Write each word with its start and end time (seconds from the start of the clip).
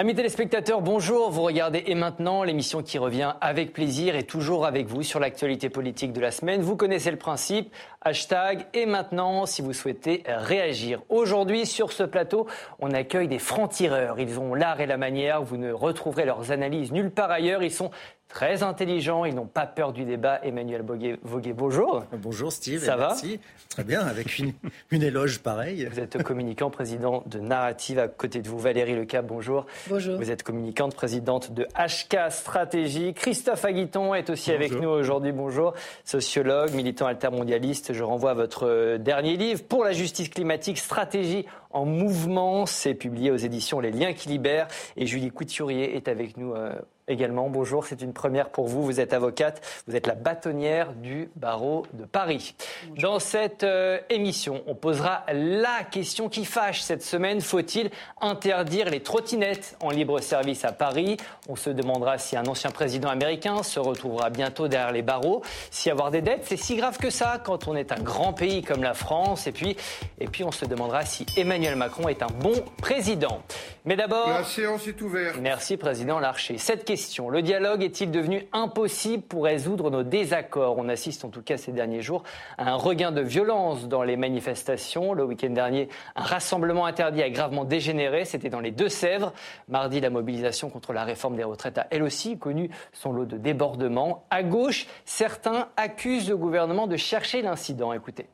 Amis 0.00 0.14
téléspectateurs, 0.14 0.80
bonjour. 0.80 1.28
Vous 1.32 1.42
regardez 1.42 1.82
Et 1.86 1.96
maintenant, 1.96 2.44
l'émission 2.44 2.84
qui 2.84 2.98
revient 2.98 3.34
avec 3.40 3.72
plaisir 3.72 4.14
et 4.14 4.22
toujours 4.22 4.64
avec 4.64 4.86
vous 4.86 5.02
sur 5.02 5.18
l'actualité 5.18 5.70
politique 5.70 6.12
de 6.12 6.20
la 6.20 6.30
semaine. 6.30 6.60
Vous 6.60 6.76
connaissez 6.76 7.10
le 7.10 7.16
principe. 7.16 7.74
Hashtag 8.02 8.66
Et 8.74 8.86
maintenant, 8.86 9.44
si 9.44 9.60
vous 9.60 9.72
souhaitez 9.72 10.22
réagir. 10.28 11.02
Aujourd'hui, 11.08 11.66
sur 11.66 11.90
ce 11.90 12.04
plateau, 12.04 12.46
on 12.78 12.92
accueille 12.92 13.26
des 13.26 13.40
francs-tireurs. 13.40 14.20
Ils 14.20 14.38
ont 14.38 14.54
l'art 14.54 14.80
et 14.80 14.86
la 14.86 14.98
manière. 14.98 15.42
Vous 15.42 15.56
ne 15.56 15.72
retrouverez 15.72 16.26
leurs 16.26 16.52
analyses 16.52 16.92
nulle 16.92 17.10
part 17.10 17.32
ailleurs. 17.32 17.64
Ils 17.64 17.72
sont 17.72 17.90
très 18.28 18.62
intelligents, 18.62 19.24
ils 19.24 19.34
n'ont 19.34 19.46
pas 19.46 19.66
peur 19.66 19.92
du 19.92 20.04
débat. 20.04 20.40
Emmanuel 20.42 20.82
Voguet, 21.22 21.52
bonjour. 21.52 22.04
Bonjour 22.12 22.52
Steve, 22.52 22.84
ça 22.84 22.96
va 22.96 23.08
merci. 23.08 23.40
Très 23.70 23.84
bien, 23.84 24.00
avec 24.00 24.38
une, 24.38 24.52
une, 24.90 25.02
éloge 25.02 25.40
pareille. 25.40 25.88
Vous 25.90 25.98
êtes 25.98 26.22
communicant, 26.22 26.70
président 26.70 27.22
de 27.26 27.38
Narrative. 27.38 27.98
À 27.98 28.08
côté 28.08 28.40
de 28.40 28.48
vous, 28.48 28.58
Valérie 28.58 28.94
Lecap, 28.94 29.26
bonjour. 29.26 29.66
Bonjour. 29.88 30.18
Vous 30.18 30.30
êtes 30.30 30.42
communicante, 30.42 30.94
présidente 30.94 31.52
de 31.52 31.66
HK 31.76 32.30
Stratégie. 32.30 33.14
Christophe 33.14 33.64
Aguiton 33.64 34.14
est 34.14 34.30
aussi 34.30 34.52
avec 34.52 34.72
nous 34.72 34.88
aujourd'hui. 34.88 35.32
Bonjour. 35.32 35.74
Sociologue, 36.04 36.72
militant 36.72 37.06
altermondialiste. 37.06 37.92
Je 37.92 38.02
renvoie 38.02 38.32
à 38.32 38.34
votre 38.34 38.66
euh, 38.66 38.98
dernier 38.98 39.36
livre, 39.36 39.62
Pour 39.64 39.84
la 39.84 39.92
justice 39.92 40.28
climatique, 40.28 40.78
stratégie 40.78 41.46
en 41.70 41.84
mouvement. 41.84 42.66
C'est 42.66 42.94
publié 42.94 43.30
aux 43.30 43.36
éditions 43.36 43.80
Les 43.80 43.90
Liens 43.90 44.12
qui 44.12 44.28
libèrent. 44.28 44.68
Et 44.96 45.06
Julie 45.06 45.30
Couturier 45.30 45.96
est 45.96 46.08
avec 46.08 46.36
nous 46.36 46.54
euh, 46.54 46.72
également. 47.08 47.48
Bonjour, 47.48 47.86
c'est 47.86 48.02
une 48.02 48.12
première 48.12 48.50
pour 48.50 48.68
vous. 48.68 48.82
Vous 48.82 49.00
êtes 49.00 49.12
avocate, 49.12 49.60
vous 49.86 49.96
êtes 49.96 50.06
la 50.06 50.14
bâtonnière 50.14 50.92
du 50.92 51.30
barreau 51.34 51.86
de 51.94 52.04
Paris. 52.04 52.54
Dans 53.00 53.18
cette 53.18 53.64
euh, 53.64 53.98
émission, 54.10 54.62
on 54.66 54.74
posera 54.74 55.24
la 55.32 55.84
question 55.90 56.28
qui 56.28 56.44
fâche 56.44 56.82
cette 56.82 57.02
semaine. 57.02 57.40
Faut-il 57.40 57.90
interdire 58.20 58.90
les 58.90 59.00
trottinettes 59.00 59.76
en 59.80 59.90
libre 59.90 60.20
service 60.20 60.64
à 60.64 60.72
Paris? 60.72 61.16
On 61.48 61.56
se 61.56 61.70
demandera 61.70 62.18
si 62.18 62.36
un 62.36 62.46
ancien 62.46 62.70
président 62.70 63.08
américain 63.08 63.62
se 63.62 63.80
retrouvera 63.80 64.30
bientôt 64.30 64.68
derrière 64.68 64.92
les 64.92 65.02
barreaux. 65.02 65.42
Si 65.70 65.90
avoir 65.90 66.10
des 66.10 66.20
dettes, 66.20 66.44
c'est 66.44 66.56
si 66.56 66.76
grave 66.76 66.98
que 66.98 67.10
ça 67.10 67.40
quand 67.42 67.68
on 67.68 67.74
est 67.74 67.92
un 67.92 68.00
grand 68.00 68.32
pays 68.32 68.62
comme 68.62 68.82
la 68.82 68.94
France. 68.94 69.46
Et 69.46 69.52
puis, 69.52 69.76
et 70.20 70.26
puis 70.26 70.44
on 70.44 70.52
se 70.52 70.66
demandera 70.66 71.04
si 71.04 71.24
Emmanuel 71.36 71.76
Macron 71.76 72.08
est 72.08 72.22
un 72.22 72.26
bon 72.40 72.54
président. 72.82 73.42
Mais 73.84 73.96
d'abord... 73.96 74.28
La 74.28 74.44
séance 74.44 74.86
est 74.86 75.00
ouverte. 75.00 75.38
Merci, 75.40 75.78
Président 75.78 76.18
Larcher. 76.18 76.58
Cette 76.58 76.84
question 76.84 76.97
le 77.30 77.42
dialogue 77.42 77.82
est-il 77.82 78.10
devenu 78.10 78.46
impossible 78.52 79.22
pour 79.22 79.44
résoudre 79.44 79.90
nos 79.90 80.02
désaccords? 80.02 80.78
On 80.78 80.88
assiste 80.88 81.24
en 81.24 81.28
tout 81.28 81.42
cas 81.42 81.56
ces 81.56 81.72
derniers 81.72 82.02
jours 82.02 82.24
à 82.56 82.70
un 82.70 82.74
regain 82.74 83.12
de 83.12 83.20
violence 83.20 83.88
dans 83.88 84.02
les 84.02 84.16
manifestations. 84.16 85.12
Le 85.12 85.24
week-end 85.24 85.50
dernier, 85.50 85.88
un 86.16 86.22
rassemblement 86.22 86.86
interdit 86.86 87.22
a 87.22 87.30
gravement 87.30 87.64
dégénéré. 87.64 88.24
C'était 88.24 88.50
dans 88.50 88.60
les 88.60 88.72
Deux-Sèvres. 88.72 89.32
Mardi, 89.68 90.00
la 90.00 90.10
mobilisation 90.10 90.70
contre 90.70 90.92
la 90.92 91.04
réforme 91.04 91.36
des 91.36 91.44
retraites 91.44 91.78
a 91.78 91.86
elle 91.90 92.02
aussi 92.02 92.36
connu 92.38 92.70
son 92.92 93.12
lot 93.12 93.26
de 93.26 93.36
débordements. 93.36 94.26
À 94.30 94.42
gauche, 94.42 94.86
certains 95.04 95.68
accusent 95.76 96.28
le 96.28 96.36
gouvernement 96.36 96.86
de 96.86 96.96
chercher 96.96 97.42
l'incident. 97.42 97.92
Écoutez. 97.92 98.26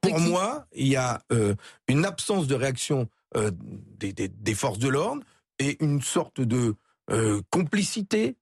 Pour 0.00 0.18
moi, 0.18 0.66
il 0.72 0.88
y 0.88 0.96
a 0.96 1.20
euh, 1.30 1.54
une 1.86 2.04
absence 2.04 2.46
de 2.46 2.54
réaction 2.54 3.08
euh, 3.36 3.50
des, 3.98 4.54
forces 4.54 4.78
de 4.78 4.88
l'ordre 4.88 5.22
et 5.58 5.76
une 5.84 6.00
sorte 6.00 6.40
de 6.40 6.74
euh, 7.10 7.40
complicité 7.50 8.36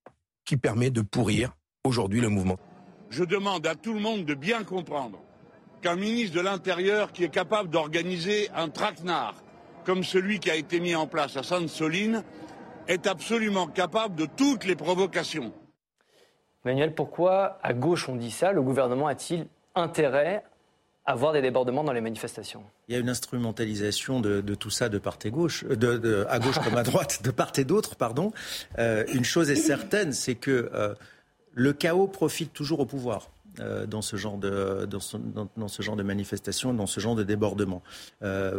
qui 0.44 0.56
permet 0.56 0.90
de 0.90 1.02
pourrir 1.02 1.52
aujourd'hui 1.84 2.20
le 2.20 2.28
mouvement. 2.28 2.56
Je 3.10 3.24
demande 3.24 3.66
à 3.66 3.74
tout 3.74 3.94
le 3.94 4.00
monde 4.00 4.24
de 4.24 4.34
bien 4.34 4.64
comprendre 4.64 5.18
qu'un 5.80 5.96
ministre 5.96 6.36
de 6.36 6.40
l'Intérieur 6.40 7.12
qui 7.12 7.24
est 7.24 7.28
capable 7.30 7.70
d'organiser 7.70 8.50
un 8.54 8.68
traquenard 8.68 9.34
comme 9.84 10.04
celui 10.04 10.38
qui 10.38 10.50
a 10.50 10.54
été 10.54 10.80
mis 10.80 10.94
en 10.94 11.06
place 11.06 11.36
à 11.36 11.42
Sainte-Soline 11.42 12.22
est 12.88 13.06
absolument 13.06 13.66
capable 13.66 14.16
de 14.16 14.26
toutes 14.26 14.64
les 14.64 14.76
provocations. 14.76 15.52
Manuel, 16.64 16.94
pourquoi 16.94 17.58
à 17.62 17.72
gauche 17.72 18.08
on 18.08 18.16
dit 18.16 18.30
ça 18.30 18.52
Le 18.52 18.60
gouvernement 18.60 19.06
a-t-il 19.06 19.46
intérêt 19.74 20.44
avoir 21.08 21.32
des 21.32 21.40
débordements 21.40 21.84
dans 21.84 21.94
les 21.94 22.02
manifestations. 22.02 22.62
Il 22.86 22.94
y 22.94 22.96
a 22.96 23.00
une 23.00 23.08
instrumentalisation 23.08 24.20
de, 24.20 24.54
tout 24.54 24.70
ça 24.70 24.90
de 24.90 24.98
part 24.98 25.18
et 25.24 25.30
gauche, 25.30 25.64
euh, 25.64 26.24
à 26.28 26.38
gauche 26.38 26.58
comme 26.58 26.76
à 26.76 26.82
droite, 26.82 27.22
de 27.24 27.30
part 27.30 27.52
et 27.56 27.64
d'autre, 27.64 27.96
pardon. 27.96 28.30
Euh, 28.78 29.04
une 29.14 29.24
chose 29.24 29.50
est 29.50 29.56
certaine, 29.56 30.12
c'est 30.12 30.34
que 30.34 30.70
euh, 30.74 30.94
le 31.54 31.72
chaos 31.72 32.08
profite 32.08 32.52
toujours 32.52 32.80
au 32.80 32.86
pouvoir. 32.86 33.30
dans 33.88 34.02
ce 34.02 34.16
genre 34.16 34.38
de 34.38 34.86
dans 34.86 35.00
dans, 35.56 35.68
ce 35.68 35.82
genre 35.82 35.96
de 35.96 36.04
manifestation, 36.04 36.74
dans 36.74 36.86
ce 36.86 37.00
genre 37.00 37.16
de 37.16 37.24
débordement. 37.24 37.82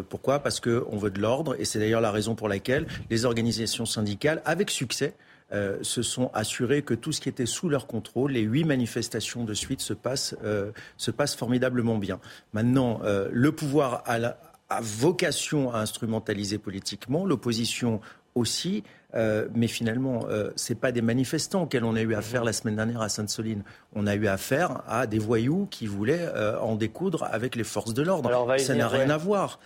pourquoi? 0.09 0.39
Parce 0.39 0.59
qu'on 0.59 0.97
veut 0.97 1.11
de 1.11 1.21
l'ordre, 1.21 1.55
et 1.57 1.65
c'est 1.65 1.79
d'ailleurs 1.79 2.01
la 2.01 2.11
raison 2.11 2.35
pour 2.35 2.49
laquelle 2.49 2.85
les 3.09 3.23
organisations 3.23 3.85
syndicales, 3.85 4.41
avec 4.43 4.69
succès, 4.69 5.13
euh, 5.51 5.77
se 5.81 6.01
sont 6.01 6.29
assurés 6.33 6.81
que 6.83 6.93
tout 6.93 7.11
ce 7.11 7.21
qui 7.21 7.29
était 7.29 7.45
sous 7.45 7.69
leur 7.69 7.87
contrôle, 7.87 8.31
les 8.31 8.41
huit 8.41 8.65
manifestations 8.65 9.43
de 9.43 9.53
suite, 9.53 9.81
se 9.81 9.93
passent, 9.93 10.35
euh, 10.43 10.71
se 10.97 11.11
passent 11.11 11.35
formidablement 11.35 11.97
bien. 11.97 12.19
Maintenant, 12.53 13.01
euh, 13.03 13.29
le 13.31 13.51
pouvoir 13.51 14.03
a, 14.05 14.37
a 14.69 14.81
vocation 14.81 15.71
à 15.73 15.79
instrumentaliser 15.79 16.57
politiquement, 16.57 17.25
l'opposition 17.25 17.99
aussi. 18.35 18.83
Euh, 19.15 19.47
mais 19.55 19.67
finalement, 19.67 20.25
euh, 20.29 20.51
ce 20.55 20.71
n'est 20.71 20.79
pas 20.79 20.91
des 20.91 21.01
manifestants 21.01 21.63
auxquels 21.63 21.83
on 21.83 21.95
a 21.95 22.01
eu 22.01 22.13
affaire 22.13 22.43
la 22.43 22.53
semaine 22.53 22.75
dernière 22.75 23.01
à 23.01 23.09
Sainte-Soline. 23.09 23.63
On 23.95 24.05
a 24.05 24.15
eu 24.15 24.27
affaire 24.27 24.83
à 24.87 25.07
des 25.07 25.17
voyous 25.17 25.67
qui 25.71 25.87
voulaient 25.87 26.27
euh, 26.35 26.59
en 26.59 26.75
découdre 26.75 27.27
avec 27.31 27.55
les 27.55 27.63
forces 27.63 27.93
de 27.93 28.03
l'ordre. 28.03 28.29
Ça 28.59 28.75
n'a 28.75 28.87
rien 28.87 29.09
à 29.09 29.17
voir. 29.17 29.59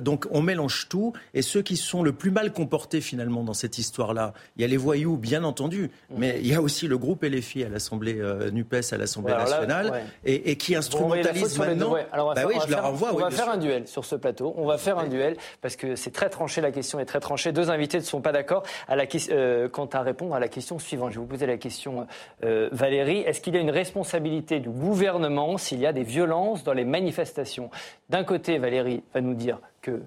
donc 0.00 0.26
on 0.30 0.42
mélange 0.42 0.88
tout. 0.88 1.12
Et 1.34 1.42
ceux 1.42 1.62
qui 1.62 1.76
sont 1.76 2.02
le 2.02 2.12
plus 2.12 2.30
mal 2.30 2.52
comportés 2.52 3.00
finalement 3.00 3.44
dans 3.44 3.54
cette 3.54 3.78
histoire-là, 3.78 4.32
il 4.56 4.62
y 4.62 4.64
a 4.64 4.68
les 4.68 4.76
voyous, 4.76 5.16
bien 5.16 5.44
entendu, 5.44 5.90
mais 6.16 6.38
il 6.40 6.48
y 6.48 6.54
a 6.54 6.60
aussi 6.60 6.88
le 6.88 6.98
groupe 6.98 7.22
LFI 7.22 7.64
à 7.64 7.68
l'Assemblée 7.68 8.20
NUPES, 8.52 8.92
à 8.92 8.96
l'Assemblée 8.96 9.34
nationale, 9.34 10.02
et, 10.24 10.56
qui 10.56 10.74
instrumentalisent 10.74 11.58
maintenant. 11.58 11.94
Alors, 12.12 12.34
bah 12.34 12.42
oui, 12.46 12.54
je 12.66 12.72
leur 12.72 12.84
envoie. 12.86 13.14
On 13.14 13.18
va 13.18 13.30
faire 13.30 13.50
un 13.50 13.58
duel 13.58 13.86
sur 13.86 14.04
ce 14.04 14.16
plateau. 14.16 14.54
On 14.56 14.66
va 14.66 14.78
faire 14.78 14.98
un 14.98 15.06
duel 15.06 15.36
parce 15.60 15.76
que 15.76 15.94
c'est 15.94 16.10
très 16.10 16.30
tranché. 16.30 16.60
La 16.60 16.72
question 16.72 16.98
est 16.98 17.04
très 17.04 17.20
tranchée. 17.20 17.52
Deux 17.52 17.70
invités 17.70 17.98
ne 17.98 18.02
sont 18.02 18.20
pas 18.20 18.32
d'accord 18.32 18.64
à 18.88 18.96
la, 18.96 19.04
euh, 19.30 19.68
quant 19.68 19.86
à 19.86 20.02
répondre 20.02 20.34
à 20.34 20.40
la 20.40 20.48
question 20.48 20.78
suivante. 20.78 21.12
Je 21.12 21.16
vais 21.16 21.20
vous 21.20 21.30
poser 21.30 21.46
la 21.46 21.58
question, 21.58 22.06
euh, 22.44 22.68
Valérie. 22.72 23.20
Est-ce 23.20 23.40
qu'il 23.40 23.54
y 23.54 23.58
a 23.58 23.60
une 23.60 23.70
responsabilité 23.70 24.60
du 24.60 24.70
gouvernement 24.70 25.58
s'il 25.58 25.78
y 25.78 25.86
a 25.86 25.92
des 25.92 26.02
violences 26.02 26.64
dans 26.64 26.72
les 26.72 26.84
manifestations? 26.84 27.70
D'un 28.08 28.24
côté, 28.24 28.58
Valérie 28.58 29.02
va 29.14 29.20
nous 29.20 29.34
dire 29.34 29.60
que 29.82 30.02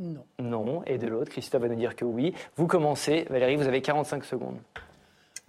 non. 0.00 0.24
Non. 0.38 0.82
Et 0.86 0.98
de 0.98 1.06
l'autre, 1.06 1.30
Christophe 1.30 1.62
va 1.62 1.68
nous 1.68 1.76
dire 1.76 1.94
que 1.94 2.04
oui. 2.04 2.34
Vous 2.56 2.66
commencez. 2.66 3.26
Valérie, 3.28 3.56
vous 3.56 3.68
avez 3.68 3.82
45 3.82 4.24
secondes. 4.24 4.56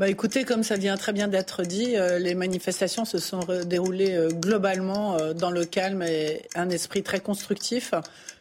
Bah 0.02 0.10
écoutez, 0.10 0.46
comme 0.46 0.64
ça 0.64 0.78
vient 0.78 0.98
très 0.98 1.14
bien 1.14 1.28
d'être 1.28 1.62
dit, 1.62 1.96
euh, 1.96 2.18
les 2.18 2.34
manifestations 2.34 3.06
se 3.06 3.20
sont 3.20 3.42
déroulées 3.68 4.30
globalement 4.32 5.16
dans 5.34 5.52
le 5.52 5.64
calme 5.64 6.02
et 6.02 6.42
un 6.56 6.72
esprit 6.72 7.04
très 7.04 7.20
constructif 7.20 7.94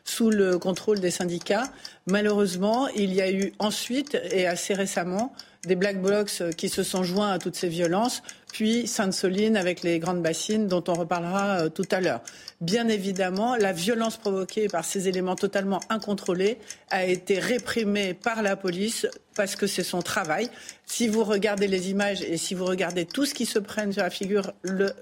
sous 0.02 0.30
le 0.30 0.58
contrôle 0.58 1.00
des 1.00 1.10
syndicats. 1.10 1.64
Malheureusement, 2.06 2.88
il 2.88 3.12
y 3.12 3.20
a 3.20 3.30
eu 3.30 3.52
ensuite, 3.58 4.18
et 4.32 4.46
assez 4.46 4.72
récemment, 4.72 5.34
des 5.66 5.76
black 5.76 6.00
blocs 6.00 6.42
qui 6.56 6.70
se 6.70 6.82
sont 6.82 7.02
joints 7.02 7.30
à 7.30 7.38
toutes 7.38 7.56
ces 7.56 7.68
violences, 7.68 8.22
puis 8.52 8.86
Sainte-Soline 8.86 9.56
avec 9.56 9.82
les 9.82 9.98
grandes 9.98 10.22
bassines 10.22 10.66
dont 10.66 10.84
on 10.88 10.94
reparlera 10.94 11.60
euh, 11.60 11.68
tout 11.68 11.88
à 11.90 12.00
l'heure. 12.00 12.20
Bien 12.60 12.88
évidemment, 12.88 13.56
la 13.56 13.72
violence 13.72 14.16
provoquée 14.16 14.68
par 14.68 14.84
ces 14.84 15.08
éléments 15.08 15.36
totalement 15.36 15.80
incontrôlés 15.88 16.58
a 16.90 17.04
été 17.04 17.38
réprimée 17.38 18.12
par 18.14 18.42
la 18.42 18.54
police 18.56 19.06
parce 19.34 19.56
que 19.56 19.66
c'est 19.66 19.82
son 19.82 20.02
travail. 20.02 20.50
Si 20.84 21.08
vous 21.08 21.24
regardez 21.24 21.66
les 21.66 21.90
images 21.90 22.20
et 22.20 22.36
si 22.36 22.54
vous 22.54 22.66
regardez 22.66 23.06
tout 23.06 23.24
ce 23.24 23.32
qui 23.32 23.46
se 23.46 23.58
prenne 23.58 23.92
sur 23.92 24.02
la 24.02 24.10
figure, 24.10 24.52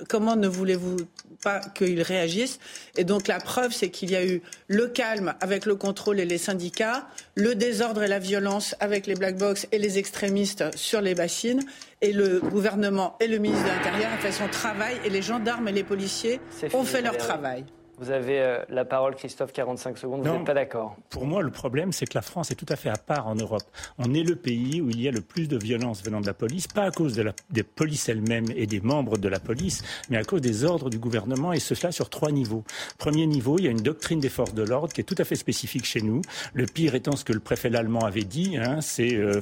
comment 0.08 0.36
ne 0.36 0.46
voulez-vous 0.46 0.98
pas 1.42 1.60
qu'ils 1.74 2.02
réagissent? 2.02 2.60
Et 2.96 3.02
donc 3.04 3.26
la 3.26 3.40
preuve, 3.40 3.72
c'est 3.72 3.90
qu'il 3.90 4.10
y 4.10 4.16
a 4.16 4.24
eu 4.24 4.40
le 4.68 4.86
calme 4.86 5.34
avec 5.40 5.66
le 5.66 5.74
contrôle 5.74 6.20
et 6.20 6.24
les 6.24 6.38
syndicats, 6.38 7.08
le 7.34 7.56
désordre 7.56 8.04
et 8.04 8.08
la 8.08 8.20
violence 8.20 8.76
avec 8.78 9.08
les 9.08 9.14
black 9.14 9.36
box 9.36 9.66
et 9.72 9.78
les 9.78 9.98
extrémistes 9.98 10.64
sur 10.76 11.00
les 11.00 11.16
bassines, 11.16 11.64
et 12.00 12.12
le 12.12 12.40
gouvernement 12.40 13.16
et 13.20 13.26
le 13.26 13.38
ministre 13.38 13.64
de 13.64 13.70
l'Intérieur 13.70 14.10
ont 14.14 14.20
fait 14.20 14.32
son 14.32 14.48
travail 14.48 14.96
et 15.04 15.10
les 15.10 15.22
gendarmes 15.22 15.68
et 15.68 15.72
les 15.72 15.84
policiers 15.84 16.40
ont 16.72 16.84
fait 16.84 17.02
leur 17.02 17.16
travail. 17.16 17.64
Vous 18.00 18.10
avez 18.10 18.40
euh, 18.40 18.62
la 18.68 18.84
parole, 18.84 19.16
Christophe, 19.16 19.52
45 19.52 19.98
secondes. 19.98 20.26
Vous 20.26 20.32
n'êtes 20.32 20.44
pas 20.44 20.54
d'accord 20.54 20.96
Pour 21.10 21.26
moi, 21.26 21.42
le 21.42 21.50
problème, 21.50 21.90
c'est 21.92 22.06
que 22.06 22.14
la 22.14 22.22
France 22.22 22.50
est 22.50 22.54
tout 22.54 22.66
à 22.68 22.76
fait 22.76 22.90
à 22.90 22.96
part 22.96 23.26
en 23.26 23.34
Europe. 23.34 23.64
On 23.98 24.14
est 24.14 24.22
le 24.22 24.36
pays 24.36 24.80
où 24.80 24.90
il 24.90 25.00
y 25.00 25.08
a 25.08 25.10
le 25.10 25.20
plus 25.20 25.48
de 25.48 25.58
violence 25.58 26.02
venant 26.04 26.20
de 26.20 26.26
la 26.26 26.34
police, 26.34 26.68
pas 26.68 26.84
à 26.84 26.90
cause 26.92 27.14
de 27.14 27.22
la, 27.22 27.32
des 27.50 27.64
polices 27.64 28.08
elles-mêmes 28.08 28.46
et 28.54 28.66
des 28.66 28.80
membres 28.80 29.18
de 29.18 29.28
la 29.28 29.40
police, 29.40 29.82
mais 30.10 30.16
à 30.16 30.22
cause 30.22 30.40
des 30.40 30.64
ordres 30.64 30.90
du 30.90 30.98
gouvernement, 30.98 31.52
et 31.52 31.58
cela 31.58 31.90
sur 31.90 32.08
trois 32.08 32.30
niveaux. 32.30 32.62
Premier 32.98 33.26
niveau, 33.26 33.58
il 33.58 33.64
y 33.64 33.68
a 33.68 33.70
une 33.72 33.82
doctrine 33.82 34.20
des 34.20 34.28
forces 34.28 34.54
de 34.54 34.62
l'ordre 34.62 34.92
qui 34.92 35.00
est 35.00 35.04
tout 35.04 35.16
à 35.18 35.24
fait 35.24 35.36
spécifique 35.36 35.84
chez 35.84 36.00
nous. 36.00 36.22
Le 36.54 36.66
pire 36.66 36.94
étant 36.94 37.16
ce 37.16 37.24
que 37.24 37.32
le 37.32 37.40
préfet 37.40 37.74
allemand 37.74 38.04
avait 38.04 38.22
dit, 38.22 38.56
hein, 38.56 38.80
c'est 38.80 39.14
euh, 39.14 39.40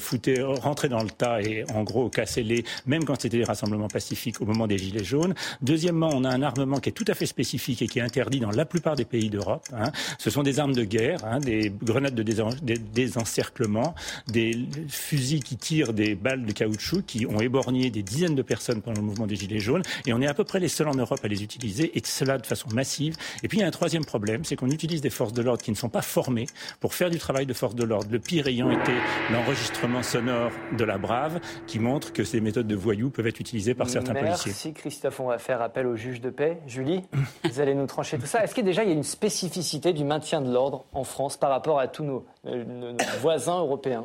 rentrer 0.62 0.88
dans 0.88 1.02
le 1.02 1.10
tas 1.10 1.42
et 1.42 1.64
en 1.74 1.82
gros 1.82 2.08
casser 2.08 2.42
les, 2.42 2.64
même 2.86 3.04
quand 3.04 3.20
c'était 3.20 3.38
des 3.38 3.44
rassemblements 3.44 3.88
pacifiques 3.88 4.40
au 4.40 4.46
moment 4.46 4.66
des 4.66 4.78
Gilets 4.78 5.04
jaunes. 5.04 5.34
Deuxièmement, 5.60 6.10
on 6.12 6.24
a 6.24 6.30
un 6.30 6.42
armement 6.42 6.78
qui 6.78 6.88
est 6.88 6.92
tout 6.92 7.04
à 7.08 7.14
fait 7.14 7.26
spécifique 7.26 7.82
et 7.82 7.86
qui 7.86 7.98
est 7.98 8.02
interdit 8.02 8.40
dans 8.40 8.45
la 8.50 8.64
plupart 8.64 8.96
des 8.96 9.04
pays 9.04 9.30
d'Europe. 9.30 9.66
Hein. 9.72 9.90
Ce 10.18 10.30
sont 10.30 10.42
des 10.42 10.58
armes 10.58 10.74
de 10.74 10.84
guerre, 10.84 11.24
hein, 11.24 11.38
des 11.40 11.72
grenades 11.82 12.14
de 12.14 12.22
désencerclement, 12.22 13.94
des 14.28 14.58
fusils 14.88 15.42
qui 15.42 15.56
tirent 15.56 15.92
des 15.92 16.14
balles 16.14 16.44
de 16.44 16.52
caoutchouc 16.52 17.02
qui 17.06 17.26
ont 17.26 17.40
éborgné 17.40 17.90
des 17.90 18.02
dizaines 18.02 18.34
de 18.34 18.42
personnes 18.42 18.82
pendant 18.82 19.00
le 19.00 19.06
mouvement 19.06 19.26
des 19.26 19.36
Gilets 19.36 19.60
jaunes. 19.60 19.82
Et 20.06 20.12
on 20.12 20.20
est 20.20 20.26
à 20.26 20.34
peu 20.34 20.44
près 20.44 20.60
les 20.60 20.68
seuls 20.68 20.88
en 20.88 20.94
Europe 20.94 21.20
à 21.22 21.28
les 21.28 21.42
utiliser, 21.42 21.96
et 21.96 22.02
cela 22.04 22.38
de 22.38 22.46
façon 22.46 22.68
massive. 22.72 23.16
Et 23.42 23.48
puis 23.48 23.58
il 23.58 23.60
y 23.60 23.64
a 23.64 23.66
un 23.66 23.72
troisième 23.72 24.04
problème, 24.04 24.44
c'est 24.44 24.56
qu'on 24.56 24.70
utilise 24.70 25.00
des 25.00 25.10
forces 25.10 25.32
de 25.32 25.42
l'ordre 25.42 25.62
qui 25.62 25.70
ne 25.70 25.76
sont 25.76 25.88
pas 25.88 26.02
formées 26.02 26.46
pour 26.80 26.94
faire 26.94 27.10
du 27.10 27.18
travail 27.18 27.46
de 27.46 27.52
force 27.52 27.74
de 27.74 27.84
l'ordre. 27.84 28.08
Le 28.10 28.18
pire 28.18 28.46
ayant 28.46 28.70
été 28.70 28.92
l'enregistrement 29.30 30.02
sonore 30.02 30.52
de 30.76 30.84
la 30.84 30.98
Brave, 30.98 31.40
qui 31.66 31.78
montre 31.78 32.12
que 32.12 32.24
ces 32.24 32.40
méthodes 32.40 32.66
de 32.66 32.76
voyous 32.76 33.10
peuvent 33.10 33.26
être 33.26 33.40
utilisées 33.40 33.74
par 33.74 33.88
certains 33.88 34.14
policiers. 34.14 34.52
Merci 34.52 34.72
Christophe, 34.72 35.20
on 35.20 35.26
va 35.26 35.38
faire 35.38 35.62
appel 35.62 35.86
au 35.86 35.96
juge 35.96 36.20
de 36.20 36.30
paix. 36.30 36.58
Julie, 36.66 37.02
vous 37.44 37.60
allez 37.60 37.74
nous 37.74 37.86
trancher 37.86 38.18
tout 38.18 38.26
ça. 38.26 38.35
Est-ce 38.42 38.54
a 38.54 38.60
déjà 38.60 38.82
il 38.82 38.88
y 38.88 38.92
a 38.92 38.94
une 38.94 39.02
spécificité 39.02 39.92
du 39.92 40.04
maintien 40.04 40.40
de 40.40 40.52
l'ordre 40.52 40.84
en 40.92 41.04
France 41.04 41.36
par 41.36 41.50
rapport 41.50 41.78
à 41.78 41.88
tous 41.88 42.04
nos, 42.04 42.24
euh, 42.46 42.94
voisins 43.20 43.58
européens? 43.58 44.02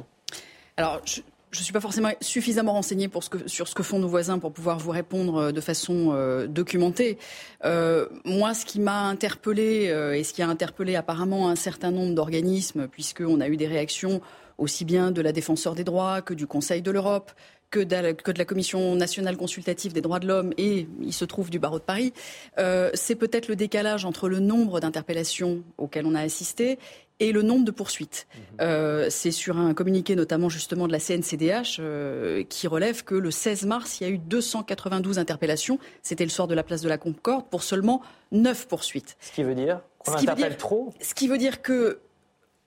Alors, 0.77 1.01
je 1.05 1.21
ne 1.59 1.63
suis 1.63 1.73
pas 1.73 1.81
forcément 1.81 2.11
suffisamment 2.21 2.73
renseignée 2.73 3.07
que, 3.29 3.47
sur 3.47 3.67
ce 3.67 3.75
que 3.75 3.83
font 3.83 3.99
nos 3.99 4.07
voisins 4.07 4.39
pour 4.39 4.51
pouvoir 4.51 4.79
vous 4.79 4.91
répondre 4.91 5.37
euh, 5.37 5.51
de 5.51 5.61
façon 5.61 6.11
euh, 6.13 6.47
documentée. 6.47 7.17
moi, 7.63 8.53
ce 8.53 8.65
qui 8.65 8.79
m'a 8.79 9.03
interpellé 9.03 9.85
et 10.13 10.23
ce 10.23 10.33
qui 10.33 10.41
a 10.41 10.47
interpellé 10.47 10.95
apparemment 10.95 11.49
un 11.49 11.55
certain 11.55 11.91
nombre 11.91 12.15
d'organismes, 12.15 12.87
puisqu'on 12.87 13.41
a 13.41 13.47
eu 13.47 13.57
des 13.57 13.67
réactions 13.67 14.21
aussi 14.57 14.85
bien 14.85 15.11
de 15.11 15.21
la 15.21 15.31
défenseur 15.31 15.75
des 15.75 15.83
droits 15.83 16.21
que 16.21 16.33
du 16.33 16.47
Conseil 16.47 16.81
de 16.81 16.91
l'Europe, 16.91 17.31
que 17.71 17.79
de, 17.79 18.37
la, 18.37 18.45
Commission 18.45 18.95
nationale 18.95 19.37
consultative 19.37 19.93
des 19.93 20.01
droits 20.01 20.19
de 20.19 20.27
l'homme 20.27 20.53
et 20.57 20.87
il 21.01 21.13
se 21.13 21.25
trouve 21.25 21.49
du 21.49 21.57
barreau 21.57 21.79
de 21.79 21.83
Paris, 21.83 22.13
euh, 22.59 22.91
c'est 22.93 23.15
peut-être 23.15 23.47
le 23.47 23.55
décalage 23.55 24.05
entre 24.05 24.29
le 24.29 24.39
nombre 24.39 24.79
d'interpellations 24.79 25.63
auxquelles 25.77 26.05
on 26.05 26.13
a 26.13 26.21
assisté 26.21 26.77
et 27.21 27.31
le 27.31 27.43
nombre 27.43 27.63
de 27.63 27.71
poursuites. 27.71 28.27
Mhm. 28.33 28.41
Euh, 28.61 29.07
c'est 29.09 29.31
sur 29.31 29.57
un 29.57 29.73
communiqué 29.73 30.15
notamment 30.15 30.49
justement 30.49 30.87
de 30.87 30.91
la 30.91 30.99
CNCDH 30.99 31.77
euh, 31.79 32.43
qui 32.43 32.67
relève 32.67 33.03
que 33.03 33.15
le 33.15 33.31
16 33.31 33.65
mars, 33.65 34.01
il 34.01 34.03
y 34.03 34.07
a 34.07 34.09
eu 34.09 34.17
292 34.17 35.19
interpellations. 35.19 35.79
C'était 36.01 36.25
le 36.25 36.31
soir 36.31 36.47
de 36.47 36.55
la 36.55 36.63
place 36.63 36.81
de 36.81 36.89
la 36.89 36.97
Concorde 36.97 37.45
pour 37.49 37.63
seulement 37.63 38.01
9 38.31 38.67
poursuites. 38.67 39.17
Ce 39.21 39.31
qui 39.31 39.43
veut 39.43 39.55
dire 39.55 39.81
qu'on 39.99 40.13
interpelle 40.13 40.57
trop 40.57 40.93
Ce 40.99 41.13
qui 41.13 41.27
veut 41.27 41.37
dire 41.37 41.61
que 41.61 41.99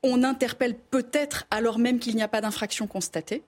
on 0.04 0.22
interpelle 0.22 0.76
peut-être 0.76 1.46
alors 1.50 1.78
même 1.78 1.98
qu'il 1.98 2.14
n'y 2.14 2.22
a 2.22 2.28
pas 2.28 2.40
d'infraction 2.40 2.86
constatée. 2.86 3.42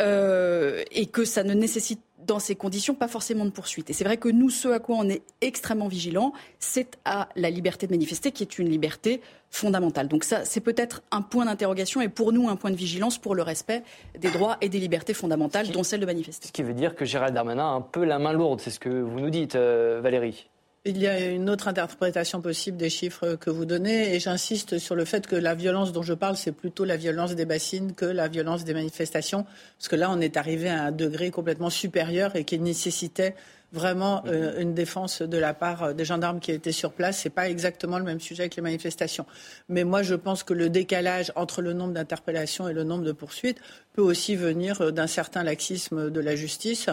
Euh, 0.00 0.82
et 0.90 1.06
que 1.06 1.24
ça 1.24 1.44
ne 1.44 1.52
nécessite 1.54 2.00
dans 2.26 2.38
ces 2.38 2.54
conditions 2.54 2.94
pas 2.94 3.08
forcément 3.08 3.44
de 3.44 3.50
poursuite. 3.50 3.90
Et 3.90 3.92
c'est 3.92 4.04
vrai 4.04 4.16
que 4.16 4.28
nous, 4.28 4.48
ce 4.48 4.68
à 4.68 4.78
quoi 4.78 4.96
on 4.96 5.08
est 5.08 5.22
extrêmement 5.40 5.88
vigilant, 5.88 6.32
c'est 6.58 6.98
à 7.04 7.28
la 7.36 7.50
liberté 7.50 7.86
de 7.86 7.92
manifester, 7.92 8.30
qui 8.30 8.42
est 8.42 8.58
une 8.58 8.68
liberté 8.68 9.20
fondamentale. 9.50 10.08
Donc 10.08 10.24
ça, 10.24 10.44
c'est 10.44 10.60
peut-être 10.60 11.02
un 11.10 11.20
point 11.20 11.44
d'interrogation 11.44 12.00
et 12.00 12.08
pour 12.08 12.32
nous 12.32 12.48
un 12.48 12.56
point 12.56 12.70
de 12.70 12.76
vigilance 12.76 13.18
pour 13.18 13.34
le 13.34 13.42
respect 13.42 13.82
des 14.18 14.30
droits 14.30 14.56
et 14.60 14.68
des 14.68 14.78
libertés 14.78 15.14
fondamentales, 15.14 15.68
dont 15.72 15.82
celle 15.82 16.00
de 16.00 16.06
manifester. 16.06 16.46
Ce 16.46 16.52
qui 16.52 16.62
veut 16.62 16.74
dire 16.74 16.94
que 16.94 17.04
Gérald 17.04 17.34
Darmanin 17.34 17.64
a 17.64 17.72
un 17.72 17.80
peu 17.80 18.04
la 18.04 18.18
main 18.18 18.32
lourde, 18.32 18.60
c'est 18.60 18.70
ce 18.70 18.80
que 18.80 18.88
vous 18.88 19.20
nous 19.20 19.30
dites, 19.30 19.56
euh, 19.56 20.00
Valérie. 20.02 20.48
Il 20.84 20.98
y 20.98 21.06
a 21.06 21.28
une 21.28 21.48
autre 21.48 21.68
interprétation 21.68 22.40
possible 22.40 22.76
des 22.76 22.90
chiffres 22.90 23.36
que 23.36 23.50
vous 23.50 23.64
donnez 23.66 24.16
et 24.16 24.18
j'insiste 24.18 24.80
sur 24.80 24.96
le 24.96 25.04
fait 25.04 25.28
que 25.28 25.36
la 25.36 25.54
violence 25.54 25.92
dont 25.92 26.02
je 26.02 26.12
parle, 26.12 26.36
c'est 26.36 26.50
plutôt 26.50 26.84
la 26.84 26.96
violence 26.96 27.36
des 27.36 27.44
bassines 27.44 27.94
que 27.94 28.04
la 28.04 28.26
violence 28.26 28.64
des 28.64 28.74
manifestations, 28.74 29.46
parce 29.78 29.86
que 29.86 29.94
là, 29.94 30.10
on 30.10 30.20
est 30.20 30.36
arrivé 30.36 30.68
à 30.68 30.86
un 30.86 30.90
degré 30.90 31.30
complètement 31.30 31.70
supérieur 31.70 32.34
et 32.34 32.42
qui 32.42 32.58
nécessitait 32.58 33.36
vraiment 33.72 34.22
euh, 34.26 34.60
une 34.60 34.74
défense 34.74 35.22
de 35.22 35.38
la 35.38 35.54
part 35.54 35.94
des 35.94 36.04
gendarmes 36.04 36.40
qui 36.40 36.52
étaient 36.52 36.72
sur 36.72 36.92
place. 36.92 37.18
C'est 37.18 37.30
pas 37.30 37.48
exactement 37.48 37.98
le 37.98 38.04
même 38.04 38.20
sujet 38.20 38.48
que 38.48 38.56
les 38.56 38.62
manifestations. 38.62 39.26
Mais 39.68 39.84
moi, 39.84 40.02
je 40.02 40.14
pense 40.14 40.42
que 40.42 40.52
le 40.52 40.68
décalage 40.68 41.32
entre 41.36 41.62
le 41.62 41.72
nombre 41.72 41.94
d'interpellations 41.94 42.68
et 42.68 42.72
le 42.72 42.84
nombre 42.84 43.04
de 43.04 43.12
poursuites 43.12 43.58
peut 43.94 44.02
aussi 44.02 44.36
venir 44.36 44.92
d'un 44.92 45.06
certain 45.06 45.42
laxisme 45.42 46.10
de 46.10 46.20
la 46.20 46.36
justice 46.36 46.88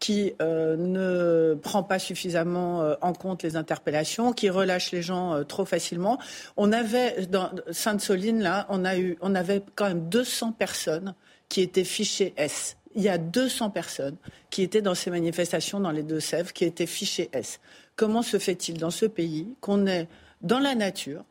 qui 0.00 0.32
euh, 0.42 0.76
ne 0.76 1.54
prend 1.54 1.84
pas 1.84 1.98
suffisamment 1.98 2.82
euh, 2.82 2.94
en 3.02 3.12
compte 3.12 3.42
les 3.42 3.56
interpellations, 3.56 4.32
qui 4.32 4.50
relâche 4.50 4.90
les 4.90 5.02
gens 5.02 5.44
trop 5.44 5.64
facilement. 5.64 6.18
On 6.56 6.72
avait 6.72 7.26
dans 7.26 7.50
Sainte-Soline 7.70 8.42
là, 8.42 8.66
on 8.68 8.84
a 8.84 8.96
eu, 8.96 9.16
on 9.20 9.34
avait 9.34 9.62
quand 9.76 9.86
même 9.86 10.08
200 10.08 10.52
personnes 10.52 11.14
qui 11.48 11.60
étaient 11.60 11.84
fichées 11.84 12.32
S 12.36 12.76
il 12.94 13.02
y 13.02 13.08
a 13.08 13.18
200 13.18 13.70
personnes 13.70 14.16
qui 14.50 14.62
étaient 14.62 14.82
dans 14.82 14.94
ces 14.94 15.10
manifestations 15.10 15.80
dans 15.80 15.90
les 15.90 16.02
Deux-Sèvres, 16.02 16.52
qui 16.52 16.64
étaient 16.64 16.86
fichées 16.86 17.30
S. 17.32 17.60
Comment 17.96 18.22
se 18.22 18.38
fait-il 18.38 18.78
dans 18.78 18.90
ce 18.90 19.06
pays 19.06 19.54
qu'on 19.60 19.86
est 19.86 20.08
dans 20.40 20.58
la 20.58 20.74
nature, 20.74 21.24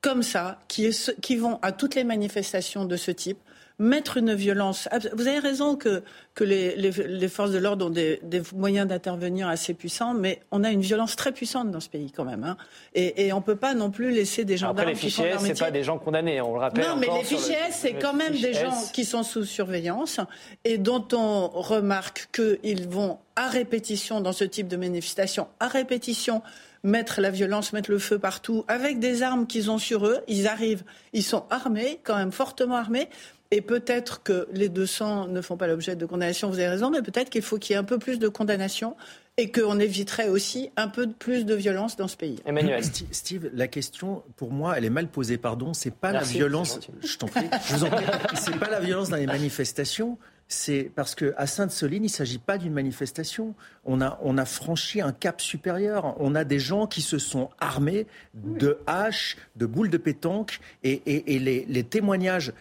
comme 0.00 0.22
ça, 0.22 0.60
qui, 0.68 0.90
qui 1.20 1.36
vont 1.36 1.58
à 1.62 1.72
toutes 1.72 1.94
les 1.94 2.04
manifestations 2.04 2.84
de 2.84 2.96
ce 2.96 3.10
type, 3.10 3.38
mettre 3.82 4.16
une 4.16 4.32
violence. 4.32 4.88
Vous 5.12 5.26
avez 5.26 5.40
raison 5.40 5.76
que, 5.76 6.02
que 6.34 6.44
les, 6.44 6.76
les, 6.76 7.28
forces 7.28 7.50
de 7.50 7.58
l'ordre 7.58 7.86
ont 7.86 7.90
des, 7.90 8.20
des 8.22 8.40
moyens 8.54 8.86
d'intervenir 8.86 9.48
assez 9.48 9.74
puissants, 9.74 10.14
mais 10.14 10.40
on 10.52 10.62
a 10.62 10.70
une 10.70 10.80
violence 10.80 11.16
très 11.16 11.32
puissante 11.32 11.70
dans 11.70 11.80
ce 11.80 11.88
pays 11.88 12.12
quand 12.12 12.24
même. 12.24 12.44
Hein. 12.44 12.56
Et, 12.94 13.26
et 13.26 13.32
on 13.32 13.38
ne 13.38 13.42
peut 13.42 13.56
pas 13.56 13.74
non 13.74 13.90
plus 13.90 14.12
laisser 14.12 14.44
des 14.44 14.56
gendarmes 14.56 14.78
Après, 14.78 14.92
les 14.92 14.98
fichiers, 14.98 15.32
ce 15.36 15.58
pas 15.58 15.70
des 15.72 15.82
gens 15.82 15.98
condamnés, 15.98 16.40
on 16.40 16.54
le 16.54 16.60
rappelle. 16.60 16.84
Non, 16.84 16.96
mais 16.96 17.08
les 17.08 17.24
fichiers, 17.24 17.56
c'est 17.72 17.94
quand 17.94 18.14
même 18.14 18.34
des 18.34 18.54
gens 18.54 18.72
qui 18.92 19.04
sont 19.04 19.24
sous 19.24 19.44
surveillance 19.44 20.20
et 20.64 20.78
dont 20.78 21.06
on 21.12 21.48
remarque 21.48 22.28
qu'ils 22.32 22.88
vont 22.88 23.18
à 23.34 23.48
répétition 23.48 24.20
dans 24.20 24.32
ce 24.32 24.44
type 24.44 24.68
de 24.68 24.76
manifestation, 24.76 25.48
à 25.58 25.66
répétition 25.66 26.42
mettre 26.84 27.20
la 27.20 27.30
violence, 27.30 27.72
mettre 27.72 27.90
le 27.90 27.98
feu 27.98 28.18
partout, 28.18 28.64
avec 28.68 28.98
des 28.98 29.22
armes 29.22 29.46
qu'ils 29.46 29.70
ont 29.70 29.78
sur 29.78 30.06
eux. 30.06 30.20
Ils 30.28 30.46
arrivent, 30.48 30.84
ils 31.12 31.22
sont 31.22 31.44
armés, 31.50 32.00
quand 32.02 32.16
même 32.16 32.32
fortement 32.32 32.76
armés. 32.76 33.08
Et 33.52 33.60
peut-être 33.60 34.22
que 34.22 34.48
les 34.50 34.70
200 34.70 35.28
ne 35.28 35.42
font 35.42 35.58
pas 35.58 35.66
l'objet 35.66 35.94
de 35.94 36.06
condamnation, 36.06 36.48
vous 36.48 36.58
avez 36.58 36.68
raison, 36.68 36.90
mais 36.90 37.02
peut-être 37.02 37.28
qu'il 37.28 37.42
faut 37.42 37.58
qu'il 37.58 37.74
y 37.74 37.76
ait 37.76 37.78
un 37.78 37.84
peu 37.84 37.98
plus 37.98 38.18
de 38.18 38.28
condamnation 38.28 38.96
et 39.36 39.52
qu'on 39.52 39.78
éviterait 39.78 40.28
aussi 40.28 40.70
un 40.76 40.88
peu 40.88 41.06
plus 41.06 41.44
de 41.44 41.54
violence 41.54 41.96
dans 41.96 42.08
ce 42.08 42.16
pays. 42.16 42.38
Emmanuel. 42.46 42.82
Steve, 43.10 43.50
la 43.52 43.68
question, 43.68 44.22
pour 44.36 44.52
moi, 44.52 44.78
elle 44.78 44.86
est 44.86 44.90
mal 44.90 45.06
posée, 45.06 45.36
pardon. 45.36 45.74
C'est 45.74 45.94
pas 45.94 46.12
la 46.12 46.22
violence. 46.22 46.80
Je 47.02 47.18
t'en 47.18 47.28
prie. 47.28 47.44
Je 47.68 47.74
vous 47.74 47.84
en 47.84 47.90
prie. 47.90 48.06
C'est 48.34 48.58
pas 48.58 48.70
la 48.70 48.80
violence 48.80 49.10
dans 49.10 49.16
les 49.16 49.26
manifestations. 49.26 50.16
C'est 50.48 50.90
parce 50.94 51.14
qu'à 51.14 51.46
Sainte-Soline, 51.46 52.04
il 52.04 52.08
ne 52.08 52.12
s'agit 52.12 52.38
pas 52.38 52.56
d'une 52.56 52.72
manifestation. 52.72 53.54
On 53.84 54.00
a, 54.00 54.18
on 54.22 54.36
a 54.38 54.44
franchi 54.44 55.00
un 55.00 55.12
cap 55.12 55.40
supérieur. 55.40 56.14
On 56.20 56.34
a 56.34 56.44
des 56.44 56.58
gens 56.58 56.86
qui 56.86 57.00
se 57.00 57.18
sont 57.18 57.50
armés 57.58 58.06
de 58.34 58.78
haches, 58.86 59.36
de 59.56 59.66
boules 59.66 59.90
de 59.90 59.98
pétanque, 59.98 60.60
et, 60.84 61.02
et, 61.06 61.34
et 61.34 61.38
les, 61.38 61.66
les 61.68 61.84
témoignages 61.84 62.52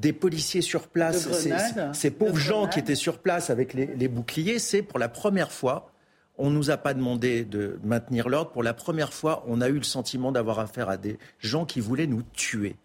des 0.00 0.12
policiers 0.12 0.62
sur 0.62 0.88
place, 0.88 1.28
ces, 1.92 2.10
pauvres 2.10 2.36
gens 2.36 2.66
qui 2.66 2.78
étaient 2.78 2.94
sur 2.94 3.18
place 3.18 3.50
avec 3.50 3.74
les, 3.74 4.08
boucliers, 4.08 4.58
c'est 4.58 4.82
pour 4.82 4.98
la 4.98 5.08
première 5.08 5.52
fois, 5.52 5.92
on 6.36 6.50
ne 6.50 6.56
nous 6.56 6.70
a 6.70 6.76
pas 6.76 6.94
demandé 6.94 7.44
de 7.44 7.78
maintenir 7.84 8.28
l'ordre, 8.28 8.50
pour 8.50 8.62
la 8.62 8.74
première 8.74 9.12
fois, 9.12 9.44
on 9.46 9.60
a 9.60 9.68
eu 9.68 9.74
le 9.74 9.84
sentiment 9.84 10.32
d'avoir 10.32 10.58
affaire 10.58 10.88
à 10.88 10.96
des 10.96 11.18
gens 11.38 11.64
qui 11.64 11.80
voulaient 11.80 12.08
nous 12.08 12.22
tuer. 12.32 12.76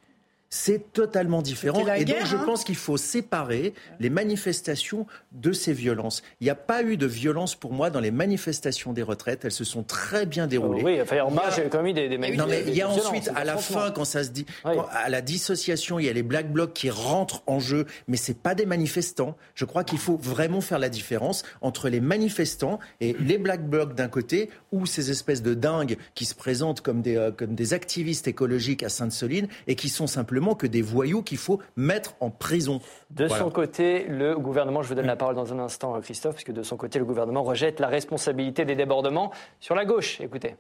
C'est 0.50 0.94
totalement 0.94 1.44
différent. 1.44 1.86
Et 1.94 2.06
donc, 2.06 2.26
je 2.26 2.36
hein. 2.36 2.44
pense 2.44 2.64
qu'il 2.64 2.76
faut 2.76 2.98
séparer 2.98 3.76
les 4.00 4.10
manifestations 4.10 5.06
de 5.32 5.52
ces 5.52 5.74
violences. 5.74 6.24
Il 6.42 6.46
n'y 6.46 6.50
a 6.50 6.56
pas 6.56 6.82
eu 6.82 6.98
de 6.98 7.06
violence 7.06 7.54
pour 7.54 7.72
moi 7.72 7.92
dans 7.92 8.00
les 8.00 8.10
manifestations 8.10 8.92
des 8.92 9.04
retraites. 9.04 9.46
Elles 9.46 9.52
se 9.52 9.64
sont 9.64 9.84
très 9.84 10.26
bien 10.26 10.48
déroulées. 10.48 10.82
oui, 10.84 11.02
enfin, 11.02 11.22
en 11.22 11.30
marge, 11.30 11.58
il 11.58 11.64
y 11.64 11.66
a 11.68 11.70
quand 11.70 11.84
même 11.84 11.94
des, 11.94 12.10
des 12.10 12.18
Non, 12.18 12.48
mais 12.48 12.64
il 12.66 12.74
y 12.74 12.82
a 12.82 12.90
ensuite, 12.90 13.30
à 13.36 13.44
la 13.44 13.58
fin, 13.58 13.92
quand 13.92 14.06
ça 14.06 14.24
se 14.24 14.30
dit, 14.30 14.48
à 14.64 15.10
la 15.10 15.22
dissociation, 15.22 16.00
il 16.00 16.06
y 16.06 16.10
a 16.10 16.14
les 16.14 16.24
black 16.24 16.52
blocs 16.52 16.74
qui 16.74 16.90
rentrent 16.90 17.44
en 17.46 17.60
jeu, 17.60 17.86
mais 18.08 18.18
c'est 18.18 18.38
pas 18.38 18.56
des 18.56 18.66
manifestants. 18.66 19.38
Je 19.54 19.66
crois 19.66 19.84
qu'il 19.84 20.00
faut 20.00 20.18
vraiment 20.18 20.62
faire 20.62 20.80
la 20.80 20.90
différence 20.90 21.44
entre 21.62 21.90
les 21.90 22.00
manifestants 22.00 22.80
et 23.02 23.16
les 23.20 23.38
black 23.38 23.70
blocs 23.70 23.94
d'un 23.94 24.08
côté, 24.08 24.50
ou 24.72 24.88
ces 24.88 25.12
espèces 25.12 25.44
de 25.44 25.54
dingues 25.54 25.98
qui 26.16 26.26
se 26.26 26.34
présentent 26.34 26.82
comme 26.82 27.04
des, 27.04 27.18
euh, 27.18 27.32
comme 27.32 27.54
des 27.54 27.74
activistes 27.74 28.28
écologiques 28.28 28.82
à 28.82 28.90
Sainte-Soline 28.90 29.48
et 29.68 29.76
qui 29.76 29.90
sont 29.90 30.08
simplement 30.08 30.39
que 30.56 30.68
des 30.68 30.82
voyous 30.82 31.22
qu'il 31.22 31.38
faut 31.38 31.60
mettre 31.76 32.16
en 32.20 32.30
prison. 32.30 32.82
De 33.10 33.28
son 33.28 33.50
côté, 33.50 34.06
le 34.08 34.38
gouvernement, 34.38 34.82
je 34.82 34.90
vous 34.90 34.96
donne 34.96 35.08
la 35.08 35.16
parole 35.16 35.36
dans 35.36 35.54
un 35.54 35.60
instant, 35.60 36.00
Christophe, 36.02 36.36
puisque 36.36 36.52
de 36.52 36.64
son 36.64 36.78
côté, 36.78 37.00
le 37.00 37.06
gouvernement 37.06 37.44
rejette 37.44 37.80
la 37.80 37.88
responsabilité 37.88 38.66
des 38.66 38.76
débordements 38.76 39.32
sur 39.60 39.76
la 39.76 39.86
gauche. 39.86 40.20
Écoutez. 40.22 40.56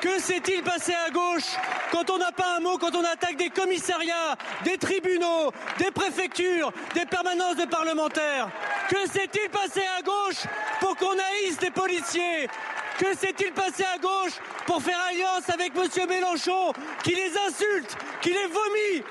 Que 0.00 0.20
s'est-il 0.20 0.62
passé 0.62 0.92
à 0.92 1.10
gauche 1.10 1.56
quand 1.90 2.08
on 2.10 2.18
n'a 2.18 2.30
pas 2.30 2.56
un 2.56 2.60
mot, 2.60 2.78
quand 2.78 2.94
on 2.94 3.04
attaque 3.04 3.36
des 3.36 3.50
commissariats, 3.50 4.36
des 4.64 4.78
tribunaux, 4.78 5.50
des 5.78 5.90
préfectures, 5.90 6.72
des 6.94 7.04
permanences 7.04 7.56
de 7.56 7.66
parlementaires? 7.66 8.48
Que 8.88 9.08
s'est-il 9.08 9.50
passé 9.50 9.80
à 9.98 10.02
gauche 10.02 10.46
pour 10.80 10.94
qu'on 10.96 11.16
haïsse 11.18 11.58
des 11.58 11.72
policiers? 11.72 12.48
Que 12.98 13.16
s'est-il 13.16 13.52
passé 13.52 13.84
à 13.84 13.98
gauche 13.98 14.34
pour 14.66 14.82
faire 14.82 14.98
alliance 15.10 15.48
avec 15.48 15.72
M. 15.74 16.08
Mélenchon, 16.08 16.72
qui 17.02 17.14
les 17.14 17.32
insulte, 17.46 17.96
qui 18.20 18.30
les 18.30 18.46
vomit 18.46 19.04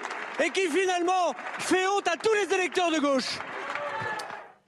et 0.46 0.50
qui 0.52 0.68
finalement 0.68 1.34
fait 1.60 1.88
honte 1.88 2.08
à 2.08 2.18
tous 2.18 2.34
les 2.34 2.54
électeurs 2.54 2.92
de 2.92 3.00
gauche? 3.00 3.40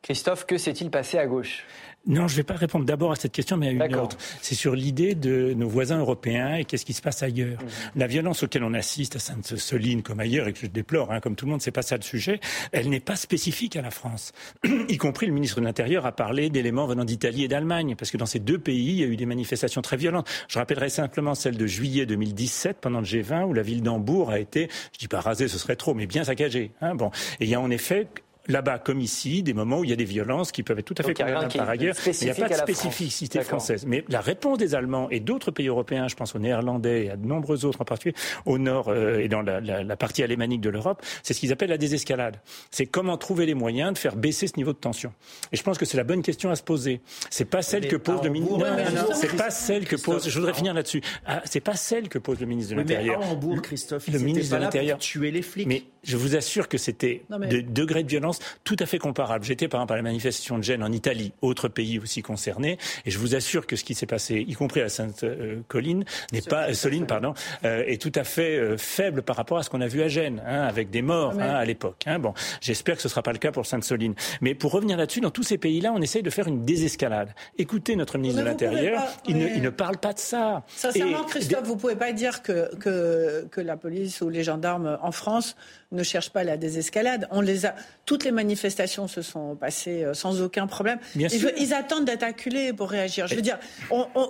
Christophe, 0.02 0.46
que 0.46 0.58
s'est-il 0.58 0.90
passé 0.90 1.20
à 1.20 1.28
gauche? 1.28 1.66
Non, 2.08 2.28
je 2.28 2.34
ne 2.34 2.38
vais 2.38 2.44
pas 2.44 2.56
répondre 2.56 2.86
d'abord 2.86 3.12
à 3.12 3.16
cette 3.16 3.34
question, 3.34 3.58
mais 3.58 3.68
à 3.68 3.72
une 3.72 3.96
autre. 3.96 4.18
C'est 4.42 4.56
sur 4.56 4.74
l'idée 4.74 5.16
de 5.16 5.54
nos 5.54 5.68
voisins 5.68 6.00
européens 6.00 6.56
et 6.56 6.66
qu'est-ce 6.66 6.86
qui 6.86 6.94
se 6.94 7.02
passe 7.02 7.22
ailleurs. 7.24 7.62
Mhm. 7.62 7.70
La 7.98 8.08
violence 8.08 8.44
auquel 8.44 8.64
on 8.64 8.74
assiste 8.74 9.18
à 9.18 9.20
Sainte-Soline 9.20 10.02
comme 10.02 10.20
ailleurs, 10.20 10.48
et 10.48 10.54
que 10.54 10.60
je 10.60 10.68
déplore, 10.68 11.12
hein, 11.12 11.20
comme 11.20 11.36
tout 11.36 11.46
le 11.46 11.52
monde, 11.52 11.62
c'est 11.62 11.72
pas 11.72 11.82
ça 11.82 11.98
le 11.98 12.02
sujet, 12.02 12.40
elle 12.72 12.90
n'est 12.90 13.00
pas 13.00 13.16
spécifique 13.16 13.76
à 13.76 13.82
la 13.82 13.92
France. 13.92 14.32
y 14.90 14.98
compris 14.98 15.28
le 15.28 15.34
ministre 15.34 15.60
de 15.60 15.66
l'Intérieur 15.66 16.06
a 16.06 16.12
parlé 16.12 16.50
d'éléments 16.50 16.88
venant 16.88 17.06
d'Italie 17.06 17.44
et 17.44 17.48
d'Allemagne, 17.48 17.96
parce 17.98 18.12
que 18.12 18.18
dans 18.18 18.26
ces 18.26 18.40
deux 18.40 18.60
pays, 18.60 18.92
il 18.92 19.00
y 19.00 19.04
a 19.04 19.08
eu 19.08 19.18
des 19.18 19.26
manifestations 19.26 19.82
très 19.82 19.98
violentes. 19.98 20.28
Je 20.48 20.58
rappellerai 20.58 20.90
simplement 20.90 21.36
celle 21.36 21.58
de 21.58 21.68
juillet 21.68 22.06
2017, 22.06 22.78
pendant 22.80 23.00
le 23.00 23.06
G20, 23.06 23.44
où 23.44 23.54
la 23.54 23.62
ville 23.62 23.84
d'Hambourg 23.84 24.32
a 24.32 24.40
été, 24.40 24.70
je 24.94 25.00
dis 25.00 25.08
pas 25.08 25.20
rasée, 25.20 25.48
ce 25.48 25.58
serait 25.58 25.76
trop, 25.76 25.94
mais 25.94 26.08
bien 26.08 26.24
saccagée. 26.24 26.72
Hein, 26.82 26.96
bon. 26.96 27.12
Et 27.40 27.46
il 27.46 27.50
y 27.50 27.56
a 27.56 27.62
en 27.62 27.70
effet 27.70 28.08
là-bas 28.50 28.80
comme 28.80 29.00
ici, 29.00 29.44
des 29.44 29.54
moments 29.54 29.80
où 29.80 29.84
il 29.86 29.90
y 29.90 29.94
a 29.94 29.96
des 29.96 30.04
violences 30.04 30.52
qui 30.52 30.64
peuvent 30.64 30.80
être 30.80 30.86
tout 30.86 30.96
à 30.98 31.04
fait 31.04 31.14
condamnables 31.14 31.54
par 31.54 31.70
ailleurs. 31.70 31.96
il 32.06 32.24
n'y 32.26 32.30
a 32.30 32.36
pas 32.36 32.50
de 32.50 32.54
spécificité 32.56 33.42
française. 33.42 33.86
Mais 33.88 34.04
la 34.10 34.22
réponse 34.22 34.58
des 34.58 34.76
Allemands 34.76 35.10
et 35.10 35.20
d'autres 35.20 35.52
pays 35.52 35.68
européens, 35.68 36.08
je 36.08 36.16
pense 36.16 36.36
aux 36.36 36.40
Néerlandais 36.40 37.06
et 37.06 37.10
à 37.12 37.16
de 37.16 37.26
nombreux 37.26 37.66
autres, 37.66 37.82
en 37.82 37.86
particulier 37.86 38.16
au 38.46 38.58
nord 38.58 38.90
euh, 38.90 39.20
et 39.20 39.28
dans 39.28 39.42
la, 39.42 39.62
la, 39.62 39.84
la 39.84 39.96
partie 39.96 40.24
alémanique 40.24 40.62
de 40.62 40.70
l'Europe, 40.70 41.02
c'est 41.24 41.34
ce 41.34 41.40
qu'ils 41.40 41.52
appellent 41.52 41.70
la 41.70 41.78
désescalade. 41.78 42.38
C'est 42.72 42.86
comment 42.86 43.18
trouver 43.18 43.46
les 43.46 43.54
moyens 43.54 43.94
de 43.94 43.98
faire 43.98 44.16
baisser 44.16 44.48
ce 44.48 44.58
niveau 44.58 44.74
de 44.74 44.78
tension. 44.78 45.14
Et 45.52 45.58
je 45.58 45.64
pense 45.64 45.78
que 45.78 45.86
c'est 45.86 45.98
la 45.98 46.04
bonne 46.04 46.22
question 46.22 46.50
à 46.50 46.56
se 46.56 46.64
poser. 46.64 47.02
C'est 47.30 47.46
pas 47.46 47.62
celle 47.62 47.88
que 47.88 47.96
pose 47.96 48.24
le 48.24 48.30
ministre. 48.30 48.58
Non, 48.58 49.14
c'est 49.14 49.36
pas 49.36 49.52
celle 49.52 49.86
que 49.86 49.96
pose. 49.96 50.28
Je 50.28 50.40
voudrais 50.40 50.54
finir 50.54 50.74
là-dessus. 50.74 51.02
Ah, 51.26 51.42
c'est 51.46 51.60
pas 51.60 51.76
celle 51.76 52.10
que 52.10 52.18
pose 52.18 52.40
le 52.40 52.46
ministre 52.46 52.74
de 52.74 52.80
l'Intérieur. 52.80 53.22
Hambourg, 53.22 53.62
Christophe, 53.62 54.08
le 54.08 54.20
ministre 54.20 54.56
de 54.56 54.62
l'Intérieur 54.62 54.98
tuer 54.98 55.32
les 55.32 55.42
flics. 55.42 55.68
Mais 55.68 55.84
je 56.04 56.18
vous 56.18 56.36
assure 56.36 56.68
que 56.68 56.78
c'était 56.78 57.24
de 57.30 57.62
degrés 57.62 58.04
de 58.04 58.10
violence 58.10 58.40
tout 58.64 58.76
à 58.80 58.86
fait 58.86 59.00
comparable. 59.00 59.46
J'étais 59.46 59.68
par 59.68 59.82
exemple 59.82 59.94
à 59.94 59.98
la 59.98 60.02
manifestation 60.04 60.58
de 60.58 60.64
Gênes 60.64 60.84
en 60.84 60.92
Italie, 60.92 61.34
autre 61.42 61.68
pays 61.68 62.00
aussi 62.00 62.22
concerné, 62.22 62.78
et 63.06 63.12
je 63.12 63.20
vous 63.20 63.36
assure 63.36 63.68
que 63.68 63.76
ce 63.76 63.84
qui 63.84 63.96
s'est 63.96 64.06
passé, 64.06 64.46
y 64.48 64.54
compris 64.54 64.82
à 64.82 64.90
Sainte-Colline, 64.90 66.06
n'est 66.32 66.42
pas 66.42 66.74
Soline, 66.74 67.06
pardon, 67.06 67.34
euh, 67.66 67.84
est 67.86 68.02
tout 68.02 68.12
à 68.16 68.24
fait 68.24 68.58
euh, 68.58 68.78
faible 68.78 69.22
par 69.22 69.36
rapport 69.36 69.58
à 69.58 69.64
ce 69.64 69.70
qu'on 69.70 69.82
a 69.82 69.88
vu 69.88 70.02
à 70.02 70.08
Gênes, 70.08 70.42
hein, 70.46 70.62
avec 70.62 70.90
des 70.90 71.02
morts 71.02 71.34
hein, 71.40 71.56
à 71.56 71.66
l'époque. 71.66 72.04
Hein. 72.06 72.20
Bon, 72.20 72.34
j'espère 72.62 72.96
que 72.96 73.02
ce 73.02 73.08
ne 73.08 73.12
sera 73.12 73.22
pas 73.22 73.32
le 73.32 73.38
cas 73.38 73.52
pour 73.52 73.66
Sainte-Soline. 73.66 74.16
Mais 74.42 74.56
pour 74.56 74.72
revenir 74.72 74.98
là-dessus, 74.98 75.22
dans 75.22 75.32
tous 75.32 75.44
ces 75.44 75.58
pays-là, 75.58 75.92
on 75.94 76.02
essaye 76.02 76.24
de 76.24 76.30
faire 76.30 76.48
une 76.48 76.66
désescalade. 76.66 77.30
Écoutez 77.58 77.96
notre 77.96 78.18
ministre 78.18 78.42
de 78.42 78.48
l'Intérieur, 78.48 79.02
il, 79.28 79.38
ne, 79.38 79.70
parle 79.70 79.98
pas 79.98 80.14
de 80.14 80.20
ça. 80.20 80.64
Sincèrement, 80.68 81.24
Christophe, 81.24 81.64
vous 81.66 81.76
ne 81.76 81.80
pouvez 81.80 81.96
pas 81.96 82.14
dire 82.14 82.42
que, 82.42 82.76
que, 82.78 83.46
que 83.52 83.62
la 83.62 83.78
police 83.78 84.22
ou 84.22 84.30
les 84.30 84.44
gendarmes 84.44 84.98
en 85.02 85.12
France 85.12 85.56
ne 85.92 86.04
cherchent 86.04 86.30
pas 86.30 86.44
la 86.44 86.58
désescalade. 86.58 87.28
On 87.32 87.42
les 87.42 87.66
a, 87.66 87.76
toutes 88.06 88.24
les 88.24 88.32
manifestations 88.32 89.08
se 89.08 89.22
sont 89.22 89.56
passées 89.56 90.04
euh, 90.04 90.14
sans 90.14 90.42
aucun 90.42 90.68
problème. 90.68 91.00
ils, 91.16 91.74
attendent 91.74 92.06
d'être 92.06 92.24
acculés 92.24 92.74
pour 92.74 92.90
réagir. 92.90 93.28
Je 93.28 93.36
veux 93.36 93.42
dire, 93.42 93.58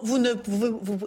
vous 0.04 0.18
ne, 0.18 0.34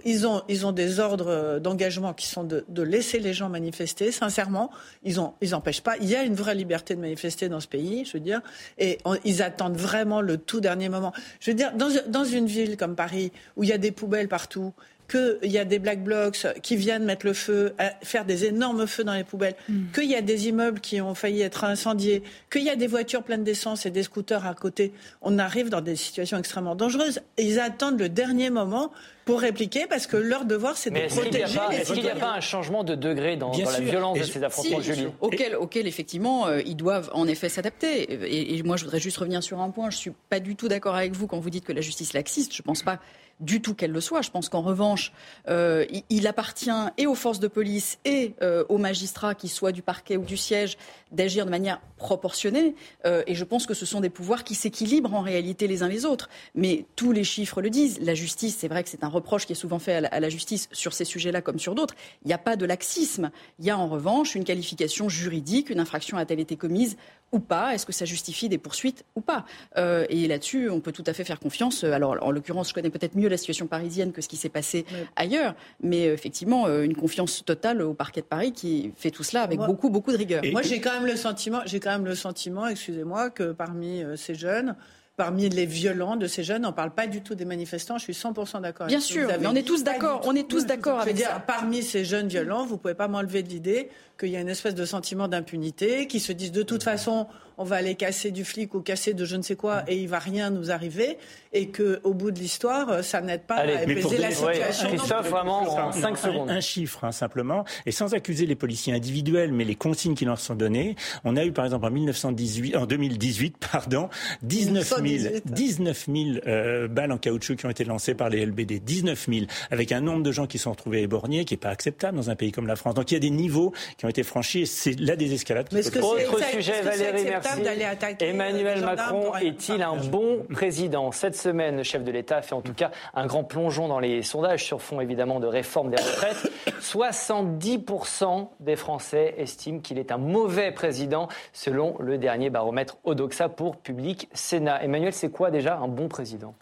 ils, 0.05 0.27
ont, 0.27 0.43
ils 0.49 0.67
ont 0.67 0.73
des 0.73 1.01
ordres 1.01 1.31
euh, 1.31 1.59
d'engagement 1.59 2.13
qui 2.13 2.27
sont 2.27 2.45
de, 2.45 2.83
laisser 2.83 3.19
les 3.19 3.33
gens 3.33 3.49
manifester. 3.49 4.13
Sincèrement, 4.13 4.71
ils 5.05 5.17
n'empêchent 5.17 5.33
ils 5.41 5.55
empêchent 5.55 5.81
pas. 5.83 5.97
Il 5.99 6.09
y 6.09 6.17
a 6.17 6.23
une 6.23 6.35
vraie 6.35 6.55
liberté 6.55 6.95
de 6.95 7.01
manifester 7.01 7.49
dans 7.49 7.61
ce 7.61 7.69
pays, 7.69 8.05
je 8.05 8.15
veux 8.15 8.21
dire, 8.21 8.41
et 8.79 8.99
ils 9.25 9.43
attendent 9.43 9.77
vraiment 9.77 10.21
le 10.21 10.37
tout 10.37 10.61
dernier 10.61 10.89
moment. 10.89 11.13
Je 11.41 11.51
veux 11.51 11.57
dire, 11.57 11.73
dans, 11.75 11.89
dans 12.09 12.25
une 12.25 12.47
ville 12.47 12.77
comme 12.77 12.97
Paris, 12.97 13.33
où 13.57 13.65
il 13.65 13.71
y 13.71 13.73
a 13.73 13.79
des 13.79 13.93
poubelles 13.93 14.29
partout, 14.29 14.73
qu'il 15.09 15.51
y 15.51 15.59
a 15.59 15.65
des 15.65 15.79
black 15.79 16.03
blocs 16.03 16.47
qui 16.63 16.77
viennent 16.77 17.05
mettre 17.05 17.27
le 17.27 17.33
feu, 17.33 17.75
faire 18.03 18.25
des 18.25 18.45
énormes 18.45 18.87
feux 18.87 19.05
dans 19.05 19.15
les 19.15 19.25
poubelles, 19.25 19.57
mm. 19.69 19.93
qu'il 19.95 20.11
y 20.11 20.15
a 20.15 20.23
des 20.23 20.49
immeubles 20.49 20.81
qui 20.81 21.01
ont 21.01 21.15
failli 21.15 21.43
être 21.43 21.65
incendiés, 21.65 22.23
qu'il 22.51 22.63
y 22.63 22.71
a 22.71 22.77
des 22.77 22.87
voitures 22.87 23.23
pleines 23.23 23.45
d'essence 23.45 23.87
et 23.87 23.91
des 23.91 24.03
scooters 24.03 24.47
à 24.47 24.55
côté, 24.55 24.93
on 25.21 25.39
arrive 25.39 25.69
dans 25.69 25.81
des 25.81 25.97
situations 25.97 26.39
extrêmement 26.39 26.75
dangereuses. 26.75 27.21
ils 27.39 27.61
attendent 27.61 27.99
le 27.99 28.09
dernier 28.09 28.51
moment 28.51 28.93
pour 29.25 29.41
répliquer 29.41 29.87
parce 29.89 30.07
que 30.07 30.17
leur 30.17 30.45
devoir 30.45 30.77
c'est 30.77 30.91
de 30.91 30.99
protéger 31.09 31.59
Est-ce 31.71 31.93
qu'il 31.93 32.03
n'y 32.03 32.11
a, 32.11 32.17
pas 32.17 32.33
un 32.33 32.41
changement 32.41 32.83
de 32.83 32.95
degré 32.95 33.37
dans, 33.37 33.53
la 33.53 33.81
violence 33.81 34.19
de 34.19 34.25
ces 34.25 34.43
affrontements, 34.43 34.81
Julie? 34.81 35.07
auquel, 35.21 35.57
auquel, 35.57 35.87
effectivement 35.87 36.47
euh, 36.47 36.61
ils 36.67 36.77
doivent 36.77 37.11
en 37.13 37.29
effet 37.29 37.49
s'adapter. 37.49 38.03
Et, 38.03 38.57
et, 38.57 38.63
moi 38.63 38.77
je 38.77 38.85
voudrais 38.85 39.01
juste 39.01 39.19
revenir 39.19 39.43
sur 39.43 39.61
un 39.61 39.71
point. 39.71 39.91
Je 39.91 39.97
suis 39.97 40.13
pas 40.29 40.41
du 40.41 40.57
tout 40.57 40.69
d'accord 40.69 40.97
avec 40.97 41.13
vous 41.13 41.27
quand 41.27 41.39
vous 41.39 41.51
dites 41.51 41.65
que 41.65 41.73
la 41.73 41.81
justice 41.81 42.15
laxiste. 42.15 42.55
Je 42.55 42.63
pense 42.63 42.83
pas 42.83 42.99
du 43.43 43.61
tout 43.61 43.75
qu'elle 43.75 43.91
le 43.91 44.01
soit. 44.01 44.23
Je 44.23 44.31
pense 44.31 44.49
qu'en 44.49 44.63
revanche, 44.63 45.13
euh, 45.49 45.85
il, 46.09 46.27
appartient 46.27 46.71
et 46.97 47.07
aux 47.07 47.15
forces 47.15 47.41
de 47.41 47.49
police 47.49 47.99
et 48.05 48.35
euh, 48.41 48.65
aux 48.69 48.79
magistrats, 48.79 49.35
qui 49.35 49.49
soient 49.49 49.73
du 49.73 49.83
parquet 49.83 50.17
ou 50.17 50.25
du 50.25 50.37
siège, 50.37 50.79
d'agir 51.13 51.47
de 51.47 51.51
manière 51.51 51.81
proportionnée. 51.97 52.75
Euh, 53.07 53.23
et 53.27 53.35
je 53.35 53.45
pense 53.45 53.67
que 53.67 53.75
ce 53.75 53.87
sont 53.87 54.01
des 54.01 54.11
pouvoirs 54.11 54.45
qui 54.45 54.55
s'équilibrent 54.55 55.15
en 55.15 55.21
réalité 55.21 55.67
les 55.67 55.83
uns 55.83 55.89
les 55.89 56.05
autres. 56.05 56.29
Mais 56.55 56.85
tous 56.97 57.13
les 57.13 57.25
chiffres 57.25 57.63
le 57.63 57.71
disent. 57.71 58.01
La 58.01 58.15
justice, 58.15 58.57
c'est 58.59 58.69
vrai 58.69 58.83
que 58.83 58.89
c'est 58.89 59.05
un 59.05 59.09
reproche 59.09 59.47
qui 59.47 59.53
est 59.53 59.57
souvent 59.57 59.79
fait 59.79 59.95
à 59.95 60.21
la, 60.21 60.29
justice 60.29 60.69
sur 60.73 60.93
ces 60.93 61.05
sujets-là 61.05 61.43
comme 61.43 61.59
sur 61.59 61.75
d'autres. 61.75 61.95
Il 62.25 62.29
n'y 62.29 62.35
a 62.35 62.39
pas 62.39 62.57
de 62.57 62.65
laxisme. 62.65 63.31
Il 63.59 63.67
y 63.67 63.71
a 63.71 63.79
en 63.79 63.87
revanche 63.87 64.35
une 64.35 64.45
qualification 64.45 65.09
juridique. 65.09 65.71
Une 65.71 65.81
infraction 65.81 66.17
a-t-elle 66.17 66.41
été 66.41 66.57
commise 66.57 66.97
ou 67.33 67.39
pas? 67.39 67.75
Est-ce 67.75 67.87
que 67.87 67.93
ça 67.93 68.05
justifie 68.05 68.49
des 68.49 68.59
poursuites 68.59 69.05
ou 69.17 69.21
pas? 69.21 69.45
Et 69.77 70.27
là-dessus, 70.29 70.69
on 70.69 70.81
peut 70.81 70.93
tout 70.93 71.05
à 71.07 71.13
fait 71.13 71.25
faire 71.25 71.41
confiance. 71.41 71.85
Alors, 71.85 72.17
en 72.21 72.31
l'occurrence, 72.31 72.69
je 72.69 72.75
connais 72.75 72.91
peut-être 72.91 73.17
mieux 73.17 73.29
la 73.29 73.37
situation 73.37 73.67
parisienne 73.67 74.13
que 74.13 74.21
ce 74.21 74.29
qui 74.29 74.37
s'est 74.37 74.49
passé 74.49 74.85
ailleurs. 75.17 75.55
Mais 75.81 76.09
euh, 76.09 76.15
effectivement, 76.15 76.67
euh, 76.67 76.83
une 76.83 76.95
confiance 76.95 77.45
totale 77.45 77.83
au 77.83 77.95
parquet 77.95 78.21
de 78.21 78.27
Paris 78.27 78.53
qui 78.53 78.93
fait 78.97 79.11
tout 79.11 79.23
cela 79.23 79.43
avec 79.43 79.59
beaucoup, 79.59 79.91
beaucoup 79.91 80.13
de 80.13 80.17
rigueur. 80.17 80.43
Moi, 80.53 80.63
j'ai 80.63 80.81
quand 80.81 80.93
même 80.93 81.02
le 81.07 81.17
sentiment, 81.17 81.61
j'ai 81.67 81.81
quand 81.81 81.91
même 81.91 82.05
le 82.05 82.15
sentiment, 82.15 82.67
excusez-moi, 82.67 83.31
que 83.31 83.53
parmi 83.53 84.03
euh, 84.03 84.17
ces 84.17 84.35
jeunes, 84.35 84.77
parmi 85.17 85.49
les 85.49 85.67
violents 85.67 86.17
de 86.17 86.27
ces 86.27 86.43
jeunes, 86.43 86.65
on 86.65 86.71
ne 86.71 86.75
parle 86.75 86.93
pas 86.93 87.07
du 87.07 87.23
tout 87.23 87.35
des 87.35 87.45
manifestants. 87.45 87.99
Je 87.99 88.05
suis 88.05 88.13
100% 88.13 88.63
d'accord. 88.63 88.87
Bien 88.87 89.01
sûr, 89.01 89.29
mais 89.41 89.47
on 89.47 89.55
est 89.55 89.67
tous 89.67 89.85
d'accord. 89.85 90.23
On 90.25 90.35
est 90.35 90.49
tous 90.49 90.67
d'accord 90.67 91.01
avec 91.01 91.15
dire, 91.15 91.29
ça. 91.29 91.43
Parmi 91.47 91.83
ces 91.83 92.05
jeunes 92.05 92.29
violents, 92.29 92.65
vous 92.65 92.79
pouvez 92.79 92.95
pas 92.95 93.09
m'enlever 93.09 93.43
de 93.43 93.49
l'idée 93.49 93.91
qu'il 94.19 94.31
y 94.31 94.37
a 94.37 94.41
une 94.41 94.49
espèce 94.49 94.75
de 94.75 94.85
sentiment 94.85 95.29
d'impunité, 95.29 96.07
qui 96.07 96.21
se 96.21 96.33
disent 96.33 96.53
de 96.53 96.63
toute 96.63 96.83
façon, 96.83 97.27
on 97.59 97.65
va 97.65 97.77
aller 97.77 97.95
casser 97.95 98.31
du 98.31 98.45
flic 98.45 98.75
ou 98.75 98.81
casser 98.81 99.15
de 99.15 99.25
je 99.25 99.37
ne 99.37 99.43
sais 99.43 99.57
quoi 99.57 99.85
et 99.89 99.97
il 99.97 100.09
va 100.09 100.19
rien 100.19 100.51
nous 100.51 100.71
arriver 100.71 101.19
et 101.53 101.69
que 101.69 102.01
au 102.05 102.15
bout 102.15 102.31
de 102.31 102.39
l'histoire, 102.39 103.05
ça 103.05 103.21
n'aide 103.21 103.43
pas 103.43 103.57
à 103.57 103.63
apaiser 103.63 104.19
la 104.19 104.31
situation. 104.31 104.89
Christophe, 104.89 105.29
vraiment, 105.29 105.63
en 105.63 105.93
5 105.93 106.19
secondes. 106.19 106.51
Un, 106.51 106.61
chiffre, 106.61 107.05
hein, 107.05 107.13
simplement, 107.13 107.65
et 107.85 107.93
sans 107.93 108.15
accuser 108.15 108.47
les 108.47 108.55
policiers 108.55 108.95
individuels, 108.95 109.53
mais 109.53 109.65
les 109.65 109.75
consignes 109.75 110.15
qui 110.15 110.25
leur 110.25 110.41
sont 110.41 110.55
données. 110.55 110.97
On 111.25 111.37
a 111.37 111.45
eu, 111.45 111.53
par 111.53 111.67
exemple, 111.67 111.85
en, 111.85 111.91
1918, 111.91 112.77
en 112.77 112.87
2018, 112.87 113.57
pardon, 113.73 114.09
19 114.43 114.95
000, 115.05 115.35
19 115.45 116.07
000 116.07 116.89
balles 116.89 117.13
en 117.13 117.19
caoutchouc 117.19 117.57
qui 117.57 117.67
ont 117.67 117.71
été 117.71 117.85
lancées 117.85 118.15
par 118.15 118.31
les 118.31 118.47
LBD. 118.47 118.81
19 118.81 119.27
000, 119.29 119.47
avec 119.71 119.93
un 119.93 120.01
nombre 120.01 120.23
de 120.23 120.33
gens 120.33 120.47
qui 120.47 120.59
sont 120.59 120.71
retrouvés 120.71 121.03
éborgnés 121.03 121.45
qui 121.45 121.55
n'est 121.55 121.59
pas 121.59 121.71
acceptable 121.71 122.17
dans 122.17 122.31
un 122.31 122.37
pays 122.37 122.53
comme 122.53 122.67
la 122.67 122.77
France. 122.77 122.95
Donc 122.95 123.11
il 123.11 123.15
y 123.15 123.17
a 123.17 123.21
des 123.21 123.31
niveaux 123.31 123.73
qui 123.99 124.07
ont 124.07 124.09
été 124.09 124.23
franchis 124.23 124.63
et 124.63 124.67
c'est 124.67 124.99
la 124.99 125.17
désescalade. 125.17 125.69
Mais 125.73 125.87
Autre 125.87 126.45
sujet, 126.51 126.83
Valérie, 126.83 127.25
merci. 127.45 128.25
Emmanuel 128.25 128.85
Macron 128.85 129.35
est-il 129.37 129.83
un 129.83 129.97
bon 129.97 130.45
président 130.51 131.13
Cette 131.13 131.37
semaine, 131.37 131.77
le 131.79 131.83
chef 131.83 132.05
de 132.05 132.11
l'État 132.11 132.43
fait 132.43 132.55
en 132.55 132.61
tout 132.61 132.75
cas 132.75 132.91
un 133.15 133.27
grand 133.27 133.45
plongeon 133.45 133.89
dans 133.89 134.01
les 134.01 134.23
sondages 134.23 134.65
sur 134.65 134.83
fond 134.83 135.01
évidemment 135.01 135.41
de 135.41 135.47
réforme 135.47 135.91
des 135.91 136.03
retraites. 136.03 136.51
70% 136.81 138.49
des 138.61 138.77
Français 138.77 139.35
estiment 139.39 139.81
qu'il 139.81 139.99
est 139.99 140.13
un 140.13 140.19
mauvais 140.19 140.73
président 140.73 141.29
selon 141.53 141.97
le 142.01 142.19
dernier 142.19 142.51
baromètre 142.51 142.99
Odoxa 143.05 143.49
pour 143.49 143.77
Public 143.77 144.29
Sénat. 144.33 144.83
Emmanuel, 144.83 145.13
c'est 145.13 145.31
quoi 145.31 145.51
déjà 145.51 145.77
un 145.79 145.89
bon 145.89 146.09
président? 146.09 146.55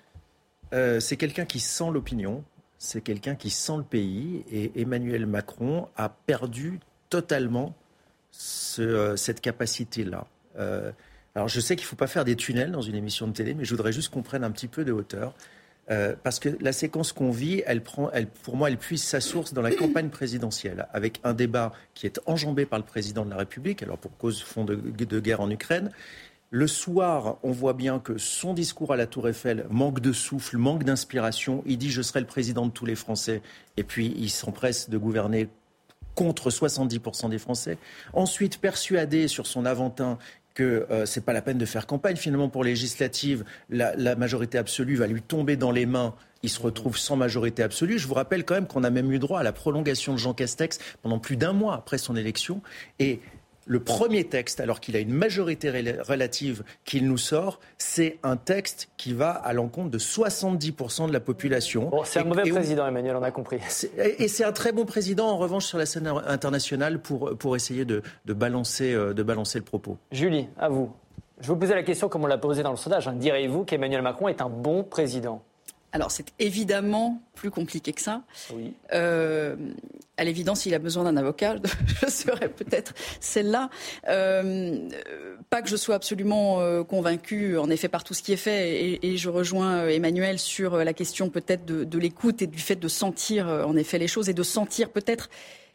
Euh, 0.73 1.01
C'est 1.01 1.17
quelqu'un 1.17 1.45
qui 1.45 1.61
sent 1.61 1.91
l'opinion, 1.93 2.45
c'est 2.79 3.03
quelqu'un 3.03 3.35
qui 3.35 3.51
sent 3.51 3.77
le 3.79 3.83
pays 3.83 4.45
et 4.53 4.81
Emmanuel 4.81 5.27
Macron 5.27 5.89
a 5.97 6.09
perdu 6.09 6.81
totalement 7.09 7.75
euh, 8.79 9.17
cette 9.17 9.41
capacité-là. 9.41 10.27
Euh, 10.61 10.93
alors 11.35 11.49
je 11.49 11.61
sais 11.61 11.77
qu'il 11.77 11.85
ne 11.85 11.89
faut 11.89 11.97
pas 11.97 12.07
faire 12.07 12.25
des 12.25 12.37
tunnels 12.37 12.71
dans 12.71 12.83
une 12.83 12.95
émission 12.95 13.27
de 13.27 13.33
télé, 13.33 13.55
mais 13.55 13.65
je 13.65 13.71
voudrais 13.71 13.93
juste 13.93 14.11
qu'on 14.11 14.23
prenne 14.23 14.45
un 14.45 14.51
petit 14.51 14.69
peu 14.69 14.85
de 14.85 14.93
hauteur. 14.93 15.35
Euh, 15.91 16.15
parce 16.23 16.39
que 16.39 16.51
la 16.61 16.73
séquence 16.73 17.13
qu'on 17.13 17.33
vit, 17.33 17.63
elle 17.67 17.83
prend, 17.83 18.11
elle, 18.13 18.29
pour 18.29 18.57
moi, 18.57 18.71
elle 18.71 18.77
puise 18.77 19.03
sa 19.03 19.21
source 19.21 19.53
dans 19.53 19.63
la 19.63 19.73
campagne 19.73 20.09
présidentielle, 20.09 20.87
avec 20.93 21.21
un 21.25 21.35
débat 21.35 21.73
qui 21.95 22.07
est 22.07 22.21
enjambé 22.27 22.65
par 22.65 22.79
le 22.79 22.85
président 22.85 23.25
de 23.25 23.31
la 23.31 23.37
République, 23.37 23.83
alors 23.83 23.99
pour 23.99 24.17
cause 24.17 24.41
fond 24.41 24.65
de, 24.65 24.77
de 24.77 25.21
guerre 25.21 25.41
en 25.41 25.51
Ukraine. 25.51 25.91
Le 26.53 26.67
soir, 26.67 27.39
on 27.43 27.51
voit 27.51 27.75
bien 27.75 27.99
que 27.99 28.19
son 28.19 28.55
discours 28.55 28.93
à 28.93 28.97
la 28.97 29.07
Tour 29.07 29.29
Eiffel 29.29 29.67
manque 29.71 30.01
de 30.01 30.13
souffle, 30.13 30.59
manque 30.59 30.85
d'inspiration. 30.85 31.63
Il 31.67 31.79
dit 31.79 31.91
je 31.91 32.03
serai 32.03 32.21
le 32.21 32.27
président 32.27 32.67
de 32.67 32.73
tous 32.73 32.87
les 32.87 32.97
Français, 32.97 33.43
et 33.77 33.83
puis 33.83 34.15
il 34.17 34.31
s'empresse 34.31 34.91
de 34.91 34.99
gouverner 34.99 35.49
contre 36.15 36.51
70% 36.51 37.31
des 37.31 37.39
Français. 37.39 37.79
Ensuite, 38.13 38.59
persuadé 38.59 39.29
sur 39.29 39.47
son 39.47 39.65
Aventin 39.65 40.19
que 40.55 40.87
euh, 40.91 41.07
ce 41.07 41.19
n'est 41.19 41.25
pas 41.25 41.33
la 41.33 41.43
peine 41.43 41.59
de 41.59 41.65
faire 41.65 41.87
campagne. 41.87 42.17
Finalement, 42.17 42.49
pour 42.49 42.65
législative, 42.65 43.45
la, 43.69 43.95
la, 43.97 44.17
majorité 44.17 44.59
absolue 44.59 44.97
va 44.97 45.07
lui 45.07 45.23
tomber 45.23 45.57
dans 45.57 45.71
les 45.71 45.87
mains. 45.87 46.15
Il 46.43 46.51
se 46.51 46.61
retrouve 46.61 46.97
sans 46.97 47.17
majorité 47.17 47.63
absolue. 47.63 47.99
Je 47.99 48.07
vous 48.07 48.15
rappelle 48.15 48.45
quand 48.45 48.55
même 48.55 48.67
qu'on 48.67 48.85
a 48.85 48.91
même 48.91 49.13
eu 49.13 49.19
droit 49.19 49.41
à 49.41 49.43
la 49.43 49.53
prolongation 49.53 50.13
de 50.13 50.19
Jean 50.19 50.35
Castex 50.35 50.79
pendant 51.03 51.19
plus 51.19 51.37
d'un 51.37 51.53
mois 51.53 51.75
après 51.75 51.99
son 51.99 52.17
élection. 52.17 52.63
Et 52.99 53.21
le 53.71 53.79
premier 53.79 54.25
texte, 54.25 54.59
alors 54.59 54.81
qu'il 54.81 54.97
a 54.97 54.99
une 54.99 55.13
majorité 55.13 55.71
relative 55.71 56.65
qu'il 56.85 57.07
nous 57.07 57.17
sort, 57.17 57.61
c'est 57.79 58.19
un 58.25 58.37
texte 58.37 58.89
qui 58.97 59.13
va 59.13 59.31
à 59.31 59.53
l'encontre 59.53 59.91
de 59.91 59.99
70% 59.99 61.07
de 61.07 61.13
la 61.13 61.21
population. 61.21 61.89
c'est 62.03 62.19
un 62.19 62.25
mauvais 62.25 62.51
président, 62.51 62.85
Emmanuel, 62.85 63.15
on 63.15 63.23
a 63.23 63.31
compris. 63.31 63.59
Et 64.19 64.27
c'est 64.27 64.43
un 64.43 64.51
très 64.51 64.73
bon 64.73 64.87
président, 64.87 65.29
en 65.29 65.39
revanche, 65.39 65.67
sur 65.67 65.79
la 65.79 65.87
scène 65.87 66.13
internationale 66.27 67.01
pour, 67.01 67.39
pour 67.39 67.55
essayer 67.55 67.85
de, 67.85 68.03
de 68.25 68.33
balancer, 68.33 68.93
euh, 68.93 69.15
de 69.15 69.23
balancer 69.23 69.61
le 69.61 69.65
propos. 69.65 69.99
Julie, 70.11 70.49
à 70.59 70.69
vous. 70.69 70.91
Je 71.41 71.47
vous 71.47 71.57
posais 71.57 71.77
la 71.77 71.85
question 71.85 72.09
comme 72.09 72.25
on 72.25 72.27
l'a 72.27 72.39
posé 72.39 72.65
dans 72.65 72.73
le 72.73 72.77
sondage. 72.77 73.07
Hein. 73.07 73.13
Direz-vous 73.13 73.65
qu'Emmanuel 73.65 74.03
Macron 74.03 74.27
est 74.27 74.43
un 74.43 74.49
bon 74.49 74.83
président? 74.83 75.45
Alors 75.93 76.11
c'est 76.11 76.33
évidemment 76.39 77.21
plus 77.35 77.51
compliqué 77.51 77.93
que 77.93 78.01
ça. 78.01 78.23
Oui. 78.55 78.75
Euh, 78.93 79.57
à 80.17 80.25
l'évidence, 80.25 80.67
il 80.67 80.75
a 80.75 80.79
besoin 80.79 81.05
d'un 81.05 81.17
avocat. 81.17 81.57
Je 82.03 82.11
serais 82.11 82.49
peut-être 82.49 82.95
celle-là. 83.19 83.71
Euh, 84.09 84.89
pas 85.49 85.63
que 85.63 85.69
je 85.69 85.77
sois 85.77 85.95
absolument 85.95 86.61
euh, 86.61 86.85
convaincue, 86.85 87.57
en 87.57 87.71
effet, 87.71 87.89
par 87.89 88.05
tout 88.05 88.13
ce 88.13 88.23
qui 88.23 88.33
est 88.33 88.37
fait. 88.37 89.01
Et, 89.03 89.17
je 89.17 89.29
rejoins 89.29 89.89
Emmanuel 89.89 90.39
sur 90.39 90.77
la 90.77 90.93
question 90.93 91.31
peut-être 91.31 91.65
de, 91.65 91.85
de 91.85 91.99
l'écoute 91.99 92.43
et 92.43 92.47
du 92.47 92.59
fait 92.59 92.77
de 92.77 92.89
sentir 92.89 93.49
en 93.49 93.77
effet 93.77 93.99
les 93.99 94.07
choses 94.07 94.29
et 94.29 94.35
de 94.35 94.43
sentir 94.43 94.91
peut-être 94.91 95.29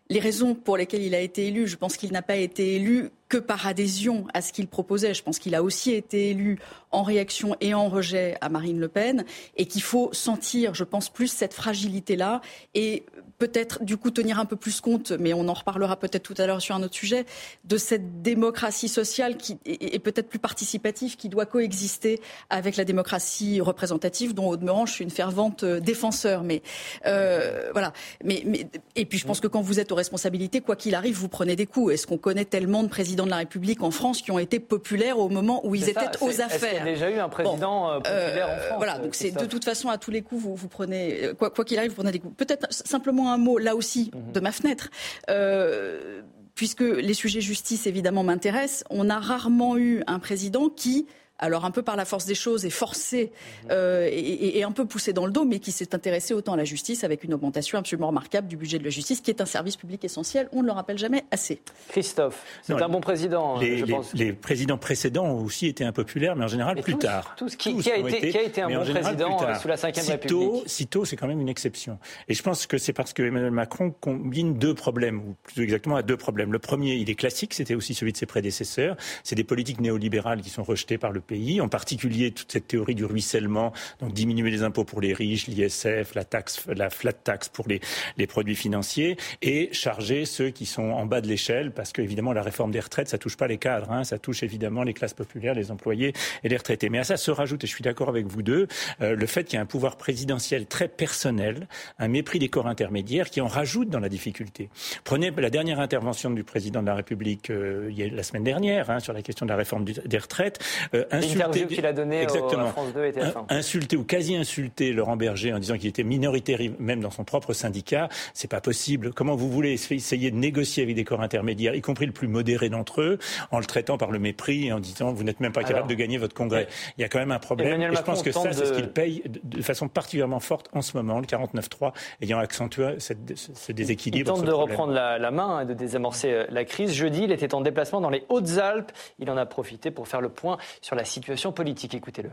les 0.09 0.19
raisons 0.19 0.53
pour 0.53 0.77
lesquelles 0.77 1.03
il 1.03 1.15
a 1.15 1.19
été 1.19 1.47
élu. 1.47 1.67
Je 1.67 1.77
pense 1.77 1.97
qu'il 1.97 2.11
n'a 2.11 2.21
pas 2.21 2.35
été 2.35 2.75
élu 2.75 3.09
que 3.27 3.37
par 3.37 3.65
adhésion 3.65 4.27
à 4.33 4.41
ce 4.41 4.53
qu'il 4.53 4.67
proposait. 4.67 5.13
Je 5.13 5.23
pense 5.23 5.39
qu'il 5.39 5.55
a 5.55 5.63
aussi 5.63 5.93
été 5.93 6.29
élu 6.29 6.59
en 6.91 7.01
réaction 7.01 7.55
et 7.59 7.73
en 7.73 7.89
rejet 7.89 8.37
à 8.41 8.49
Marine 8.49 8.79
Le 8.79 8.87
Pen 8.87 9.25
et 9.57 9.65
qu'il 9.65 9.81
faut 9.81 10.09
sentir, 10.13 10.75
je 10.75 10.83
pense, 10.83 11.09
plus 11.09 11.27
cette 11.27 11.53
fragilité-là 11.53 12.41
et 12.75 13.03
peut-être 13.45 13.83
du 13.83 13.97
coup 13.97 14.09
tenir 14.09 14.39
un 14.39 14.45
peu 14.45 14.55
plus 14.55 14.81
compte, 14.81 15.11
mais 15.11 15.33
on 15.33 15.47
en 15.47 15.53
reparlera 15.53 15.97
peut-être 15.97 16.23
tout 16.23 16.33
à 16.39 16.47
l'heure 16.47 16.61
sur 16.61 16.75
un 16.75 16.81
autre 16.81 16.95
sujet, 16.95 17.25
de 17.63 17.77
cette 17.77 18.23
démocratie 18.23 18.87
sociale 18.87 19.37
qui 19.37 19.59
est 19.65 19.99
peut-être 19.99 20.27
plus 20.27 20.39
participative, 20.39 21.15
qui 21.15 21.29
doit 21.29 21.45
coexister 21.45 22.19
avec 22.49 22.75
la 22.75 22.85
démocratie 22.85 23.61
représentative, 23.61 24.33
dont 24.33 24.47
au 24.47 24.57
demeurant 24.57 24.87
je 24.87 24.93
suis 24.93 25.03
une 25.03 25.11
fervente 25.11 25.63
euh, 25.63 25.79
défenseur. 25.79 26.43
Mais 26.43 26.63
euh, 27.05 27.69
voilà. 27.71 27.93
Mais, 28.23 28.41
mais, 28.45 28.67
et 28.95 29.05
puis 29.05 29.19
je 29.19 29.27
pense 29.27 29.39
que 29.39 29.47
quand 29.47 29.61
vous 29.61 29.79
êtes 29.79 29.91
aux 29.91 29.95
responsabilités, 29.95 30.61
quoi 30.61 30.75
qu'il 30.75 30.95
arrive, 30.95 31.15
vous 31.15 31.29
prenez 31.29 31.55
des 31.55 31.67
coups. 31.67 31.93
Est-ce 31.93 32.07
qu'on 32.07 32.17
connaît 32.17 32.45
tellement 32.45 32.81
de 32.81 32.89
présidents 32.89 33.25
de 33.25 33.31
la 33.31 33.37
République 33.37 33.83
en 33.83 33.91
France 33.91 34.23
qui 34.23 34.31
ont 34.31 34.39
été 34.39 34.59
populaires 34.59 35.19
au 35.19 35.29
moment 35.29 35.61
où 35.65 35.75
ils 35.75 35.87
étaient 35.87 35.99
aux 36.21 36.41
affaires 36.41 36.73
Il 36.73 36.77
y 36.77 36.81
a 36.81 36.85
déjà 36.85 37.11
eu 37.11 37.19
un 37.19 37.29
président 37.29 37.91
euh, 37.91 37.97
populaire 37.97 38.49
en 38.49 38.57
France? 38.57 38.77
Voilà. 38.77 38.97
Donc 38.97 39.13
c'est 39.13 39.31
de 39.31 39.45
toute 39.45 39.65
façon 39.65 39.89
à 39.89 39.99
tous 39.99 40.11
les 40.11 40.23
coups 40.23 40.41
vous, 40.41 40.55
vous 40.55 40.67
prenez 40.67 41.31
quoi 41.37 41.51
qu'il 41.63 41.77
arrive, 41.77 41.91
vous 41.91 41.97
prenez 41.97 42.11
des 42.11 42.19
coups. 42.19 42.35
Peut-être 42.35 42.65
simplement 42.71 43.31
un 43.31 43.34
mot, 43.37 43.57
là 43.57 43.75
aussi, 43.75 44.11
de 44.33 44.39
ma 44.39 44.51
fenêtre. 44.51 44.89
Euh, 45.29 46.21
puisque 46.55 46.81
les 46.81 47.13
sujets 47.13 47.41
justice, 47.41 47.85
évidemment, 47.87 48.23
m'intéressent, 48.23 48.83
on 48.89 49.09
a 49.09 49.19
rarement 49.19 49.77
eu 49.77 50.03
un 50.07 50.19
président 50.19 50.69
qui 50.69 51.05
alors 51.39 51.65
un 51.65 51.71
peu 51.71 51.81
par 51.81 51.95
la 51.95 52.05
force 52.05 52.25
des 52.25 52.35
choses, 52.35 52.65
est 52.65 52.69
forcé 52.69 53.31
euh, 53.69 54.09
et, 54.11 54.63
un 54.63 54.71
peu 54.71 54.85
poussé 54.85 55.13
dans 55.13 55.25
le 55.25 55.31
dos, 55.31 55.45
mais 55.45 55.59
qui 55.59 55.71
s'est 55.71 55.93
intéressé 55.93 56.33
autant 56.33 56.53
à 56.53 56.57
la 56.57 56.63
justice 56.63 57.03
avec 57.03 57.23
une 57.23 57.33
augmentation 57.33 57.77
absolument 57.77 58.07
remarquable 58.07 58.47
du 58.47 58.57
budget 58.57 58.79
de 58.79 58.83
la 58.83 58.89
justice, 58.89 59.21
qui 59.21 59.31
est 59.31 59.41
un 59.41 59.45
service 59.45 59.75
public 59.75 60.03
essentiel. 60.03 60.49
On 60.53 60.61
ne 60.61 60.67
le 60.67 60.71
rappelle 60.71 60.97
jamais 60.97 61.25
assez. 61.31 61.61
Christophe, 61.89 62.43
c'est 62.61 62.73
un 62.73 62.89
bon 62.89 63.01
président. 63.01 63.59
Les, 63.59 63.79
je 63.79 63.85
pense. 63.85 64.13
les, 64.13 64.33
présidents 64.33 64.77
précédents 64.77 65.25
ont 65.25 65.43
aussi 65.43 65.67
été 65.67 65.83
impopulaires, 65.83 66.35
mais 66.35 66.45
en 66.45 66.49
général 66.49 66.81
plus 66.81 66.97
tard. 66.97 67.35
Tous, 67.37 67.55
qui, 67.55 67.77
qui, 67.77 67.91
a 67.91 67.97
été, 67.97 68.29
qui, 68.29 68.37
a 68.37 68.41
été, 68.41 68.61
un 68.61 68.69
bon 68.69 68.85
président 68.85 69.37
sous 69.59 69.67
la 69.67 69.75
Ve 69.75 69.81
République? 69.83 70.69
Sitôt, 70.69 71.05
c'est 71.05 71.15
quand 71.15 71.27
même 71.27 71.41
une 71.41 71.49
exception. 71.49 71.99
Et 72.27 72.33
je 72.33 72.43
pense 72.43 72.65
que 72.65 72.77
c'est 72.77 72.93
parce 72.93 73.13
que 73.13 73.23
Emmanuel 73.23 73.51
Macron 73.51 73.91
combine 73.91 74.57
deux 74.57 74.73
problèmes, 74.73 75.19
ou 75.19 75.35
plus 75.43 75.63
exactement 75.63 75.95
à 75.95 76.01
deux 76.01 76.17
problèmes. 76.17 76.51
Le 76.51 76.59
premier, 76.59 76.95
il 76.95 77.09
est 77.09 77.15
classique, 77.15 77.53
c'était 77.53 77.75
aussi 77.75 77.93
celui 77.93 78.13
de 78.13 78.17
ses 78.17 78.25
prédécesseurs. 78.25 78.95
C'est 79.23 79.35
des 79.35 79.43
politiques 79.43 79.81
néolibérales 79.81 80.41
qui 80.41 80.49
sont 80.49 80.63
rejetées 80.63 80.97
par 80.97 81.11
le 81.11 81.21
pays, 81.25 81.61
en 81.61 81.67
particulier 81.67 82.31
toute 82.31 82.51
cette 82.51 82.67
théorie 82.67 82.95
du 82.95 83.05
ruissellement, 83.05 83.73
donc 83.99 84.13
diminuer 84.13 84.51
les 84.51 84.63
impôts 84.63 84.85
pour 84.85 85.01
les 85.01 85.13
riches, 85.13 85.47
l'ISF, 85.47 86.15
la 86.15 86.23
taxe, 86.23 86.65
la 86.67 86.89
flat 86.89 87.13
tax 87.13 87.49
pour 87.49 87.67
les, 87.67 87.81
les 88.17 88.27
produits 88.27 88.55
financiers, 88.55 89.17
et 89.41 89.69
charger 89.73 90.25
ceux 90.25 90.49
qui 90.49 90.65
sont 90.65 90.83
en 90.83 91.05
bas 91.05 91.21
de 91.21 91.27
l'échelle, 91.27 91.71
parce 91.71 91.91
qu'évidemment 91.91 92.33
la 92.33 92.41
réforme 92.41 92.71
des 92.71 92.79
retraites, 92.79 93.09
ça 93.09 93.17
touche 93.17 93.37
pas 93.37 93.47
les 93.47 93.57
cadres, 93.57 93.91
hein, 93.91 94.03
ça 94.03 94.19
touche 94.19 94.43
évidemment 94.43 94.83
les 94.83 94.93
classes 94.93 95.13
populaires, 95.13 95.53
les 95.53 95.71
employés 95.71 96.13
et 96.43 96.49
les 96.49 96.57
retraités. 96.57 96.89
Mais 96.89 96.99
à 96.99 97.03
ça 97.03 97.17
se 97.17 97.31
rajoute, 97.31 97.63
et 97.63 97.67
je 97.67 97.73
suis 97.73 97.83
d'accord 97.83 98.09
avec 98.09 98.25
vous 98.25 98.41
deux, 98.41 98.67
euh, 99.01 99.15
le 99.15 99.25
fait 99.25 99.43
qu'il 99.43 99.55
y 99.55 99.59
a 99.59 99.61
un 99.61 99.65
pouvoir 99.65 99.97
présidentiel 99.97 100.65
très 100.67 100.87
personnel, 100.87 101.67
un 101.99 102.07
mépris 102.07 102.39
des 102.39 102.49
corps 102.49 102.67
intermédiaires 102.67 103.29
qui 103.29 103.41
en 103.41 103.47
rajoute 103.47 103.89
dans 103.89 103.99
la 103.99 104.09
difficulté. 104.09 104.69
Prenez 105.03 105.31
la 105.31 105.49
dernière 105.49 105.79
intervention 105.79 106.29
du 106.31 106.43
président 106.43 106.81
de 106.81 106.87
la 106.87 106.95
République 106.95 107.49
euh, 107.49 107.91
la 108.11 108.23
semaine 108.23 108.43
dernière 108.43 108.89
hein, 108.89 108.99
sur 108.99 109.13
la 109.13 109.21
question 109.21 109.45
de 109.45 109.51
la 109.51 109.57
réforme 109.57 109.85
des 109.85 110.17
retraites. 110.17 110.59
Euh, 110.93 111.05
insulter, 111.17 111.67
qu'il 111.67 111.85
a 111.85 111.93
donné 111.93 112.21
Exactement. 112.21 112.67
France 112.67 112.93
2 112.93 113.05
et 113.05 113.13
Insulter 113.49 113.97
ou 113.97 114.03
quasi 114.03 114.35
insulter 114.35 114.93
Laurent 114.93 115.17
Berger 115.17 115.53
en 115.53 115.59
disant 115.59 115.77
qu'il 115.77 115.87
était 115.87 116.03
minoritaire 116.03 116.59
même 116.79 117.01
dans 117.01 117.11
son 117.11 117.23
propre 117.23 117.53
syndicat, 117.53 118.09
c'est 118.33 118.49
pas 118.49 118.61
possible. 118.61 119.13
Comment 119.13 119.35
vous 119.35 119.49
voulez 119.49 119.73
essayer 119.73 120.31
de 120.31 120.35
négocier 120.35 120.83
avec 120.83 120.95
des 120.95 121.03
corps 121.03 121.21
intermédiaires, 121.21 121.75
y 121.75 121.81
compris 121.81 122.05
le 122.05 122.11
plus 122.11 122.27
modéré 122.27 122.69
d'entre 122.69 123.01
eux, 123.01 123.19
en 123.51 123.59
le 123.59 123.65
traitant 123.65 123.97
par 123.97 124.11
le 124.11 124.19
mépris 124.19 124.67
et 124.67 124.73
en 124.73 124.79
disant 124.79 125.11
vous 125.13 125.23
n'êtes 125.23 125.39
même 125.39 125.53
pas 125.53 125.63
capable 125.63 125.89
de 125.89 125.95
gagner 125.95 126.17
votre 126.17 126.35
congrès. 126.35 126.67
Il 126.97 127.01
y 127.01 127.03
a 127.03 127.09
quand 127.09 127.19
même 127.19 127.31
un 127.31 127.39
problème. 127.39 127.81
et 127.81 127.95
je 127.95 128.01
pense 128.01 128.21
que 128.21 128.31
ça, 128.31 128.51
c'est 128.51 128.65
ce 128.65 128.73
qu'il 128.73 128.89
paye 128.89 129.23
de 129.43 129.61
façon 129.61 129.87
particulièrement 129.87 130.39
forte 130.39 130.69
en 130.73 130.81
ce 130.81 130.97
moment, 130.97 131.19
le 131.19 131.25
49-3, 131.25 131.93
ayant 132.21 132.39
accentué 132.39 132.95
ce 132.99 133.71
déséquilibre. 133.71 134.31
Il 134.31 134.37
tente 134.37 134.45
de 134.45 134.51
reprendre 134.51 134.93
la, 134.93 135.17
la 135.17 135.31
main 135.31 135.61
et 135.61 135.65
de 135.65 135.73
désamorcer 135.73 136.31
euh, 136.31 136.45
la 136.49 136.65
crise. 136.65 136.93
Jeudi, 136.93 137.23
il 137.23 137.31
était 137.31 137.53
en 137.53 137.61
déplacement 137.61 138.01
dans 138.01 138.09
les 138.09 138.23
Hautes-Alpes. 138.29 138.91
Il 139.19 139.29
en 139.29 139.37
a 139.37 139.45
profité 139.45 139.91
pour 139.91 140.07
faire 140.07 140.21
le 140.21 140.29
point 140.29 140.57
sur 140.81 140.95
la 140.95 141.04
situation 141.05 141.51
politique. 141.51 141.93
Écoutez-le. 141.93 142.31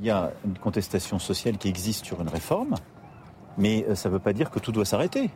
Il 0.00 0.06
y 0.06 0.10
a 0.10 0.32
une 0.44 0.58
contestation 0.58 1.20
sociale 1.20 1.56
qui 1.56 1.68
existe 1.68 2.04
sur 2.04 2.20
une 2.20 2.28
réforme, 2.28 2.74
mais 3.56 3.84
euh, 3.88 3.94
ça 3.94 4.08
ne 4.08 4.14
veut 4.14 4.18
pas 4.18 4.32
dire 4.32 4.50
que 4.50 4.58
tout 4.58 4.72
doit 4.72 4.84
s'arrêter. 4.84 5.30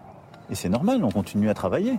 Et 0.51 0.57
c'est 0.57 0.69
normal, 0.69 1.05
on 1.05 1.13
continue 1.13 1.49
à 1.49 1.55
travailler. 1.55 1.97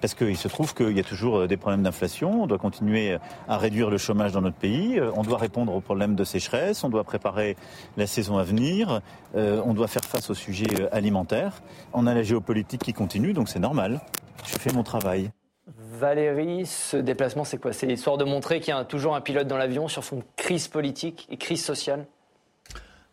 Parce 0.00 0.14
qu'il 0.14 0.36
se 0.36 0.48
trouve 0.48 0.74
qu'il 0.74 0.96
y 0.96 0.98
a 0.98 1.04
toujours 1.04 1.36
euh, 1.38 1.46
des 1.46 1.56
problèmes 1.56 1.84
d'inflation, 1.84 2.42
on 2.42 2.46
doit 2.48 2.58
continuer 2.58 3.18
à 3.46 3.56
réduire 3.56 3.88
le 3.88 3.98
chômage 3.98 4.32
dans 4.32 4.40
notre 4.40 4.56
pays, 4.56 4.98
euh, 4.98 5.12
on 5.14 5.22
doit 5.22 5.38
répondre 5.38 5.72
aux 5.72 5.80
problèmes 5.80 6.16
de 6.16 6.24
sécheresse, 6.24 6.82
on 6.82 6.88
doit 6.88 7.04
préparer 7.04 7.56
la 7.96 8.08
saison 8.08 8.38
à 8.38 8.42
venir, 8.42 9.00
on 9.34 9.72
doit 9.72 9.86
faire 9.86 10.04
face 10.04 10.28
aux 10.28 10.34
sujets 10.34 10.90
alimentaires. 10.90 11.62
On 11.92 12.08
a 12.08 12.14
la 12.14 12.24
géopolitique 12.24 12.82
qui 12.82 12.92
continue, 12.92 13.32
donc 13.32 13.48
c'est 13.48 13.60
normal. 13.60 14.00
Je 14.44 14.58
fais 14.58 14.72
mon 14.72 14.82
travail. 14.82 15.30
Valérie, 15.66 16.66
ce 16.66 16.96
déplacement, 16.96 17.44
c'est 17.44 17.58
quoi? 17.58 17.72
C'est 17.72 17.86
l'histoire 17.86 18.18
de 18.18 18.24
montrer 18.24 18.60
qu'il 18.60 18.74
y 18.74 18.76
a 18.76 18.84
toujours 18.84 19.14
un 19.14 19.20
pilote 19.20 19.46
dans 19.46 19.56
l'avion 19.56 19.88
sur 19.88 20.04
fond 20.04 20.16
de 20.16 20.24
crise 20.36 20.68
politique 20.68 21.26
et 21.30 21.36
crise 21.36 21.64
sociale? 21.64 22.06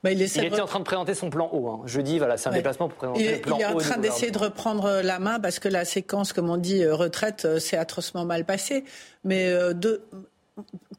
Bah, 0.04 0.14
il, 0.14 0.22
était 0.22 0.62
en 0.62 0.66
train 0.66 0.80
de 0.80 0.86
présenter 0.86 1.14
son 1.14 1.30
plan 1.30 1.50
haut. 1.52 1.68
Hein. 1.68 1.82
Jeudi, 1.86 2.20
voilà, 2.20 2.38
c'est 2.38 2.48
un 2.48 2.54
déplacement 2.54 2.88
pour 2.88 2.98
présenter 2.98 3.36
le 3.36 3.42
plan 3.42 3.58
haut. 3.58 3.60
Il 3.60 3.64
est 3.64 3.66
en 3.66 3.78
train 3.78 3.98
d'essayer 3.98 4.32
de 4.32 4.38
reprendre 4.38 5.02
la 5.04 5.20
main 5.20 5.42
parce 5.42 5.60
que 5.60 5.68
la 5.68 5.84
séquence, 5.84 6.32
comme 6.32 6.50
on 6.50 6.56
dit, 6.56 6.84
euh, 6.84 6.96
retraite, 6.96 7.44
euh, 7.44 7.60
s'est 7.60 7.76
atrocement 7.76 8.24
mal 8.24 8.46
passée. 8.46 8.86
Mais 9.26 9.50
euh, 9.50 9.74
de, 9.74 10.02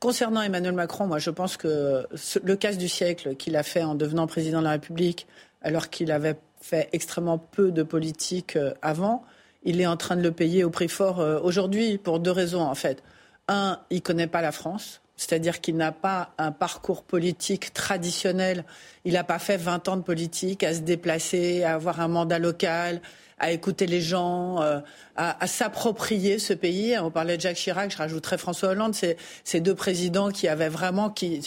concernant 0.00 0.42
Emmanuel 0.42 0.74
Macron, 0.74 1.06
moi, 1.06 1.18
je 1.18 1.30
pense 1.30 1.56
que 1.56 2.06
le 2.44 2.56
casse 2.56 2.76
du 2.76 2.88
siècle 2.88 3.36
qu'il 3.36 3.56
a 3.56 3.62
fait 3.62 3.82
en 3.82 3.94
devenant 3.94 4.26
président 4.26 4.58
de 4.58 4.64
la 4.64 4.72
République, 4.72 5.26
alors 5.62 5.88
qu'il 5.88 6.12
avait 6.12 6.36
fait 6.60 6.90
extrêmement 6.92 7.38
peu 7.38 7.70
de 7.70 7.82
politique 7.82 8.58
avant, 8.82 9.24
il 9.62 9.80
est 9.80 9.86
en 9.86 9.96
train 9.96 10.16
de 10.16 10.22
le 10.22 10.32
payer 10.32 10.64
au 10.64 10.70
prix 10.70 10.88
fort 10.88 11.20
euh, 11.20 11.38
aujourd'hui 11.42 11.98
pour 11.98 12.20
deux 12.20 12.30
raisons 12.30 12.62
en 12.62 12.74
fait. 12.74 13.02
Un, 13.48 13.80
il 13.90 14.02
connaît 14.02 14.26
pas 14.26 14.42
la 14.42 14.52
France, 14.52 15.00
c'est-à-dire 15.16 15.60
qu'il 15.60 15.76
n'a 15.76 15.92
pas 15.92 16.32
un 16.38 16.52
parcours 16.52 17.02
politique 17.02 17.74
traditionnel. 17.74 18.64
Il 19.04 19.14
n'a 19.14 19.24
pas 19.24 19.38
fait 19.38 19.56
20 19.56 19.88
ans 19.88 19.96
de 19.96 20.02
politique, 20.02 20.62
à 20.62 20.72
se 20.72 20.80
déplacer, 20.80 21.64
à 21.64 21.74
avoir 21.74 22.00
un 22.00 22.08
mandat 22.08 22.38
local, 22.38 23.02
à 23.40 23.50
écouter 23.50 23.86
les 23.86 24.02
gens, 24.02 24.62
euh, 24.62 24.80
à, 25.16 25.46
s'approprier 25.46 26.38
ce 26.38 26.52
pays. 26.52 26.96
On 26.98 27.10
parlait 27.10 27.36
de 27.36 27.42
Jacques 27.42 27.56
Chirac, 27.56 27.90
je 27.90 27.96
rajouterais 27.96 28.38
François 28.38 28.70
Hollande, 28.70 28.94
c'est 28.94 29.16
ces 29.44 29.60
deux 29.60 29.74
présidents 29.74 30.30
qui 30.30 30.46
avaient 30.46 30.68
vraiment 30.68 31.10
qui, 31.10 31.40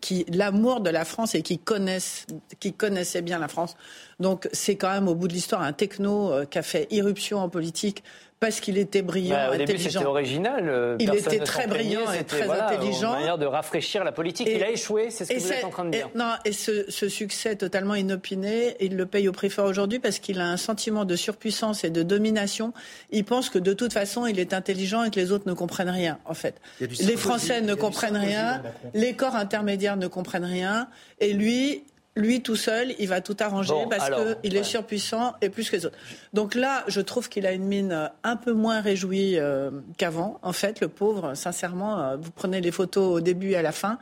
qui 0.00 0.24
l'amour 0.32 0.80
de 0.80 0.90
la 0.90 1.04
France 1.04 1.34
et 1.34 1.42
qui 1.42 1.58
connaissent, 1.58 2.26
qui 2.60 2.72
connaissaient 2.72 3.22
bien 3.22 3.38
la 3.38 3.48
France. 3.48 3.76
Donc 4.20 4.48
c'est 4.52 4.76
quand 4.76 4.90
même 4.90 5.08
au 5.08 5.14
bout 5.14 5.28
de 5.28 5.32
l'histoire 5.32 5.62
un 5.62 5.72
techno 5.72 6.32
euh, 6.32 6.44
qui 6.44 6.58
a 6.58 6.62
fait 6.62 6.86
irruption 6.90 7.38
en 7.38 7.48
politique 7.48 8.04
parce 8.40 8.60
qu'il 8.60 8.78
était 8.78 9.02
brillant, 9.02 9.36
bah, 9.36 9.50
au 9.50 9.52
intelligent. 9.60 9.90
C'était 9.90 10.04
original. 10.06 10.66
Euh, 10.66 10.96
il 10.98 11.14
était 11.14 11.40
très 11.40 11.66
brillant 11.66 12.10
et 12.10 12.24
très 12.24 12.48
intelligent. 12.48 13.12
Une 13.12 13.18
manière 13.18 13.38
de 13.38 13.44
rafraîchir 13.44 14.02
la 14.02 14.12
politique. 14.12 14.48
il 14.50 14.62
a 14.64 14.70
échoué, 14.70 15.10
c'est 15.10 15.26
ce 15.26 15.34
que 15.34 15.38
vous 15.38 15.52
êtes 15.52 15.64
en 15.64 15.68
train 15.68 15.84
de 15.84 15.90
dire. 15.90 16.08
Et, 16.14 16.18
non, 16.18 16.32
et 16.46 16.52
ce, 16.52 16.90
ce, 16.90 17.10
succès 17.10 17.56
totalement 17.56 17.94
inopiné, 17.94 18.76
il 18.80 18.96
le 18.96 19.04
paye 19.04 19.28
au 19.28 19.32
prix 19.32 19.50
fort 19.50 19.66
aujourd'hui 19.66 19.98
parce 19.98 20.18
qu'il 20.18 20.40
a 20.40 20.46
un 20.46 20.56
sentiment 20.56 21.04
de 21.04 21.16
surpuissance 21.16 21.84
et 21.84 21.90
de 21.90 22.02
domination. 22.02 22.72
Il 23.10 23.24
pense 23.24 23.50
que 23.50 23.58
de 23.58 23.74
toute 23.74 23.92
façon, 23.92 24.24
il 24.26 24.40
est 24.40 24.54
intelligent 24.54 25.04
et 25.04 25.10
que 25.10 25.20
les 25.20 25.32
autres 25.32 25.46
ne 25.46 25.52
comprennent 25.52 25.90
rien, 25.90 26.18
en 26.24 26.34
fait. 26.34 26.54
Les 26.80 27.18
Français 27.18 27.60
ne 27.60 27.74
comprennent 27.74 28.16
rien, 28.16 28.62
les 28.94 29.12
corps 29.12 29.36
intermédiaires 29.36 29.98
ne 29.98 30.06
comprennent 30.06 30.44
rien, 30.46 30.88
et 31.18 31.34
lui, 31.34 31.84
lui 32.16 32.42
tout 32.42 32.56
seul, 32.56 32.92
il 32.98 33.08
va 33.08 33.20
tout 33.20 33.36
arranger 33.40 33.74
parce 33.88 34.10
qu'il 34.42 34.56
est 34.56 34.64
surpuissant 34.64 35.34
et 35.40 35.48
plus 35.48 35.70
que 35.70 35.76
les 35.76 35.86
autres. 35.86 35.98
Donc 36.32 36.54
là, 36.54 36.84
je 36.88 37.00
trouve 37.00 37.28
qu'il 37.28 37.46
a 37.46 37.52
une 37.52 37.64
mine 37.64 38.10
un 38.24 38.36
peu 38.36 38.52
moins 38.52 38.80
réjouie 38.80 39.38
euh, 39.38 39.70
qu'avant. 39.96 40.38
En 40.42 40.52
fait, 40.52 40.80
le 40.80 40.88
pauvre, 40.88 41.34
sincèrement, 41.34 42.00
euh, 42.00 42.16
vous 42.20 42.30
prenez 42.30 42.60
les 42.60 42.72
photos 42.72 43.16
au 43.16 43.20
début 43.20 43.50
et 43.50 43.56
à 43.56 43.62
la 43.62 43.72
fin. 43.72 43.98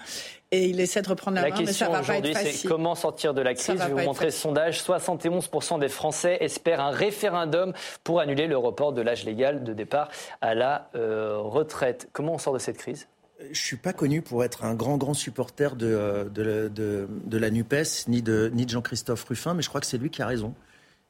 Et 0.51 0.65
il 0.65 0.81
essaie 0.81 1.03
de 1.03 1.09
reprendre 1.09 1.35
la, 1.35 1.43
la 1.43 1.51
main, 1.51 1.61
mais 1.61 1.73
ça 1.73 1.91
va 1.91 2.01
pas 2.01 2.17
être 2.17 2.33
facile. 2.33 2.53
c'est 2.53 2.69
comment 2.69 2.95
sortir 2.95 3.35
de 3.35 3.43
la 3.43 3.53
crise? 3.53 3.79
Je 3.79 3.87
vais 3.87 3.93
vous 3.93 3.99
montrer 3.99 4.31
ce 4.31 4.41
sondage. 4.41 4.81
71% 4.81 5.79
des 5.79 5.89
Français 5.89 6.39
espèrent 6.41 6.81
un 6.81 6.91
référendum 6.91 7.75
pour 8.03 8.21
annuler 8.21 8.47
le 8.47 8.57
report 8.57 8.95
de 8.95 9.03
l'âge 9.03 9.25
légal 9.25 9.63
de 9.63 9.75
départ 9.75 10.09
à 10.41 10.55
la 10.55 10.89
euh, 10.95 11.37
retraite. 11.39 12.09
Comment 12.15 12.35
on 12.35 12.39
sort 12.39 12.55
de 12.55 12.59
cette 12.59 12.79
crise? 12.79 13.09
Je 13.53 13.61
suis 13.61 13.77
pas 13.77 13.93
connu 13.93 14.23
pour 14.23 14.45
être 14.45 14.65
un 14.65 14.75
grand, 14.75 14.97
grand 14.97 15.15
supporter 15.15 15.77
de, 15.77 15.87
euh, 15.87 16.25
de, 16.25 16.69
de, 16.69 17.09
de 17.25 17.39
la 17.39 17.51
NUPES, 17.51 18.09
ni 18.09 18.23
de, 18.23 18.51
ni 18.53 18.67
de 18.67 18.71
Jean-Christophe 18.71 19.25
Ruffin, 19.25 19.55
mais 19.55 19.63
je 19.63 19.69
crois 19.69 19.81
que 19.81 19.87
c'est 19.87 19.99
lui 19.99 20.11
qui 20.11 20.23
a 20.23 20.27
raison. 20.27 20.55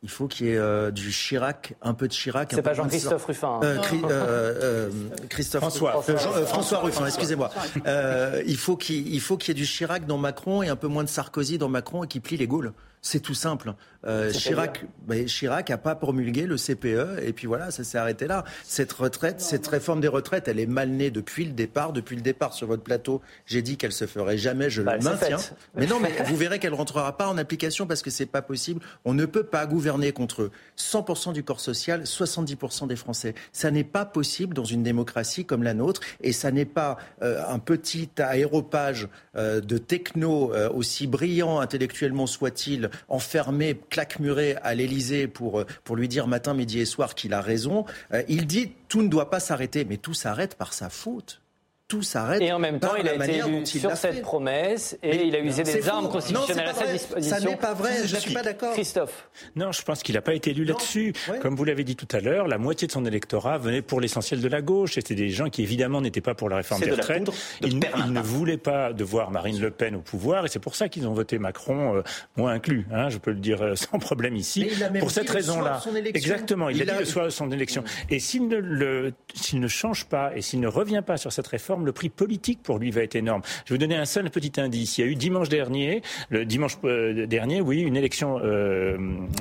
Il 0.04 0.10
faut 0.10 0.28
qu'il 0.28 0.46
y 0.46 0.50
ait 0.50 0.56
euh, 0.56 0.92
du 0.92 1.10
Chirac, 1.10 1.74
un 1.82 1.92
peu 1.92 2.06
de 2.06 2.12
Chirac. 2.12 2.50
C'est 2.54 2.62
pas 2.62 2.72
Jean-Christophe 2.74 3.24
Ruffin. 3.24 3.58
Hein. 3.60 3.80
Euh, 4.04 4.10
euh, 4.12 4.90
Christophe 5.28 5.62
François, 5.62 6.00
François 6.46 6.78
Ruffin, 6.78 7.06
excusez-moi. 7.06 7.50
il 8.46 8.56
faut 8.56 8.76
qu'il 8.76 9.20
faut 9.20 9.36
qu'il 9.36 9.48
y 9.48 9.58
ait 9.58 9.60
du 9.60 9.66
Chirac 9.66 10.06
dans 10.06 10.18
Macron 10.18 10.62
et 10.62 10.68
un 10.68 10.76
peu 10.76 10.86
moins 10.86 11.02
de 11.02 11.08
Sarkozy 11.08 11.58
dans 11.58 11.68
Macron 11.68 12.04
et 12.04 12.06
qui 12.06 12.20
plie 12.20 12.36
les 12.36 12.46
Gaules. 12.46 12.72
C'est 13.02 13.20
tout 13.20 13.34
simple. 13.34 13.74
Euh, 14.06 14.30
Chirac, 14.32 14.84
ben, 15.06 15.26
Chirac 15.26 15.70
a 15.70 15.78
pas 15.78 15.96
promulgué 15.96 16.46
le 16.46 16.56
CPE 16.56 17.20
et 17.22 17.32
puis 17.32 17.48
voilà, 17.48 17.72
ça 17.72 17.82
s'est 17.82 17.98
arrêté 17.98 18.26
là. 18.26 18.44
Cette 18.62 18.92
retraite, 18.92 19.40
cette 19.40 19.66
réforme 19.66 20.00
des 20.00 20.08
retraites, 20.08 20.46
elle 20.46 20.60
est 20.60 20.66
mal 20.66 20.90
née 20.90 21.10
depuis 21.10 21.44
le 21.44 21.52
départ. 21.52 21.92
Depuis 21.92 22.14
le 22.14 22.22
départ 22.22 22.54
sur 22.54 22.68
votre 22.68 22.82
plateau, 22.82 23.20
j'ai 23.46 23.60
dit 23.60 23.76
qu'elle 23.76 23.92
se 23.92 24.06
ferait 24.06 24.38
jamais. 24.38 24.70
Je 24.70 24.82
le 24.82 24.86
bah, 24.86 24.98
maintiens. 24.98 25.38
Mais 25.74 25.86
non, 25.86 25.98
mais 26.00 26.12
vous 26.26 26.36
verrez 26.36 26.60
qu'elle 26.60 26.74
rentrera 26.74 27.16
pas 27.16 27.28
en 27.28 27.36
application 27.38 27.86
parce 27.86 28.02
que 28.02 28.10
c'est 28.10 28.26
pas 28.26 28.42
possible. 28.42 28.80
On 29.04 29.14
ne 29.14 29.26
peut 29.26 29.42
pas 29.42 29.66
gouverner 29.66 30.12
contre 30.12 30.50
100% 30.78 31.32
du 31.32 31.42
corps 31.42 31.60
social, 31.60 32.04
70% 32.04 32.86
des 32.86 32.96
Français. 32.96 33.34
Ça 33.52 33.70
n'est 33.72 33.84
pas 33.84 34.04
possible 34.04 34.54
dans 34.54 34.64
une 34.64 34.84
démocratie 34.84 35.44
comme 35.44 35.64
la 35.64 35.74
nôtre 35.74 36.02
et 36.20 36.32
ça 36.32 36.52
n'est 36.52 36.64
pas 36.64 36.98
euh, 37.22 37.42
un 37.48 37.58
petit 37.58 38.10
aéropage 38.18 39.08
euh, 39.36 39.60
de 39.60 39.78
techno 39.78 40.52
aussi 40.74 41.06
brillant 41.06 41.60
intellectuellement 41.60 42.26
soit-il 42.26 42.90
enfermé, 43.08 43.78
claquemuré 43.90 44.56
à 44.62 44.74
l'Élysée 44.74 45.26
pour, 45.26 45.60
euh, 45.60 45.66
pour 45.84 45.96
lui 45.96 46.08
dire 46.08 46.26
matin, 46.26 46.54
midi 46.54 46.80
et 46.80 46.84
soir 46.84 47.14
qu'il 47.14 47.34
a 47.34 47.40
raison. 47.40 47.84
Euh, 48.12 48.22
il 48.28 48.46
dit 48.46 48.72
tout 48.88 49.02
ne 49.02 49.08
doit 49.08 49.30
pas 49.30 49.40
s'arrêter, 49.40 49.84
mais 49.84 49.96
tout 49.96 50.14
s'arrête 50.14 50.54
par 50.54 50.72
sa 50.72 50.90
faute 50.90 51.40
tout 51.88 52.02
s'arrête. 52.02 52.42
Et 52.42 52.52
en 52.52 52.58
même 52.58 52.78
temps, 52.78 52.96
il 52.96 53.08
a 53.08 53.14
été 53.14 53.38
élu 53.38 53.64
sur 53.64 53.96
cette 53.96 54.20
promesse 54.20 54.98
et 55.02 55.24
il 55.24 55.34
a 55.34 55.40
usé 55.40 55.62
des 55.62 55.88
armes 55.88 56.10
constitutionnelles 56.10 56.68
à 56.68 56.74
sa 56.74 56.86
disposition. 56.86 57.36
Ça 57.36 57.42
n'est 57.42 57.56
pas 57.56 57.72
vrai, 57.72 58.06
je 58.06 58.14
ne 58.14 58.20
suis 58.20 58.34
pas 58.34 58.42
d'accord. 58.42 58.74
Christophe. 58.74 59.28
Non, 59.56 59.72
je 59.72 59.82
pense 59.82 60.02
qu'il 60.02 60.14
n'a 60.14 60.20
pas 60.20 60.34
été 60.34 60.50
élu 60.50 60.64
là-dessus. 60.64 61.14
Comme 61.40 61.56
vous 61.56 61.64
l'avez 61.64 61.84
dit 61.84 61.96
tout 61.96 62.08
à 62.14 62.20
l'heure, 62.20 62.46
la 62.46 62.58
moitié 62.58 62.86
de 62.86 62.92
son 62.92 63.06
électorat 63.06 63.56
venait 63.56 63.82
pour 63.82 64.00
l'essentiel 64.00 64.42
de 64.42 64.48
la 64.48 64.60
gauche. 64.60 64.94
C'était 64.94 65.14
des 65.14 65.30
gens 65.30 65.48
qui, 65.48 65.62
évidemment, 65.62 66.00
n'étaient 66.00 66.20
pas 66.20 66.34
pour 66.34 66.50
la 66.50 66.56
réforme 66.56 66.82
des 66.82 66.90
retraites. 66.90 67.30
Ils, 67.62 67.78
ne 67.78 68.20
voulaient 68.20 68.58
pas 68.58 68.92
de 68.92 69.04
voir 69.04 69.30
Marine 69.30 69.58
Le 69.58 69.70
Pen 69.70 69.96
au 69.96 70.00
pouvoir 70.00 70.44
et 70.44 70.48
c'est 70.48 70.58
pour 70.58 70.76
ça 70.76 70.88
qu'ils 70.88 71.06
ont 71.06 71.14
voté 71.14 71.38
Macron, 71.38 71.96
euh, 71.96 72.02
moi 72.36 72.52
inclus, 72.52 72.86
hein, 72.92 73.08
je 73.08 73.18
peux 73.18 73.30
le 73.30 73.40
dire 73.40 73.62
euh, 73.62 73.74
sans 73.76 73.98
problème 73.98 74.36
ici. 74.36 74.68
Pour 74.98 75.10
cette 75.10 75.30
raison-là. 75.30 75.80
Exactement, 76.14 76.68
il, 76.68 76.82
a 76.82 76.84
dit 76.84 76.98
le 76.98 77.04
soir 77.04 77.24
de 77.24 77.30
son 77.30 77.50
élection. 77.50 77.82
Et 78.10 78.18
s'il 78.18 78.48
ne, 78.48 78.56
le, 78.56 79.12
s'il 79.34 79.60
ne 79.60 79.68
change 79.68 80.06
pas 80.06 80.32
et 80.36 80.42
s'il 80.42 80.60
ne 80.60 80.68
revient 80.68 81.02
pas 81.04 81.16
sur 81.16 81.32
cette 81.32 81.46
réforme, 81.46 81.77
le 81.84 81.92
prix 81.92 82.08
politique 82.08 82.62
pour 82.62 82.78
lui 82.78 82.90
va 82.90 83.02
être 83.02 83.16
énorme. 83.16 83.42
Je 83.64 83.72
vais 83.72 83.76
vous 83.76 83.80
donner 83.80 83.96
un 83.96 84.04
seul 84.04 84.30
petit 84.30 84.60
indice. 84.60 84.98
Il 84.98 85.00
y 85.02 85.04
a 85.04 85.10
eu 85.10 85.14
dimanche 85.14 85.48
dernier, 85.48 86.02
le 86.30 86.44
dimanche 86.44 86.78
euh, 86.84 87.26
dernier, 87.26 87.60
oui, 87.60 87.80
une 87.80 87.96
élection 87.96 88.38
euh, 88.42 88.96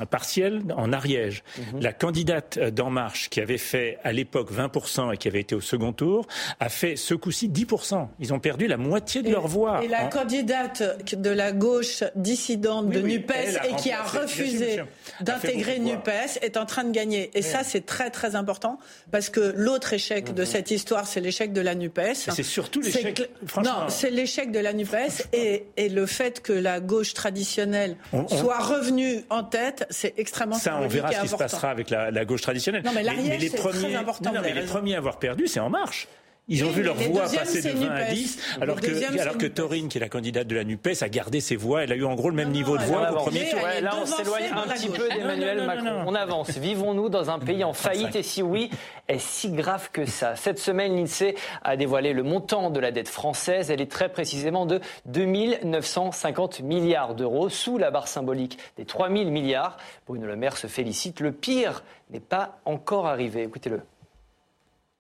partielle 0.09 0.61
en 0.75 0.93
Ariège. 0.93 1.43
Mhm. 1.57 1.81
La 1.81 1.93
candidate 1.93 2.59
d'En 2.59 2.89
Marche, 2.89 3.29
qui 3.29 3.41
avait 3.41 3.57
fait 3.57 3.97
à 4.03 4.11
l'époque 4.11 4.51
20% 4.51 5.13
et 5.13 5.17
qui 5.17 5.27
avait 5.27 5.41
été 5.41 5.55
au 5.55 5.61
second 5.61 5.93
tour, 5.93 6.27
a 6.59 6.69
fait 6.69 6.95
ce 6.95 7.13
coup-ci 7.13 7.49
10%. 7.49 8.07
Ils 8.19 8.33
ont 8.33 8.39
perdu 8.39 8.67
la 8.67 8.77
moitié 8.77 9.21
de 9.21 9.31
leur 9.31 9.47
voix. 9.47 9.83
Et 9.83 9.87
la 9.87 10.05
hein. 10.05 10.09
candidate 10.09 10.83
de 11.15 11.29
la 11.29 11.51
gauche 11.51 12.03
dissidente 12.15 12.89
de 12.89 12.99
NUPES 12.99 13.59
et 13.69 13.75
qui 13.75 13.91
a 13.91 14.03
refusé 14.03 14.81
d'intégrer 15.21 15.79
NUPES 15.79 16.39
est 16.41 16.57
en 16.57 16.65
train 16.65 16.83
de 16.83 16.91
gagner. 16.91 17.31
Et 17.33 17.41
ça, 17.41 17.63
c'est 17.63 17.85
très 17.85 18.09
très 18.09 18.35
important 18.35 18.79
parce 19.11 19.29
que 19.29 19.53
l'autre 19.55 19.93
échec 19.93 20.33
de 20.33 20.41
mhm. 20.41 20.47
cette 20.47 20.71
histoire, 20.71 21.07
c'est 21.07 21.21
l'échec 21.21 21.53
de 21.53 21.61
la 21.61 21.75
NUPES. 21.75 22.26
C'est 22.31 22.43
surtout 22.43 22.81
l'échec. 22.81 23.29
Non, 23.63 23.89
c'est 23.89 24.09
l'échec 24.09 24.51
de 24.51 24.59
la 24.59 24.73
NUPES 24.73 25.27
et, 25.33 25.65
et, 25.77 25.89
le 25.89 26.05
fait 26.05 26.41
que 26.41 26.53
la 26.53 26.79
gauche 26.79 27.13
traditionnelle 27.13 27.97
soit 28.27 28.59
revenue 28.59 29.23
en 29.29 29.43
tête, 29.43 29.85
c'est 29.89 30.13
extrêmement 30.17 30.55
Ça, 30.55 30.79
on 30.81 30.87
verra 30.87 31.11
ce 31.11 31.21
qui 31.21 31.27
se 31.27 31.35
passera 31.35 31.69
avec 31.69 31.89
la, 31.89 32.11
la 32.11 32.25
gauche 32.25 32.41
traditionnelle. 32.41 32.83
Non, 32.83 32.91
mais, 32.93 33.03
mais, 33.03 33.37
les 33.37 33.49
premiers, 33.49 33.79
très 33.79 33.95
important. 33.95 34.33
Non, 34.33 34.41
mais 34.41 34.53
les 34.53 34.65
premiers 34.65 34.95
à 34.95 34.97
avoir 34.97 35.19
perdu, 35.19 35.47
c'est 35.47 35.59
En 35.59 35.69
Marche. 35.69 36.07
Ils 36.49 36.63
ont 36.63 36.69
vu 36.69 36.81
leur 36.81 36.95
voix 36.95 37.23
passer 37.23 37.61
de 37.61 37.77
20 37.77 37.89
à 37.89 38.05
10, 38.05 38.57
alors 38.61 38.79
que, 38.79 39.19
alors 39.19 39.37
que 39.37 39.47
Taurine, 39.47 39.89
qui 39.89 39.97
est 39.97 40.01
la 40.01 40.07
candidate 40.07 40.47
de 40.47 40.55
la 40.55 40.63
NUPES, 40.63 41.01
a 41.01 41.09
gardé 41.09 41.41
ses 41.41 41.57
voix. 41.57 41.83
Elle 41.83 41.91
a 41.91 41.95
eu 41.95 42.05
en 42.05 42.15
gros 42.15 42.29
le 42.29 42.37
même 42.37 42.51
niveau 42.51 42.77
de 42.77 42.83
voix 42.83 43.11
au 43.11 43.15
premier 43.15 43.49
tour. 43.49 43.59
là, 43.81 43.91
on 44.01 44.05
s'éloigne 44.05 44.51
un 44.53 44.73
petit 44.73 44.87
peu 44.87 45.09
d'Emmanuel 45.09 45.65
Macron. 45.65 46.05
On 46.07 46.15
avance. 46.15 46.57
Vivons-nous 46.57 47.09
dans 47.09 47.29
un 47.29 47.39
pays 47.39 47.65
en 47.65 47.73
faillite? 47.73 48.15
Et 48.15 48.23
si 48.23 48.41
oui, 48.41 48.69
est 49.09 49.19
si 49.19 49.51
grave 49.51 49.89
que 49.91 50.05
ça? 50.05 50.37
Cette 50.37 50.59
semaine, 50.59 50.95
l'INSEE 50.95 51.35
a 51.63 51.75
dévoilé 51.75 52.13
le 52.13 52.23
montant 52.23 52.69
de 52.69 52.79
la 52.79 52.91
dette 52.91 53.09
française. 53.09 53.69
Elle 53.69 53.81
est 53.81 53.91
très 53.91 54.07
précisément 54.07 54.65
de 54.65 54.79
2 55.05 55.25
950 55.65 56.61
milliards 56.61 57.13
d'euros, 57.13 57.49
sous 57.49 57.77
la 57.77 57.91
barre 57.91 58.07
symbolique 58.07 58.57
des 58.77 58.85
3 58.85 59.09
000 59.09 59.31
milliards. 59.31 59.75
Bruno 60.05 60.25
Le 60.25 60.37
Maire 60.37 60.55
se 60.55 60.67
félicite. 60.67 61.19
Le 61.19 61.33
pire 61.33 61.83
n'est 62.09 62.21
pas 62.21 62.59
encore 62.63 63.05
arrivé. 63.05 63.43
Écoutez-le. 63.43 63.81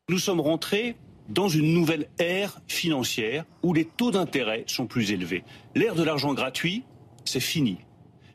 Nous 0.09 0.19
sommes 0.19 0.41
rentrés 0.41 0.95
dans 1.29 1.49
une 1.49 1.73
nouvelle 1.73 2.07
ère 2.19 2.59
financière 2.67 3.45
où 3.63 3.73
les 3.73 3.85
taux 3.85 4.11
d'intérêt 4.11 4.63
sont 4.67 4.87
plus 4.87 5.11
élevés. 5.11 5.43
L'ère 5.75 5.95
de 5.95 6.03
l'argent 6.03 6.33
gratuit, 6.33 6.83
c'est 7.25 7.39
fini. 7.39 7.77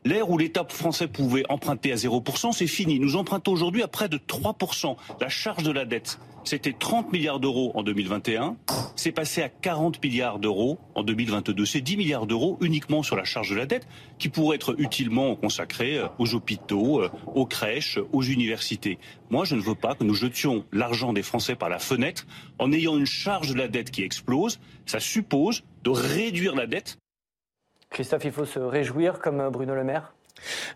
L'ère 0.05 0.29
où 0.29 0.37
l'État 0.37 0.65
français 0.67 1.07
pouvait 1.07 1.45
emprunter 1.49 1.91
à 1.93 1.95
0%, 1.95 2.51
c'est 2.51 2.67
fini. 2.67 2.99
Nous 2.99 3.15
empruntons 3.15 3.53
aujourd'hui 3.53 3.83
à 3.83 3.87
près 3.87 4.09
de 4.09 4.17
3%. 4.17 4.97
La 5.21 5.29
charge 5.29 5.63
de 5.63 5.71
la 5.71 5.85
dette, 5.85 6.19
c'était 6.43 6.73
30 6.73 7.11
milliards 7.11 7.39
d'euros 7.39 7.71
en 7.75 7.83
2021. 7.83 8.57
C'est 8.95 9.11
passé 9.11 9.41
à 9.41 9.49
40 9.49 10.03
milliards 10.03 10.39
d'euros 10.39 10.79
en 10.95 11.03
2022. 11.03 11.65
C'est 11.65 11.81
10 11.81 11.97
milliards 11.97 12.27
d'euros 12.27 12.57
uniquement 12.61 13.03
sur 13.03 13.15
la 13.15 13.23
charge 13.23 13.49
de 13.51 13.55
la 13.55 13.65
dette 13.65 13.87
qui 14.19 14.29
pourraient 14.29 14.55
être 14.55 14.79
utilement 14.79 15.35
consacrés 15.35 15.97
euh, 15.97 16.07
aux 16.19 16.35
hôpitaux, 16.35 17.01
euh, 17.01 17.09
aux 17.33 17.45
crèches, 17.45 17.99
aux 18.11 18.23
universités. 18.23 18.97
Moi, 19.29 19.45
je 19.45 19.55
ne 19.55 19.61
veux 19.61 19.75
pas 19.75 19.95
que 19.95 20.03
nous 20.03 20.13
jetions 20.13 20.65
l'argent 20.71 21.13
des 21.13 21.23
Français 21.23 21.55
par 21.55 21.69
la 21.69 21.79
fenêtre 21.79 22.25
en 22.59 22.71
ayant 22.71 22.97
une 22.97 23.05
charge 23.05 23.49
de 23.53 23.57
la 23.57 23.67
dette 23.67 23.91
qui 23.91 24.03
explose. 24.03 24.59
Ça 24.85 24.99
suppose 24.99 25.63
de 25.83 25.89
réduire 25.89 26.55
la 26.55 26.67
dette 26.67 26.97
Christophe, 27.89 28.25
il 28.25 28.31
faut 28.31 28.45
se 28.45 28.57
réjouir 28.57 29.19
comme 29.19 29.49
Bruno 29.51 29.75
Le 29.75 29.83
Maire? 29.83 30.15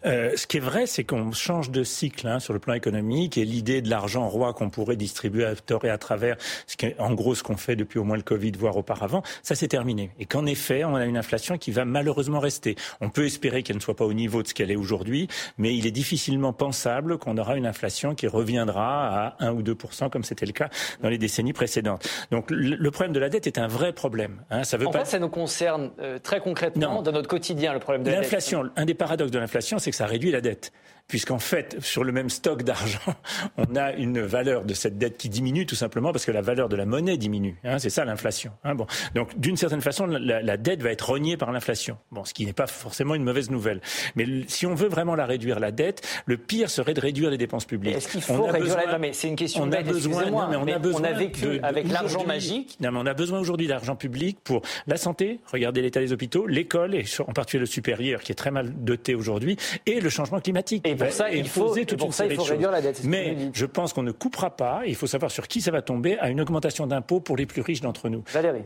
Euh, 0.06 0.36
ce 0.36 0.48
qui 0.48 0.58
est 0.58 0.62
vrai, 0.62 0.86
c'est 0.86 1.04
qu'on 1.04 1.32
change 1.32 1.72
de 1.72 1.84
cycle 1.84 2.28
hein, 2.28 2.40
sur 2.40 2.54
le 2.54 2.60
plan 2.60 2.74
économique 2.74 3.38
et 3.38 3.46
l'idée 3.46 3.82
de 3.82 3.90
l'argent 3.90 4.28
roi 4.28 4.54
qu'on 4.54 4.70
pourrait 4.70 4.96
distribuer 4.96 5.46
à 5.46 5.56
tort 5.56 5.86
et 5.86 5.90
à 5.90 5.98
travers, 5.98 6.38
ce 6.68 6.78
qui 6.78 6.88
est 6.88 7.00
en 7.00 7.14
gros 7.14 7.36
ce 7.36 7.44
qu'on 7.44 7.58
fait 7.58 7.76
depuis 7.76 8.00
au 8.00 8.04
moins 8.04 8.18
le 8.18 8.24
Covid, 8.24 8.52
voire 8.58 8.78
auparavant, 8.78 9.24
ça 9.44 9.56
c'est 9.56 9.68
terminé. 9.68 10.12
Et 10.20 10.26
qu'en 10.26 10.46
effet, 10.46 10.84
on 10.84 10.96
a 10.96 11.06
une 11.06 11.18
inflation 11.18 11.58
qui 11.58 11.72
va 11.72 11.86
malheureusement 11.86 12.40
rester. 12.40 12.76
On 13.02 13.10
peut 13.10 13.26
espérer 13.26 13.64
qu'elle 13.64 13.78
ne 13.78 13.82
soit 13.82 13.96
pas 13.96 14.06
au 14.06 14.14
niveau 14.14 14.44
de 14.44 14.48
ce 14.48 14.54
qu'elle 14.54 14.72
est 14.72 14.76
aujourd'hui, 14.76 15.28
mais 15.58 15.76
il 15.76 15.86
est 15.86 15.92
difficilement 15.92 16.54
pensable 16.54 17.18
qu'on 17.18 17.38
aura 17.38 17.58
une 17.58 17.66
inflation 17.66 18.16
qui 18.16 18.28
reviendra 18.28 19.28
à 19.28 19.46
1 19.46 19.52
ou 19.52 19.64
2 19.64 19.78
comme 20.12 20.24
c'était 20.24 20.46
le 20.46 20.52
cas 20.52 20.70
dans 21.02 21.10
les 21.10 21.18
décennies 21.18 21.54
précédentes. 21.54 22.08
Donc 22.32 22.48
le 22.50 22.92
problème 22.92 23.14
de 23.14 23.20
la 23.20 23.30
dette 23.30 23.48
est 23.48 23.58
un 23.58 23.68
vrai 23.68 23.94
problème. 23.94 24.44
Hein. 24.50 24.64
Ça 24.64 24.78
veut 24.78 24.88
en 24.88 24.92
pas... 24.92 25.00
fait, 25.00 25.12
ça 25.12 25.20
nous 25.20 25.30
concerne 25.30 25.92
euh, 26.00 26.20
très 26.20 26.40
concrètement 26.40 27.02
dans 27.02 27.12
notre 27.12 27.28
quotidien, 27.28 27.74
le 27.74 27.80
problème 27.80 28.04
de 28.04 28.10
la 28.10 28.16
dette. 28.18 28.24
L'inflation, 28.24 28.70
un 28.76 28.86
des 28.86 28.94
paradoxes 28.94 29.32
de 29.32 29.40
l'inflation, 29.40 29.47
c'est 29.80 29.92
que 29.92 29.98
ça 29.98 30.06
réduit 30.06 30.32
la 30.32 30.42
dette 30.42 30.72
puisqu'en 31.08 31.40
fait, 31.40 31.78
sur 31.80 32.04
le 32.04 32.12
même 32.12 32.30
stock 32.30 32.64
d'argent, 32.64 33.00
on 33.58 33.76
a 33.76 33.94
une 33.94 34.22
valeur 34.22 34.66
de 34.66 34.74
cette 34.74 34.98
dette 34.98 35.18
qui 35.18 35.30
diminue 35.30 35.66
tout 35.66 35.76
simplement 35.76 36.12
parce 36.12 36.26
que 36.26 36.32
la 36.32 36.42
valeur 36.42 36.70
de 36.70 36.76
la 36.76 36.86
monnaie 36.86 37.18
diminue. 37.18 37.58
Hein, 37.64 37.80
c'est 37.80 37.90
ça 37.90 38.06
l'inflation. 38.06 38.52
Hein, 38.64 38.76
bon. 38.76 38.88
Donc, 39.16 39.38
d'une 39.40 39.58
certaine 39.58 39.82
façon, 39.82 40.06
la, 40.06 40.58
dette 40.58 40.82
va 40.82 40.92
être 40.92 41.08
rognée 41.08 41.38
par 41.38 41.52
l'inflation. 41.52 41.98
Bon, 42.12 42.26
ce 42.26 42.34
qui 42.34 42.46
n'est 42.46 42.54
pas 42.54 42.68
forcément 42.68 43.16
une 43.16 43.24
mauvaise 43.24 43.50
nouvelle. 43.50 43.82
Mais 44.16 44.26
si 44.48 44.66
on 44.66 44.76
veut 44.76 44.88
vraiment 44.88 45.16
la 45.16 45.26
réduire, 45.26 45.60
la 45.60 45.72
dette, 45.72 46.06
le 46.26 46.38
pire 46.38 46.70
serait 46.70 46.94
de 46.94 47.02
réduire 47.02 47.30
les 47.30 47.38
dépenses 47.38 47.66
publiques. 47.66 47.96
Est-ce 47.96 48.10
qu'il 48.10 48.22
faut 48.22 48.44
réduire 48.46 48.76
la 48.76 48.86
dette? 48.86 49.00
Mais 49.00 49.14
c'est 49.14 49.28
une 49.28 49.36
question 49.36 49.64
on 49.64 49.72
a 49.72 49.82
besoin, 49.82 50.50
mais 50.50 50.56
on 50.56 50.68
a 50.68 50.80
besoin 50.80 51.02
on 51.02 51.04
a 51.04 51.14
vécu 51.14 51.60
avec 51.64 51.90
l'argent 51.92 52.26
magique. 52.26 52.78
Non, 52.80 52.92
mais 52.92 53.00
on 53.02 53.06
a 53.06 53.14
besoin 53.14 53.40
aujourd'hui 53.40 53.68
d'argent 53.68 53.96
public 53.96 54.38
pour 54.44 54.62
la 54.88 54.98
santé, 54.98 55.40
regardez 55.52 55.82
l'état 55.82 56.00
des 56.00 56.12
hôpitaux, 56.12 56.48
l'école, 56.48 56.96
et 56.96 57.06
en 57.20 57.34
particulier 57.34 57.62
le 57.62 57.66
supérieur, 57.66 58.22
qui 58.22 58.32
est 58.32 58.36
très 58.36 58.52
mal 58.52 58.74
doté 58.74 59.16
aujourd'hui, 59.16 59.58
et 59.86 60.00
le 60.00 60.10
changement 60.10 60.40
climatique. 60.40 60.88
Et 60.88 60.97
pour 60.98 61.12
ça, 61.12 61.32
il 61.32 61.48
faut 61.48 61.76
pour 61.98 62.14
ça, 62.14 62.26
il 62.26 62.36
faut 62.36 62.44
réduire 62.44 62.72
la 62.72 62.82
dette. 62.82 63.04
Mais 63.04 63.36
je 63.54 63.66
pense 63.66 63.94
qu'on 63.94 64.04
ne 64.04 64.12
coupera 64.12 64.56
pas, 64.56 64.82
il 64.86 64.96
faut 64.96 65.08
savoir 65.08 65.32
sur 65.32 65.48
qui 65.48 65.62
ça 65.62 65.72
va 65.72 65.82
tomber, 65.82 66.18
à 66.20 66.30
une 66.30 66.42
augmentation 66.42 66.88
d'impôts 66.88 67.20
pour 67.20 67.38
les 67.38 67.46
plus 67.46 67.62
riches 67.62 67.82
d'entre 67.82 68.10
nous. 68.10 68.24
Valérie 68.32 68.64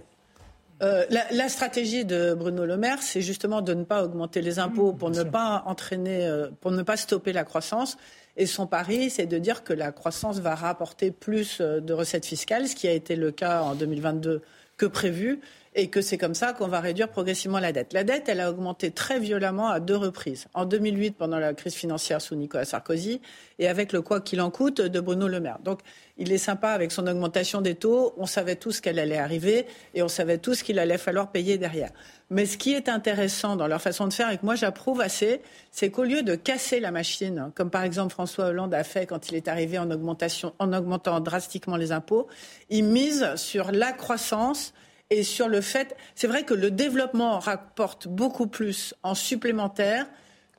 euh, 0.82 1.06
la, 1.10 1.48
stratégie 1.48 2.06
de 2.06 2.34
Bruno 2.34 2.66
Le 2.66 2.76
Maire, 2.76 3.04
c'est 3.04 3.22
justement 3.22 3.62
de 3.62 3.76
ne 3.76 3.84
pas 3.84 4.04
augmenter 4.04 4.42
les 4.42 4.58
impôts 4.58 4.94
mmh, 4.94 4.98
pour 4.98 5.12
ne 5.12 5.22
pas 5.22 5.62
entraîner, 5.68 6.26
euh, 6.26 6.50
pour 6.60 6.72
ne 6.72 6.82
pas 6.82 6.98
stopper 6.98 7.34
la 7.34 7.44
croissance. 7.44 7.98
Et 8.36 8.48
son 8.48 8.66
pari, 8.66 9.12
c'est 9.12 9.28
de 9.28 9.38
dire 9.38 9.64
que 9.64 9.74
la 9.74 9.92
croissance 9.92 10.40
va 10.40 10.56
rapporter 10.56 11.12
plus 11.12 11.60
euh, 11.62 11.82
de 11.82 11.94
recettes 11.94 12.26
fiscales, 12.26 12.68
ce 12.68 12.76
qui 12.76 12.88
a 12.88 12.94
été 12.94 13.16
le 13.16 13.32
cas 13.32 13.62
en 13.62 13.76
2022 13.76 14.42
que 14.78 14.88
prévu 14.88 15.40
et 15.74 15.90
que 15.90 16.02
c'est 16.02 16.18
comme 16.18 16.34
ça 16.34 16.52
qu'on 16.52 16.68
va 16.68 16.82
réduire 16.82 17.10
progressivement 17.10 17.60
la 17.60 17.72
dette. 17.72 17.94
La 17.94 18.04
dette, 18.04 18.28
elle 18.28 18.42
a 18.42 18.50
augmenté 18.50 18.92
très 18.92 19.20
violemment 19.20 19.70
à 19.70 19.80
deux 19.80 19.96
reprises. 19.96 20.48
En 20.54 20.66
2008, 20.66 21.12
pendant 21.12 21.40
la 21.40 21.54
crise 21.54 21.76
financière 21.76 22.22
sous 22.22 22.36
Nicolas 22.36 22.66
Sarkozy, 22.66 23.22
et 23.58 23.68
avec 23.68 23.94
le 23.94 24.02
quoi 24.02 24.20
qu'il 24.20 24.42
en 24.42 24.52
coûte 24.52 24.82
de 24.82 25.00
Bruno 25.00 25.28
Le 25.28 25.40
Maire. 25.40 25.60
Donc, 25.64 25.80
il 26.18 26.32
est 26.32 26.38
sympa 26.38 26.70
avec 26.70 26.92
son 26.92 27.08
augmentation 27.08 27.62
des 27.62 27.76
taux. 27.76 28.14
On 28.18 28.26
savait 28.26 28.56
tous 28.56 28.82
qu'elle 28.82 29.00
allait 29.00 29.18
arriver 29.18 29.66
et 29.94 30.04
on 30.04 30.08
savait 30.08 30.38
tous 30.38 30.62
qu'il 30.62 30.78
allait 30.78 30.98
falloir 30.98 31.32
payer 31.32 31.58
derrière. 31.58 31.92
Mais 32.30 32.46
ce 32.46 32.58
qui 32.58 32.74
est 32.74 32.90
intéressant 32.90 33.56
dans 33.56 33.68
leur 33.68 33.82
façon 33.82 34.08
de 34.08 34.14
faire 34.14 34.30
et 34.30 34.38
que 34.38 34.46
moi 34.46 34.56
j'approuve 34.56 35.02
assez, 35.02 35.42
c'est 35.72 35.90
qu'au 35.90 36.04
lieu 36.04 36.22
de 36.22 36.36
casser 36.36 36.80
la 36.80 36.92
machine, 36.92 37.52
comme 37.56 37.70
par 37.70 37.84
exemple 37.84 38.12
François 38.12 38.46
Hollande 38.46 38.74
a 38.74 38.84
fait 38.84 39.06
quand 39.06 39.30
il 39.30 39.36
est 39.36 39.48
arrivé 39.48 39.80
en, 39.80 39.90
augmentation, 39.90 40.54
en 40.60 40.74
augmentant 40.74 41.20
drastiquement 41.22 41.76
les 41.76 41.92
impôts, 41.92 42.28
ils 42.70 42.84
misent 42.84 43.36
sur 43.36 43.72
la 43.72 43.92
croissance 43.92 44.74
et 45.12 45.24
sur 45.24 45.48
le 45.48 45.62
fait, 45.62 45.96
c'est 46.16 46.28
vrai 46.28 46.44
que 46.44 46.54
le 46.54 46.72
développement 46.72 47.38
rapporte 47.38 48.08
beaucoup 48.08 48.48
plus 48.48 48.96
en 49.04 49.14
supplémentaire 49.14 50.08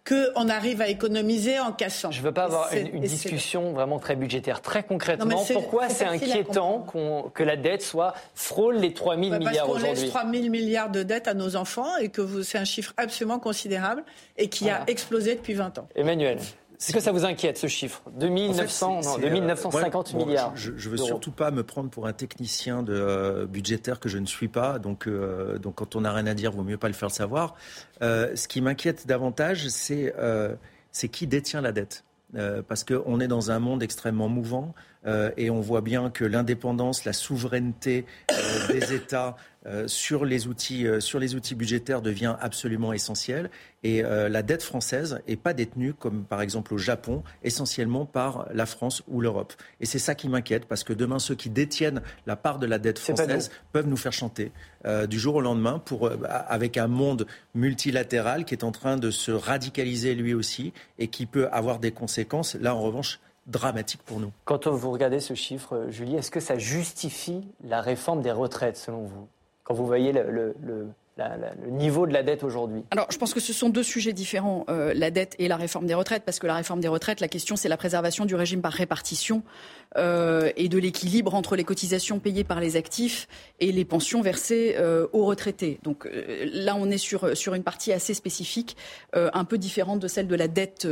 qu'on 0.07 0.49
arrive 0.49 0.83
à 0.83 0.89
économiser 0.89 1.61
en 1.61 1.73
cassant. 1.73 2.11
Je 2.11 2.19
ne 2.19 2.25
veux 2.25 2.33
pas 2.33 2.45
avoir 2.45 2.73
une, 2.75 3.01
discussion 3.01 3.73
vraiment 3.73 4.01
très 4.01 4.17
budgétaire. 4.17 4.61
Très 4.61 4.83
concrètement, 4.83 5.45
pourquoi 5.53 5.89
c'est 5.89 6.05
inquiétant 6.05 6.87
que 7.33 7.43
la 7.43 7.57
dette 7.57 7.83
soit 7.83 8.15
frôle 8.35 8.77
les 8.77 8.93
3 8.93 9.17
000 9.17 9.39
milliards 9.39 9.71
aujourd'hui 9.71 9.89
Parce 9.89 9.95
qu'on 9.95 10.03
laisse 10.03 10.11
3 10.11 10.31
000 10.33 10.49
milliards 10.51 10.91
de 10.91 11.03
dettes 11.05 11.29
à 11.29 11.35
nos 11.35 11.55
enfants 11.55 11.97
et 11.99 12.09
que 12.09 12.43
c'est 12.43 12.59
un 12.59 12.65
chiffre 12.65 12.93
absolument 12.97 13.39
considérable 13.39 14.05
et 14.37 14.49
qui 14.49 14.69
a 14.71 14.83
explosé 14.89 15.37
depuis 15.37 15.55
20 15.55 15.79
ans. 15.79 15.89
Emmanuel 15.95 16.39
est-ce 16.83 16.93
que 16.93 17.01
ça 17.01 17.13
vous 17.13 17.25
inquiète 17.25 17.59
ce 17.59 17.69
chiffre? 17.69 18.03
2900, 18.19 19.19
2950 19.21 20.15
euh, 20.15 20.19
milliards. 20.19 20.53
je, 20.57 20.73
ne 20.73 20.77
veux 20.77 20.97
surtout 20.97 21.31
pas 21.31 21.53
me 21.53 21.63
prendre 21.63 21.91
pour 21.91 22.09
un 22.09 22.13
technicien 22.13 22.83
de, 22.83 22.93
euh, 22.93 23.47
budgétaire 23.47 24.01
que 24.01 24.09
je 24.09 24.19
ne 24.19 24.27
suis 24.27 24.49
pas. 24.49 24.81
Donc, 24.81 25.07
euh, 25.07 25.59
donc 25.59 25.77
quand 25.77 25.95
on 25.95 26.01
n'a 26.01 26.13
rien 26.13 26.27
à 26.27 26.35
dire, 26.35 26.51
vaut 26.51 26.65
mieux 26.65 26.79
pas 26.79 26.89
le 26.89 26.95
faire 26.95 27.13
savoir. 27.13 27.55
ce 28.01 28.49
qui 28.49 28.61
m'inquiète 28.61 29.07
davantage, 29.07 29.69
c'est 29.69 30.13
c'est 30.91 31.09
qui 31.09 31.27
détient 31.27 31.61
la 31.61 31.73
dette. 31.73 32.05
parce 32.67 32.83
qu'on 32.83 33.21
est 33.21 33.29
dans 33.29 33.53
un 33.53 33.61
monde 33.61 33.83
extrêmement 33.83 34.29
mouvant 34.29 34.75
et 35.37 35.51
on 35.51 35.61
voit 35.61 35.83
bien 35.83 36.11
que 36.11 36.25
l'indépendance, 36.25 37.05
la 37.05 37.13
souveraineté 37.13 38.07
des 38.69 38.93
États 38.93 39.37
euh, 39.67 39.87
sur, 39.87 40.25
les 40.25 40.49
outils, 40.49 40.87
euh, 40.87 40.99
sur 40.99 41.21
les 41.21 41.37
outils 41.37 41.55
budgétaires 41.55 42.03
devient 42.03 42.35
absolument 42.41 42.93
essentiel. 42.93 43.49
Et 43.85 44.05
euh, 44.05 44.29
la 44.29 44.43
dette 44.43 44.63
française 44.63 45.21
n'est 45.29 45.37
pas 45.37 45.55
détenue, 45.55 45.95
comme 45.95 46.25
par 46.25 46.41
exemple 46.41 46.75
au 46.75 46.79
Japon, 46.79 47.23
essentiellement 47.45 48.05
par 48.05 48.49
la 48.53 48.67
France 48.67 49.03
ou 49.07 49.21
l'Europe. 49.21 49.53
Et 49.81 49.87
c'est 49.87 50.01
ça 50.01 50.17
qui 50.17 50.29
m'inquiète, 50.29 50.67
parce 50.67 50.83
que 50.83 50.93
demain, 50.93 51.21
ceux 51.21 51.37
qui 51.37 51.49
détiennent 51.49 52.03
la 52.27 52.35
part 52.35 52.59
de 52.59 52.67
la 52.67 52.79
dette 52.79 52.99
française 52.99 53.51
peuvent 53.73 53.87
nous 53.87 53.97
faire 53.97 54.13
chanter 54.13 54.53
du 55.09 55.19
jour 55.19 55.37
au 55.37 55.41
lendemain, 55.41 55.79
pour, 55.79 56.11
avec 56.29 56.77
un 56.77 56.89
monde 56.89 57.27
multilatéral 57.55 58.45
qui 58.45 58.55
est 58.55 58.65
en 58.65 58.73
train 58.73 58.97
de 58.97 59.11
se 59.11 59.31
radicaliser 59.31 60.15
lui 60.15 60.35
aussi 60.35 60.73
et 60.99 61.07
qui 61.07 61.27
peut 61.27 61.49
avoir 61.53 61.79
des 61.79 61.93
conséquences, 61.93 62.57
là 62.57 62.75
en 62.75 62.81
revanche, 62.81 63.21
dramatiques 63.47 64.03
pour 64.03 64.21
nous. 64.21 64.33
Quand 64.45 64.67
vous 64.67 64.91
regardez 64.91 65.21
ce 65.21 65.35
chiffre, 65.35 65.87
Julie, 65.89 66.17
est-ce 66.17 66.31
que 66.31 66.41
ça 66.41 66.59
justifie 66.59 67.47
la 67.65 67.81
réforme 67.81 68.23
des 68.23 68.33
retraites, 68.33 68.77
selon 68.77 69.03
vous? 69.03 69.29
Quand 69.65 69.75
vous 69.75 69.87
voyez 69.87 70.13
le, 70.13 70.55
niveau 71.71 72.07
de 72.07 72.13
la 72.13 72.23
dette 72.23 72.43
aujourd'hui? 72.43 72.83
Alors, 72.91 73.07
je 73.11 73.19
pense 73.19 73.35
que 73.35 73.41
ce 73.41 73.53
sont 73.53 73.69
deux 73.69 73.83
sujets 73.83 74.13
différents, 74.13 74.65
euh, 74.69 74.93
la 74.95 75.11
dette 75.11 75.35
et 75.39 75.49
la 75.49 75.57
réforme 75.57 75.87
des 75.87 75.95
retraites, 75.95 76.25
parce 76.25 76.39
que 76.39 76.47
la 76.47 76.55
réforme 76.55 76.81
des 76.81 76.89
retraites, 76.89 77.21
la 77.21 77.29
question, 77.29 77.57
c'est 77.57 77.69
la 77.69 77.77
préservation 77.77 78.25
du 78.25 78.35
régime 78.35 78.63
par 78.63 78.73
répartition 78.73 79.43
euh, 79.99 80.51
et 80.57 80.69
de 80.69 80.79
l'équilibre 80.79 81.35
entre 81.35 81.55
les 81.55 81.65
cotisations 81.65 82.19
payées 82.19 82.45
par 82.45 82.61
les 82.61 82.77
actifs 82.77 83.29
et 83.61 83.73
les 83.73 83.85
pensions 83.85 84.23
versées 84.23 84.77
euh, 84.79 85.07
aux 85.13 85.27
retraités. 85.27 85.79
Donc 85.83 86.09
là, 86.45 86.77
on 86.79 86.91
est 86.91 86.99
sur, 86.99 87.37
sur 87.37 87.55
une 87.55 87.63
partie 87.63 87.93
assez 87.93 88.15
spécifique, 88.15 88.77
un 89.13 89.45
peu 89.45 89.59
différente 89.59 90.01
de 90.01 90.09
celle 90.09 90.27
de 90.27 90.35
la 90.35 90.49
dette 90.49 90.87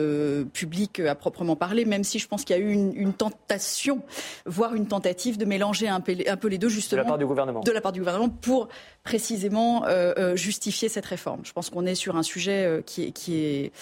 publique 0.52 1.00
à 1.00 1.14
proprement 1.14 1.56
parler, 1.56 1.84
même 1.84 2.04
si 2.04 2.18
je 2.18 2.28
pense 2.28 2.44
qu'il 2.44 2.56
y 2.56 2.58
a 2.58 2.62
eu 2.62 2.72
une, 2.72 2.94
une, 2.94 3.12
tentation, 3.12 4.02
voire 4.46 4.74
une 4.74 4.86
tentative 4.86 5.38
de 5.38 5.44
mélanger 5.44 5.88
un 5.88 6.00
peu, 6.00 6.14
un 6.26 6.36
peu 6.36 6.48
les 6.48 6.58
deux, 6.58 6.68
justement. 6.68 7.02
De 7.02 7.04
la 7.04 7.08
part 7.08 7.18
du 7.18 7.26
gouvernement. 7.26 7.60
De 7.60 7.72
la 7.72 7.80
part 7.80 7.92
du 7.92 8.00
gouvernement, 8.00 8.28
pour 8.28 8.68
précisément 9.02 9.86
euh, 9.86 10.09
euh, 10.18 10.36
justifier 10.36 10.88
cette 10.88 11.06
réforme. 11.06 11.40
Je 11.44 11.52
pense 11.52 11.70
qu'on 11.70 11.86
est 11.86 11.94
sur 11.94 12.16
un 12.16 12.22
sujet 12.22 12.64
euh, 12.64 12.82
qui 12.82 13.04
est, 13.04 13.12
qui 13.12 13.36
est 13.36 13.72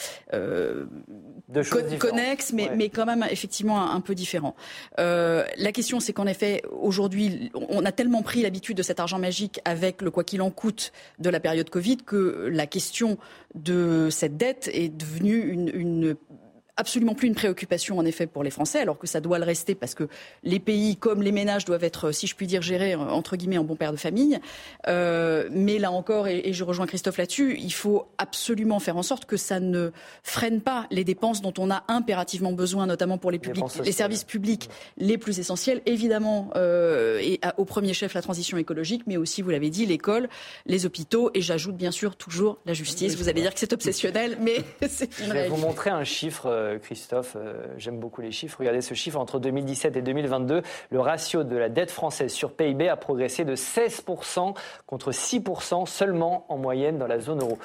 connexe, 1.98 2.52
mais, 2.52 2.70
mais 2.76 2.88
quand 2.88 3.06
même 3.06 3.24
effectivement 3.30 3.90
un, 3.90 4.00
peu 4.00 4.14
différent. 4.14 4.54
la 4.96 5.72
question, 5.72 6.00
c'est 6.00 6.12
qu'en 6.12 6.26
effet, 6.26 6.62
aujourd'hui, 6.70 7.50
on 7.54 7.84
a 7.84 7.92
tellement 7.92 8.22
pris 8.22 8.42
l'habitude 8.42 8.76
de 8.76 8.82
cet 8.82 9.00
argent 9.00 9.18
magique 9.18 9.60
avec 9.64 10.02
le 10.02 10.10
quoi 10.10 10.24
qu'il 10.24 10.42
en 10.42 10.50
coûte 10.50 10.92
de 11.18 11.30
la 11.30 11.40
période 11.40 11.70
Covid 11.70 11.98
que 11.98 12.48
la 12.50 12.66
question 12.66 13.18
de 13.54 14.08
cette 14.10 14.36
dette 14.36 14.70
est 14.72 14.88
devenue 14.88 15.52
une, 15.52 15.70
une 15.74 16.16
absolument 16.78 17.14
plus 17.14 17.28
une 17.28 17.34
préoccupation 17.34 17.98
en 17.98 18.04
effet 18.06 18.26
pour 18.26 18.42
les 18.44 18.50
Français, 18.50 18.80
alors 18.80 18.98
que 18.98 19.06
ça 19.06 19.20
doit 19.20 19.38
le 19.38 19.44
rester 19.44 19.74
parce 19.74 19.94
que 19.94 20.08
les 20.44 20.60
pays 20.60 20.96
comme 20.96 21.22
les 21.22 21.32
ménages 21.32 21.64
doivent 21.64 21.84
être, 21.84 22.12
si 22.12 22.26
je 22.26 22.34
puis 22.34 22.46
dire, 22.46 22.62
gérés 22.62 22.94
entre 22.94 23.36
guillemets 23.36 23.58
en 23.58 23.64
bon 23.64 23.76
père 23.76 23.92
de 23.92 23.96
famille. 23.96 24.38
Euh, 24.86 25.48
mais 25.50 25.78
là 25.78 25.90
encore, 25.90 26.28
et, 26.28 26.52
je 26.52 26.64
rejoins 26.64 26.86
Christophe 26.86 27.18
là-dessus, 27.18 27.58
il 27.58 27.72
faut 27.72 28.06
absolument 28.16 28.78
faire 28.78 28.96
en 28.96 29.02
sorte 29.02 29.26
que 29.26 29.36
ça 29.36 29.60
ne 29.60 29.90
freine 30.22 30.60
pas 30.60 30.86
les 30.90 31.04
dépenses 31.04 31.42
dont 31.42 31.52
on 31.58 31.70
a 31.70 31.82
impérativement 31.88 32.52
besoin, 32.52 32.86
notamment 32.86 33.18
pour 33.18 33.30
les, 33.30 33.38
publics, 33.38 33.64
les 33.84 33.92
services 33.92 34.24
publics 34.24 34.70
les 34.96 35.18
plus 35.18 35.40
essentiels, 35.40 35.82
évidemment, 35.84 36.50
euh, 36.54 37.18
et 37.18 37.40
au 37.56 37.64
premier 37.64 37.92
chef 37.92 38.14
la 38.14 38.22
transition 38.22 38.56
écologique, 38.56 39.02
mais 39.06 39.16
aussi, 39.16 39.42
vous 39.42 39.50
l'avez 39.50 39.70
dit, 39.70 39.84
l'école, 39.84 40.28
les 40.66 40.86
hôpitaux, 40.86 41.30
et 41.34 41.40
j'ajoute 41.40 41.76
bien 41.76 41.90
sûr 41.90 42.14
toujours 42.14 42.58
la 42.66 42.72
justice. 42.72 43.16
Vous 43.16 43.28
allez 43.28 43.42
dire 43.42 43.52
que 43.52 43.60
c'est 43.60 43.72
obsessionnel, 43.72 44.38
mais 44.40 44.58
c'est 44.88 45.18
une 45.18 45.26
Je 45.26 45.32
vais 45.32 45.48
vous 45.48 45.56
montrer 45.56 45.90
un 45.90 46.04
chiffre 46.04 46.46
euh, 46.46 46.67
Christophe. 46.76 47.36
Euh, 47.36 47.68
j'aime 47.78 47.98
beaucoup 47.98 48.20
les 48.20 48.32
chiffres. 48.32 48.58
Regardez 48.58 48.82
ce 48.82 48.92
chiffre. 48.92 49.18
Entre 49.18 49.38
2017 49.38 49.96
et 49.96 50.02
2022, 50.02 50.62
le 50.90 51.00
ratio 51.00 51.44
de 51.44 51.56
la 51.56 51.70
dette 51.70 51.90
française 51.90 52.32
sur 52.32 52.52
PIB 52.52 52.88
a 52.88 52.96
progressé 52.96 53.46
de 53.46 53.56
16% 53.56 54.54
contre 54.86 55.12
6% 55.12 55.86
seulement 55.86 56.44
en 56.50 56.58
moyenne 56.58 56.98
dans 56.98 57.06
la 57.06 57.20
zone 57.20 57.40
euro. 57.40 57.58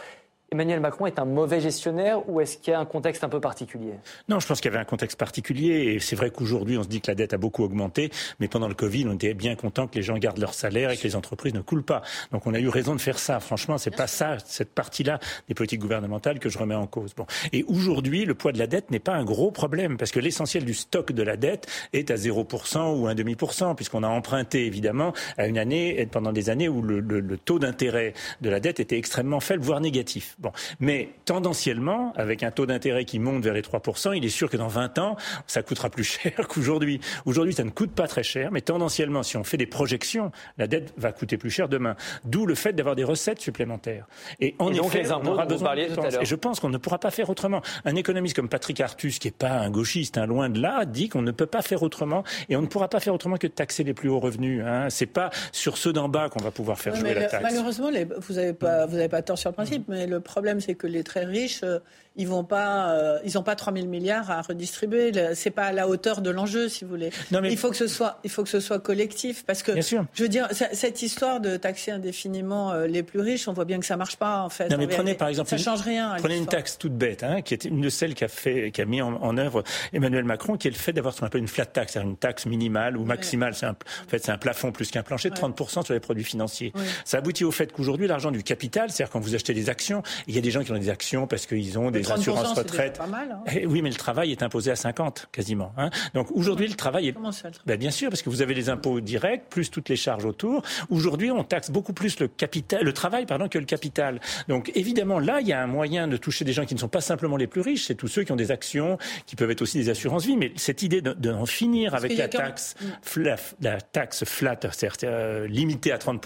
Emmanuel 0.54 0.82
Macron 0.82 1.08
est 1.08 1.18
un 1.18 1.26
mauvais 1.26 1.60
gestionnaire 1.60 2.30
ou 2.30 2.40
est-ce 2.40 2.60
qu'il 2.60 2.72
y 2.72 2.76
a 2.76 2.80
un 2.80 2.86
contexte 2.86 3.24
un 3.24 3.30
peu 3.30 3.42
particulier? 3.42 3.94
Non, 4.30 4.40
je 4.40 4.46
pense 4.46 4.62
qu'il 4.62 4.70
y 4.70 4.74
avait 4.74 4.82
un 4.82 4.86
contexte 4.86 5.18
particulier 5.18 5.96
et 5.96 6.00
c'est 6.00 6.16
vrai 6.16 6.30
qu'aujourd'hui 6.30 6.78
on 6.78 6.84
se 6.84 6.88
dit 6.88 7.02
que 7.02 7.10
la 7.10 7.16
dette 7.16 7.34
a 7.34 7.40
beaucoup 7.40 7.64
augmenté, 7.64 8.12
mais 8.40 8.48
pendant 8.48 8.68
le 8.68 8.76
Covid 8.76 9.08
on 9.08 9.16
était 9.16 9.34
bien 9.34 9.56
content 9.56 9.88
que 9.88 9.96
les 9.96 10.04
gens 10.04 10.16
gardent 10.16 10.38
leur 10.38 10.54
salaire 10.54 10.92
et 10.92 10.98
que 10.98 11.02
les 11.04 11.16
entreprises 11.16 11.56
ne 11.56 11.62
coulent 11.62 11.84
pas. 11.84 12.04
Donc 12.32 12.46
on 12.46 12.54
a 12.54 12.60
eu 12.60 12.68
raison 12.68 12.94
de 12.94 13.02
faire 13.02 13.18
ça. 13.18 13.40
Franchement, 13.40 13.80
c'est 13.80 13.96
pas 13.96 14.06
ça, 14.06 14.38
cette 14.46 14.76
partie-là 14.76 15.20
des 15.48 15.56
politiques 15.56 15.80
gouvernementales 15.80 16.38
que 16.38 16.50
je 16.50 16.60
remets 16.60 16.76
en 16.76 16.86
cause. 16.86 17.16
Bon. 17.16 17.26
Et 17.52 17.64
aujourd'hui, 17.68 18.24
le 18.26 18.36
poids 18.36 18.52
de 18.52 18.60
la 18.60 18.68
dette 18.68 18.92
n'est 18.92 19.00
pas 19.00 19.14
un 19.14 19.24
gros 19.24 19.50
problème 19.50 19.98
parce 19.98 20.12
que 20.12 20.20
l'essentiel 20.20 20.66
du 20.66 20.76
stock 20.76 21.12
de 21.14 21.24
la 21.24 21.36
dette 21.36 21.66
est 21.94 22.12
à 22.12 22.16
0% 22.16 23.00
ou 23.00 23.08
un 23.08 23.16
demi 23.16 23.36
cent 23.50 23.74
puisqu'on 23.74 24.04
a 24.04 24.08
emprunté 24.08 24.68
évidemment 24.68 25.14
à 25.40 25.48
une 25.48 25.58
année 25.58 26.08
pendant 26.12 26.32
des 26.32 26.52
années 26.52 26.70
où 26.70 26.84
le 26.84 27.38
taux 27.38 27.58
d'intérêt 27.58 28.14
de 28.42 28.50
la 28.52 28.60
dette 28.60 28.80
était 28.80 29.00
extrêmement 29.00 29.40
faible, 29.40 29.64
voire 29.64 29.82
négatif. 29.82 30.38
Bon. 30.44 30.52
Mais 30.82 31.10
tendanciellement, 31.24 32.12
avec 32.18 32.44
un 32.44 32.52
taux 32.52 32.66
d'intérêt 32.66 33.06
qui 33.06 33.18
monte 33.18 33.44
vers 33.44 33.54
les 33.54 33.62
3%, 33.62 34.16
il 34.16 34.26
est 34.26 34.30
sûr 34.30 34.50
que 34.50 34.58
dans 34.58 34.68
20 34.68 35.00
ans, 35.00 35.16
ça 35.48 35.64
coûtera 35.64 35.90
plus 35.90 36.04
cher 36.22 36.48
qu'aujourd'hui. 36.50 37.00
Aujourd'hui, 37.26 37.54
ça 37.54 37.64
ne 37.64 37.70
coûte 37.70 37.94
pas 37.94 38.08
très 38.08 38.24
cher, 38.24 38.52
mais 38.52 38.60
tendanciellement, 38.60 39.24
si 39.24 39.38
on 39.38 39.46
fait 39.46 39.56
des 39.58 39.66
projections, 39.66 40.32
la 40.58 40.68
dette 40.68 40.94
va 40.98 41.14
coûter 41.14 41.38
plus 41.38 41.50
cher 41.50 41.70
demain. 41.70 41.96
D'où 42.26 42.46
le 42.46 42.56
fait 42.56 42.74
d'avoir 42.74 42.96
des 42.98 43.06
recettes 43.06 43.40
supplémentaires. 43.40 44.06
Et 44.42 44.56
en 44.60 44.74
effet, 44.74 45.10
on 45.14 45.26
aura 45.26 45.46
besoin 45.46 45.76
de 45.76 45.96
tout 45.96 46.22
Et 46.22 46.26
je 46.26 46.36
pense 46.36 46.60
qu'on 46.60 46.70
ne 46.70 46.78
pourra 46.78 47.00
pas 47.00 47.12
faire 47.12 47.30
autrement. 47.30 47.62
Un 47.86 47.96
économiste 47.96 48.36
comme 48.36 48.50
Patrick 48.50 48.82
Artus, 48.82 49.20
qui 49.20 49.28
n'est 49.28 49.32
pas 49.32 49.52
un 49.52 49.70
gauchiste, 49.70 50.18
hein, 50.18 50.26
loin 50.26 50.50
de 50.50 50.62
là, 50.62 50.84
dit 50.84 51.08
qu'on 51.08 51.22
ne 51.22 51.32
peut 51.32 51.46
pas 51.46 51.62
faire 51.62 51.84
autrement 51.84 52.24
et 52.50 52.58
on 52.58 52.62
ne 52.62 52.68
pourra 52.68 52.90
pas 52.90 53.00
faire 53.00 53.14
autrement 53.14 53.38
que 53.38 53.48
de 53.48 53.54
taxer 53.54 53.84
les 53.84 53.94
plus 53.94 54.10
hauts 54.10 54.20
revenus. 54.20 54.62
Hein. 54.66 54.90
C'est 54.90 55.06
pas 55.06 55.30
sur 55.54 55.78
ceux 55.78 55.94
d'en 55.94 56.10
bas 56.10 56.28
qu'on 56.30 56.44
va 56.44 56.52
pouvoir 56.52 56.78
faire 56.78 56.96
jouer 56.96 57.14
la 57.14 57.28
taxe. 57.28 57.44
Malheureusement, 57.44 57.90
vous 58.18 58.34
n'avez 58.34 58.54
pas, 58.54 58.86
vous 58.86 59.08
pas 59.08 59.22
tort 59.22 59.38
sur 59.38 59.50
le 59.50 59.56
principe, 59.56 59.88
mais 59.88 60.08
le 60.08 60.20
problème, 60.34 60.62
c'est 60.62 60.74
que 60.74 60.88
les 60.88 61.04
très 61.04 61.26
riches, 61.26 61.62
euh, 61.64 61.80
ils 62.16 62.28
vont 62.28 62.44
pas, 62.44 62.92
euh, 62.92 63.20
ils 63.26 63.34
n'ont 63.34 63.44
pas 63.44 63.56
3 63.56 63.74
000 63.74 63.88
milliards 63.88 64.30
à 64.30 64.42
redistribuer. 64.42 65.12
C'est 65.34 65.50
pas 65.50 65.66
à 65.66 65.72
la 65.72 65.88
hauteur 65.88 66.22
de 66.22 66.30
l'enjeu, 66.30 66.70
si 66.70 66.84
vous 66.84 66.92
voulez. 66.92 67.10
Non, 67.32 67.42
mais... 67.42 67.52
Il 67.52 67.58
faut 67.58 67.72
que 67.72 67.76
ce 67.76 67.88
soit, 67.88 68.20
il 68.24 68.30
faut 68.30 68.44
que 68.44 68.50
ce 68.50 68.60
soit 68.60 68.80
collectif, 68.80 69.44
parce 69.46 69.64
que 69.64 69.72
bien 69.72 69.82
sûr. 69.82 70.06
je 70.14 70.24
veux 70.24 70.30
dire, 70.30 70.48
cette 70.52 71.02
histoire 71.02 71.40
de 71.40 71.58
taxer 71.58 71.92
indéfiniment 71.92 72.72
euh, 72.72 72.88
les 72.88 73.02
plus 73.02 73.20
riches, 73.20 73.48
on 73.48 73.54
voit 73.54 73.66
bien 73.66 73.80
que 73.80 73.86
ça 73.86 73.98
marche 73.98 74.18
pas 74.18 74.42
en 74.42 74.50
fait. 74.50 74.70
Non, 74.70 74.78
mais 74.78 74.88
prenez 74.88 75.16
par 75.16 75.28
exemple, 75.28 75.50
ça 75.50 75.58
change 75.58 75.82
rien. 75.82 76.16
Prenez 76.20 76.38
une 76.38 76.46
taxe 76.46 76.78
toute 76.78 76.94
bête, 76.94 77.24
hein, 77.24 77.42
qui 77.42 77.54
est 77.54 77.66
une 77.66 77.82
de 77.82 77.90
celles 77.90 78.14
qu'a 78.14 78.28
fait, 78.28 78.72
qui 78.72 78.82
a 78.82 78.86
mis 78.86 79.02
en, 79.02 79.38
œuvre 79.38 79.64
Emmanuel 79.94 80.26
Macron, 80.26 80.58
qui 80.58 80.68
est 80.68 80.72
le 80.72 80.78
fait 80.78 80.94
d'avoir 80.94 81.14
ce 81.14 81.20
qu'on 81.20 81.26
appelle 81.26 81.42
une 81.42 81.48
flat 81.48 81.66
tax, 81.66 81.94
c'est-à-dire 81.94 82.12
une 82.12 82.18
taxe 82.18 82.46
minimale 82.46 82.98
ou 82.98 83.06
maximale. 83.06 83.56
C'est 83.56 83.66
en 83.66 83.76
fait, 84.08 84.24
c'est 84.24 84.32
un 84.32 84.38
plafond 84.38 84.72
plus 84.72 84.92
qu'un 84.92 85.02
plancher 85.02 85.32
de 85.32 85.36
30% 85.36 85.84
sur 85.84 85.94
les 85.94 86.00
produits 86.00 86.24
financiers. 86.24 86.72
Ça 87.06 87.18
aboutit 87.18 87.44
au 87.44 87.52
fait 87.52 87.72
qu'aujourd'hui, 87.72 88.08
l'argent 88.08 88.30
du 88.30 88.44
capital, 88.44 88.92
c'est-à-dire 88.92 89.12
quand 89.12 89.20
vous 89.20 89.34
achetez 89.34 89.54
des 89.54 89.70
actions, 89.70 90.04
il 90.28 90.36
y 90.36 90.38
a 90.38 90.42
des 90.42 90.52
gens 90.52 90.64
qui 90.64 90.72
ont 90.72 90.78
des 90.78 90.90
actions 90.90 91.26
parce 91.26 91.48
qu'ils 91.48 91.80
ont 91.80 91.90
des 91.90 92.03
assurances 92.12 92.58
retraite 92.58 93.00
Hein. 93.34 93.44
Eh 93.54 93.66
oui, 93.66 93.82
mais 93.82 93.90
le 93.90 93.96
travail 93.96 94.32
est 94.32 94.44
imposé 94.44 94.72
à 94.72 94.76
50 94.76 95.28
quasiment. 95.32 95.74
Hein. 95.78 95.90
Donc 96.14 96.32
aujourd'hui, 96.32 96.68
le 96.68 96.76
travail 96.76 97.10
est. 97.10 97.14
Comment 97.14 97.32
ça, 97.32 97.50
ben, 97.66 97.78
Bien 97.78 97.92
sûr, 97.92 98.10
parce 98.10 98.22
que 98.22 98.30
vous 98.30 98.42
avez 98.42 98.54
les 98.54 98.70
impôts 98.70 99.00
directs 99.00 99.50
plus 99.50 99.70
toutes 99.70 99.90
les 99.90 99.96
charges 99.96 100.26
autour. 100.26 100.64
Aujourd'hui, 100.90 101.32
on 101.32 101.44
taxe 101.44 101.70
beaucoup 101.70 101.94
plus 101.94 102.20
le 102.20 102.28
capital, 102.28 102.84
le 102.84 102.94
travail, 102.94 103.26
pardon, 103.26 103.48
que 103.48 103.58
le 103.58 103.66
capital. 103.66 104.20
Donc 104.48 104.72
évidemment, 104.76 105.20
là, 105.20 105.40
il 105.42 105.48
y 105.48 105.54
a 105.54 105.62
un 105.62 105.68
moyen 105.68 106.08
de 106.08 106.18
toucher 106.18 106.46
des 106.46 106.54
gens 106.54 106.66
qui 106.66 106.76
ne 106.76 106.80
sont 106.80 106.88
pas 106.88 107.02
simplement 107.02 107.38
les 107.38 107.48
plus 107.48 107.62
riches, 107.62 107.86
c'est 107.86 107.96
tous 107.96 108.08
ceux 108.08 108.24
qui 108.24 108.32
ont 108.32 108.38
des 108.38 108.52
actions, 108.52 108.98
qui 109.26 109.36
peuvent 109.36 109.52
être 109.52 109.62
aussi 109.62 109.78
des 109.78 109.90
assurances 109.90 110.26
vie. 110.26 110.38
Mais 110.38 110.52
cette 110.56 110.84
idée 110.84 111.02
d'en 111.02 111.46
finir 111.46 111.96
avec 111.96 112.18
la 112.18 112.28
taxe, 112.28 112.76
flat, 113.02 113.36
la 113.62 113.82
taxe 113.82 114.24
flat, 114.26 114.60
c'est-à-dire 114.72 114.98
euh, 115.04 115.48
limitée 115.48 115.92
à 115.92 115.98
30 115.98 116.24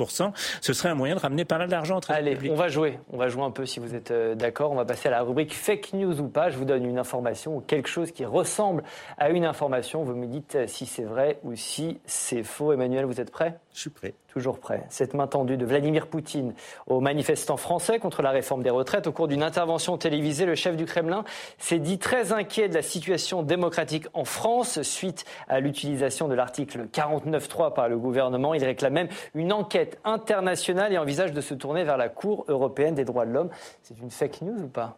ce 0.61 0.73
serait 0.73 0.89
un 0.89 0.95
moyen 0.95 1.15
de 1.15 1.19
ramener 1.19 1.45
pas 1.45 1.57
mal 1.57 1.69
d'argent. 1.69 1.99
Allez, 2.09 2.37
on 2.49 2.55
va 2.55 2.67
jouer. 2.67 2.99
On 3.11 3.17
va 3.17 3.29
jouer 3.29 3.43
un 3.43 3.51
peu 3.51 3.65
si 3.65 3.79
vous 3.79 3.95
êtes 3.95 4.11
euh, 4.11 4.35
d'accord. 4.35 4.71
On 4.71 4.75
va 4.75 4.85
passer 4.85 5.07
à 5.07 5.11
la 5.11 5.21
rubrique 5.21 5.53
fake 5.67 5.91
news 5.91 6.21
ou 6.21 6.29
pas 6.29 6.49
je 6.49 6.57
vous 6.57 6.63
donne 6.63 6.85
une 6.85 6.97
information 6.97 7.57
ou 7.57 7.59
quelque 7.59 7.89
chose 7.89 8.13
qui 8.13 8.23
ressemble 8.23 8.83
à 9.17 9.31
une 9.31 9.43
information. 9.43 10.01
Vous 10.03 10.15
me 10.15 10.25
dites 10.25 10.57
si 10.67 10.85
c'est 10.85 11.03
vrai 11.03 11.39
ou 11.43 11.55
si 11.55 11.99
c'est 12.05 12.43
faux. 12.43 12.71
Emmanuel, 12.71 13.03
vous 13.03 13.19
êtes 13.19 13.31
prêt? 13.31 13.59
Je 13.73 13.81
suis 13.81 13.89
prêt. 13.89 14.13
Toujours 14.29 14.59
prêt. 14.59 14.85
Cette 14.87 15.13
main 15.13 15.27
tendue 15.27 15.57
de 15.57 15.65
Vladimir 15.65 16.07
Poutine 16.07 16.53
aux 16.85 17.01
manifestants 17.01 17.57
français 17.57 17.99
contre 17.99 18.21
la 18.21 18.29
réforme 18.29 18.63
des 18.63 18.69
retraites. 18.69 19.07
Au 19.07 19.11
cours 19.11 19.27
d'une 19.27 19.43
intervention 19.43 19.97
télévisée, 19.97 20.45
le 20.45 20.55
chef 20.55 20.77
du 20.77 20.85
Kremlin 20.85 21.25
s'est 21.57 21.79
dit 21.79 21.99
très 21.99 22.31
inquiet 22.31 22.69
de 22.69 22.73
la 22.75 22.81
situation 22.81 23.43
démocratique 23.43 24.07
en 24.13 24.23
France 24.23 24.81
suite 24.83 25.25
à 25.49 25.59
l'utilisation 25.59 26.29
de 26.29 26.33
l'article 26.33 26.87
49.3 26.93 27.73
par 27.73 27.89
le 27.89 27.97
gouvernement. 27.97 28.53
Il 28.53 28.63
réclame 28.63 28.93
même 28.93 29.09
une 29.33 29.51
enquête 29.51 29.99
internationale 30.05 30.93
et 30.93 30.97
envisage 30.97 31.33
de 31.33 31.41
se 31.41 31.55
tourner 31.55 31.83
vers 31.83 31.97
la 31.97 32.07
Cour 32.07 32.45
européenne 32.47 32.95
des 32.95 33.03
droits 33.03 33.25
de 33.25 33.31
l'homme. 33.31 33.49
C'est 33.81 33.99
une 33.99 34.11
fake 34.11 34.43
news 34.43 34.63
ou 34.63 34.69
pas? 34.69 34.97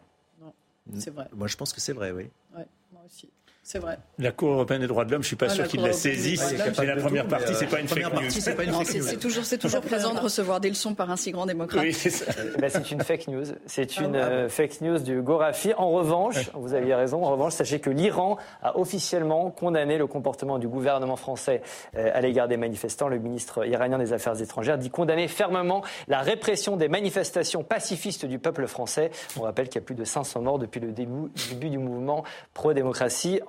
C'est 0.98 1.10
vrai. 1.10 1.28
Moi, 1.32 1.46
je 1.46 1.56
pense 1.56 1.72
que 1.72 1.80
c'est 1.80 1.92
vrai, 1.92 2.10
oui. 2.10 2.30
Ouais, 2.56 2.66
moi 2.92 3.02
aussi. 3.06 3.30
C'est 3.62 3.78
vrai. 3.78 3.98
La 4.18 4.32
Cour 4.32 4.52
européenne 4.52 4.80
des 4.80 4.86
droits 4.86 5.04
de 5.04 5.12
l'homme, 5.12 5.22
je 5.22 5.28
suis 5.28 5.36
pas 5.36 5.46
ah, 5.48 5.54
sûr 5.54 5.68
qu'il 5.68 5.82
la 5.82 5.92
saisisse. 5.92 6.54
C'est 6.72 6.86
la 6.86 6.96
première 6.96 7.28
partie, 7.28 7.54
c'est 7.54 7.66
pas 7.66 7.80
une 7.80 7.86
fake 7.86 8.12
news. 8.14 8.30
C'est 8.30 9.18
toujours, 9.18 9.44
c'est 9.44 9.58
toujours 9.58 9.82
plaisant 9.82 10.14
de 10.14 10.18
recevoir 10.18 10.60
des 10.60 10.70
leçons 10.70 10.94
par 10.94 11.10
un 11.10 11.16
si 11.16 11.30
grand 11.30 11.46
démocrate. 11.46 11.82
Oui, 11.82 11.92
c'est 11.92 12.26
eh 12.56 12.60
ben, 12.60 12.70
une 12.90 13.02
fake 13.02 13.28
news. 13.28 13.44
C'est 13.66 13.98
une 13.98 14.16
ah, 14.16 14.24
euh, 14.24 14.48
fake 14.48 14.80
news 14.80 14.98
du 14.98 15.20
Gorafi. 15.20 15.74
En 15.74 15.90
revanche, 15.90 16.50
vous 16.54 16.72
aviez 16.72 16.94
raison. 16.94 17.24
En 17.24 17.30
revanche, 17.30 17.52
sachez 17.52 17.80
que 17.80 17.90
l'Iran 17.90 18.38
a 18.62 18.78
officiellement 18.78 19.50
condamné 19.50 19.98
le 19.98 20.06
comportement 20.06 20.58
du 20.58 20.66
gouvernement 20.66 21.16
français 21.16 21.62
euh, 21.96 22.10
à 22.14 22.20
l'égard 22.22 22.48
des 22.48 22.56
manifestants. 22.56 23.08
Le 23.08 23.18
ministre 23.18 23.66
iranien 23.66 23.98
des 23.98 24.12
Affaires 24.12 24.40
étrangères 24.40 24.78
dit 24.78 24.90
condamner 24.90 25.28
fermement 25.28 25.84
la 26.08 26.20
répression 26.20 26.76
des 26.76 26.88
manifestations 26.88 27.62
pacifistes 27.62 28.24
du 28.24 28.38
peuple 28.38 28.66
français. 28.66 29.10
On 29.38 29.42
rappelle 29.42 29.68
qu'il 29.68 29.80
y 29.80 29.84
a 29.84 29.86
plus 29.86 29.94
de 29.94 30.04
500 30.04 30.40
morts 30.40 30.58
depuis 30.58 30.80
le 30.80 30.92
début, 30.92 31.30
début 31.50 31.68
du 31.68 31.78
mouvement 31.78 32.24
pro-démocratie 32.54 33.40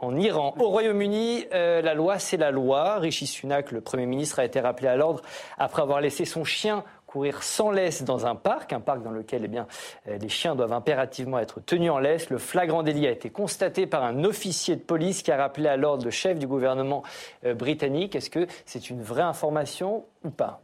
Au 0.59 0.69
Royaume-Uni, 0.69 1.45
euh, 1.53 1.81
la 1.81 1.93
loi, 1.93 2.17
c'est 2.17 2.37
la 2.37 2.49
loi. 2.51 2.97
Rishi 2.97 3.27
Sunak, 3.27 3.71
le 3.71 3.81
Premier 3.81 4.05
ministre, 4.05 4.39
a 4.39 4.45
été 4.45 4.59
rappelé 4.59 4.87
à 4.87 4.95
l'ordre 4.95 5.21
après 5.57 5.81
avoir 5.81 6.01
laissé 6.01 6.25
son 6.25 6.43
chien 6.43 6.83
courir 7.11 7.43
sans 7.43 7.71
laisse 7.71 8.03
dans 8.03 8.25
un 8.25 8.35
parc, 8.35 8.71
un 8.71 8.79
parc 8.79 9.03
dans 9.03 9.11
lequel 9.11 9.43
eh 9.45 10.09
euh, 10.09 10.17
les 10.17 10.29
chiens 10.29 10.55
doivent 10.55 10.71
impérativement 10.71 11.39
être 11.39 11.59
tenus 11.59 11.91
en 11.91 11.99
laisse. 11.99 12.29
Le 12.29 12.37
flagrant 12.37 12.83
délit 12.83 13.05
a 13.05 13.11
été 13.11 13.29
constaté 13.29 13.85
par 13.85 14.03
un 14.03 14.23
officier 14.23 14.77
de 14.77 14.81
police 14.81 15.21
qui 15.21 15.31
a 15.31 15.37
rappelé 15.37 15.67
à 15.67 15.75
l'ordre 15.75 16.05
le 16.05 16.11
chef 16.11 16.39
du 16.39 16.47
gouvernement 16.47 17.03
euh, 17.45 17.53
britannique. 17.53 18.15
Est-ce 18.15 18.29
que 18.29 18.47
c'est 18.65 18.89
une 18.89 19.01
vraie 19.01 19.21
information 19.21 20.05
ou 20.23 20.29
pas? 20.29 20.61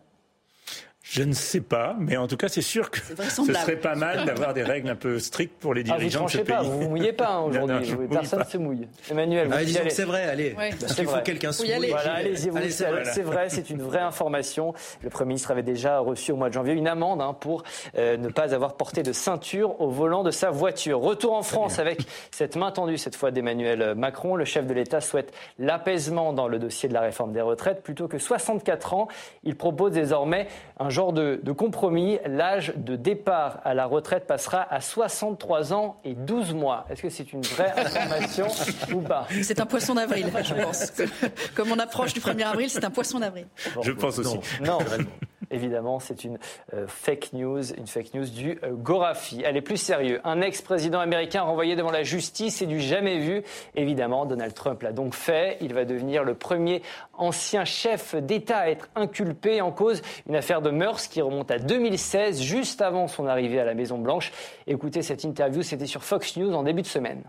Je 1.10 1.24
ne 1.24 1.32
sais 1.32 1.62
pas, 1.62 1.96
mais 1.98 2.18
en 2.18 2.28
tout 2.28 2.36
cas, 2.36 2.50
c'est 2.50 2.62
sûr 2.62 2.92
que 2.92 3.00
ce 3.30 3.54
serait 3.54 3.78
pas 3.78 3.96
mal 3.96 4.26
d'avoir 4.26 4.54
des 4.54 4.64
règles 4.64 4.90
un 4.90 4.96
peu 4.96 5.20
strictes 5.20 5.58
pour 5.58 5.74
les 5.74 5.84
dirigeants 5.84 6.26
ah, 6.26 6.28
vous 6.28 6.38
de 6.38 6.44
ce 6.44 6.52
pas, 6.52 6.60
pays. 6.60 6.70
Vous 6.70 6.84
ne 6.84 6.88
mouillez 6.88 7.14
pas 7.14 7.30
hein, 7.30 7.40
aujourd'hui. 7.46 7.96
Personne 8.12 8.40
ne 8.40 8.44
se 8.46 8.58
mouille. 8.58 8.88
Emmanuel, 9.10 9.50
ah, 9.52 9.64
disons 9.64 9.84
que 9.84 9.90
c'est 9.90 10.04
vrai, 10.04 10.24
allez. 10.24 10.56
Parce 10.80 10.96
qu'il 10.96 11.06
faut 11.06 11.16
que 11.16 11.22
quelqu'un 11.22 11.54
se 11.54 11.64
mouille. 11.64 11.90
Voilà, 11.90 12.16
allez-y, 12.16 12.50
allez, 12.50 12.72
c'est 12.72 13.22
vrai, 13.22 13.50
c'est 13.50 13.70
une 13.70 13.82
vraie 13.82 14.02
information. 14.02 14.74
Le 15.02 15.10
Premier 15.10 15.30
ministre 15.30 15.52
avait 15.52 15.64
déjà 15.64 16.00
reçu 16.00 16.34
au 16.34 16.36
mois 16.36 16.50
de 16.50 16.54
janvier 16.54 16.74
une 16.74 16.88
amende 16.88 17.22
hein, 17.22 17.34
pour 17.40 17.64
euh, 17.98 18.18
ne 18.18 18.28
pas 18.28 18.54
avoir 18.54 18.76
porté 18.76 19.02
de 19.02 19.14
ceinture 19.14 19.80
au 19.80 19.90
volant 19.90 20.24
de 20.24 20.32
sa 20.32 20.50
voiture. 20.50 21.00
Retour 21.00 21.34
en 21.34 21.44
France 21.44 21.80
avec 21.80 22.02
cette 22.32 22.58
main 22.58 22.72
tendue, 22.72 22.98
cette 22.98 23.16
fois 23.16 23.32
d'Emmanuel 23.32 23.96
Macron. 23.96 24.36
Le 24.36 24.46
chef 24.46 24.68
de 24.68 24.74
l'État 24.74 25.00
souhaite 25.00 25.34
l'apaisement 25.58 26.34
dans 26.34 26.50
le 26.50 26.60
dossier 26.60 26.90
de 26.90 26.94
la 26.94 27.02
réforme 27.02 27.32
des 27.32 27.42
retraites. 27.42 27.82
Plutôt 27.82 28.10
que 28.10 28.18
64 28.18 28.94
ans, 28.94 29.08
il 29.44 29.56
propose 29.56 29.94
désormais 29.94 30.48
un 30.80 30.90
genre 30.98 31.14
de, 31.14 31.40
de 31.42 31.52
compromis 31.52 31.78
compromis, 31.78 32.18
l'âge 32.26 32.74
de 32.76 32.96
départ 32.96 33.60
à 33.64 33.76
la 33.76 33.86
retraite 33.86 34.26
passera 34.26 34.66
à 34.74 34.82
63 34.82 35.74
ans 35.74 36.00
et 36.04 36.16
12 36.16 36.56
mois. 36.56 36.88
Est-ce 36.90 37.04
que 37.04 37.10
c'est 37.10 37.34
une 37.34 37.44
vraie 37.44 37.72
information 37.78 38.48
ou 38.96 39.02
pas 39.02 39.28
C'est 39.44 39.60
un 39.60 39.68
poisson 39.68 39.94
d'avril, 39.94 40.26
je 40.44 40.56
pense. 40.56 40.92
Comme 41.56 41.72
on 41.72 41.78
approche 41.78 42.14
du 42.14 42.20
1er 42.20 42.46
avril, 42.46 42.70
c'est 42.72 42.84
un 42.84 42.90
poisson 42.90 43.20
d'avril. 43.20 43.46
je 43.84 43.92
pense 43.92 44.18
aussi. 44.18 44.40
non. 44.64 44.80
Évidemment, 45.50 46.00
c'est 46.00 46.24
une 46.24 46.38
euh, 46.74 46.86
fake 46.88 47.34
news, 47.34 47.74
une 47.74 47.88
fake 47.88 48.14
news 48.14 48.26
du 48.26 48.60
euh, 48.64 48.72
Gorafi. 48.72 49.42
Elle 49.46 49.56
est 49.56 49.62
plus 49.62 49.78
sérieux. 49.78 50.20
Un 50.24 50.42
ex-président 50.42 51.00
américain 51.00 51.42
renvoyé 51.42 51.76
devant 51.76 51.92
la 51.92 52.04
justice 52.04 52.62
et 52.62 52.66
du 52.66 52.80
jamais 52.80 53.20
vu. 53.20 53.44
Évidemment, 53.76 54.26
Donald 54.26 54.54
Trump 54.54 54.82
l'a 54.82 54.92
donc 54.92 55.14
fait. 55.14 55.58
Il 55.62 55.74
va 55.74 55.86
devenir 55.86 56.24
le 56.24 56.34
premier 56.34 56.82
ancien 57.14 57.64
chef 57.66 58.16
d'État 58.16 58.58
à 58.58 58.70
être 58.70 58.90
inculpé 58.96 59.62
en 59.62 59.72
cause 59.72 60.02
une 60.28 60.36
affaire 60.36 60.62
de 60.62 60.70
mœurs 60.70 61.08
qui 61.08 61.22
remonte 61.22 61.52
à 61.52 61.60
2016, 61.60 62.42
juste 62.42 62.82
avant 62.82 63.08
son 63.08 63.26
arrivée 63.26 63.60
à 63.60 63.66
la 63.66 63.74
Maison 63.74 63.98
Blanche. 63.98 64.32
Écoutez 64.68 65.02
cette 65.02 65.24
interview, 65.24 65.62
c'était 65.62 65.86
sur 65.86 66.04
Fox 66.04 66.36
News 66.38 66.54
en 66.54 66.64
début 66.64 66.82
de 66.82 66.88
semaine. 66.88 67.24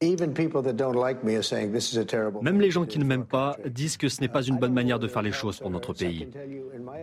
Même 0.00 0.20
les 2.60 2.70
gens 2.70 2.86
qui 2.86 3.00
ne 3.00 3.04
m'aiment 3.04 3.26
pas 3.26 3.56
disent 3.66 3.96
que 3.96 4.08
ce 4.08 4.20
n'est 4.20 4.28
pas 4.28 4.42
une 4.44 4.56
bonne 4.56 4.72
manière 4.72 5.00
de 5.00 5.08
faire 5.08 5.22
les 5.22 5.32
choses 5.32 5.58
pour 5.58 5.70
notre 5.70 5.92
pays. 5.92 6.28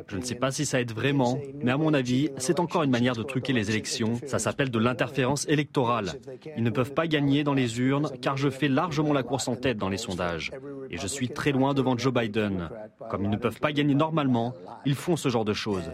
Je 0.08 0.16
ne 0.16 0.22
sais 0.22 0.36
pas 0.36 0.52
si 0.52 0.66
ça 0.66 0.80
aide 0.80 0.94
vraiment, 0.94 1.38
mais 1.62 1.72
à 1.72 1.78
mon 1.78 1.94
avis, 1.94 2.30
c'est 2.38 2.62
encore 2.62 2.84
une 2.84 2.92
manière 2.92 3.14
de 3.14 3.24
truquer 3.24 3.52
les 3.52 3.70
élections. 3.70 4.18
Ça 4.26 4.40
s'appelle 4.40 4.72
de 4.72 4.80
l'interférence 4.80 5.46
électorale. 5.50 6.14
Ils 6.56 6.64
ne 6.64 6.70
peuvent 6.70 6.94
pas 6.94 7.06
gagner 7.08 7.44
dans 7.44 7.54
les 7.54 7.82
urnes 7.82 8.10
car 8.22 8.38
je 8.38 8.50
fais 8.50 8.70
largement 8.70 9.12
la 9.12 9.24
course 9.24 9.50
en 9.50 9.58
tête 9.58 9.78
dans 9.78 9.90
les 9.90 9.98
sondages. 9.98 10.54
Et 10.90 10.96
je 10.96 11.08
suis 11.08 11.28
très 11.28 11.52
loin 11.52 11.74
devant 11.74 11.98
Joe 11.98 12.14
Biden. 12.14 12.70
Comme 13.10 13.26
ils 13.26 13.30
ne 13.30 13.36
peuvent 13.36 13.60
pas 13.60 13.74
gagner 13.74 13.94
normalement, 13.94 14.54
ils 14.86 14.96
font 14.96 15.18
ce 15.18 15.28
genre 15.28 15.44
de 15.44 15.54
choses. 15.54 15.92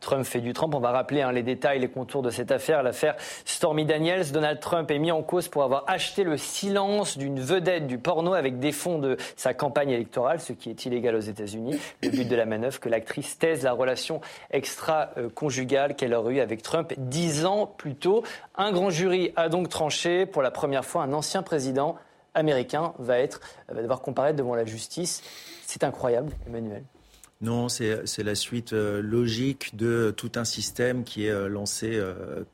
Trump 0.00 0.24
fait 0.24 0.40
du 0.40 0.52
Trump. 0.52 0.74
On 0.74 0.80
va 0.80 0.90
rappeler 0.90 1.22
hein, 1.22 1.32
les 1.32 1.42
détails, 1.42 1.78
les 1.78 1.88
contours 1.88 2.22
de 2.22 2.30
cette 2.30 2.50
affaire, 2.50 2.82
l'affaire 2.82 3.16
Stormy 3.44 3.84
Daniels. 3.84 4.32
Donald 4.32 4.60
Trump 4.60 4.90
est 4.90 4.98
mis 4.98 5.12
en 5.12 5.22
cause 5.22 5.48
pour 5.48 5.62
avoir 5.62 5.84
acheté 5.86 6.24
le 6.24 6.36
silence 6.36 7.18
d'une 7.18 7.40
vedette 7.40 7.86
du 7.86 7.98
porno 7.98 8.34
avec 8.34 8.58
des 8.58 8.72
fonds 8.72 8.98
de 8.98 9.16
sa 9.36 9.54
campagne 9.54 9.90
électorale, 9.90 10.40
ce 10.40 10.52
qui 10.52 10.70
est 10.70 10.84
illégal 10.84 11.14
aux 11.14 11.20
États-Unis. 11.20 11.78
Le 12.02 12.10
but 12.10 12.28
de 12.28 12.36
la 12.36 12.46
manœuvre, 12.46 12.80
que 12.80 12.88
l'actrice 12.88 13.38
taise 13.38 13.62
la 13.62 13.72
relation 13.72 14.20
extra-conjugale 14.50 15.96
qu'elle 15.96 16.14
aurait 16.14 16.34
eue 16.34 16.40
avec 16.40 16.62
Trump 16.62 16.92
dix 16.96 17.44
ans 17.46 17.66
plus 17.66 17.94
tôt. 17.94 18.22
Un 18.56 18.72
grand 18.72 18.90
jury 18.90 19.32
a 19.36 19.48
donc 19.48 19.68
tranché. 19.68 20.26
Pour 20.26 20.42
la 20.42 20.50
première 20.50 20.84
fois, 20.84 21.02
un 21.02 21.12
ancien 21.12 21.42
président 21.42 21.96
américain 22.34 22.94
va, 22.98 23.18
être, 23.18 23.40
va 23.68 23.82
devoir 23.82 24.00
comparaître 24.00 24.36
devant 24.36 24.54
la 24.54 24.64
justice. 24.64 25.22
C'est 25.66 25.84
incroyable, 25.84 26.32
Emmanuel. 26.46 26.82
Non, 27.42 27.68
c'est 27.68 28.22
la 28.22 28.34
suite 28.36 28.72
euh, 28.72 29.02
logique 29.02 29.76
de 29.76 30.14
tout 30.16 30.30
un 30.36 30.44
système 30.44 31.02
qui 31.02 31.26
est 31.26 31.30
euh, 31.30 31.48
lancé 31.48 31.90
euh, 31.92 32.44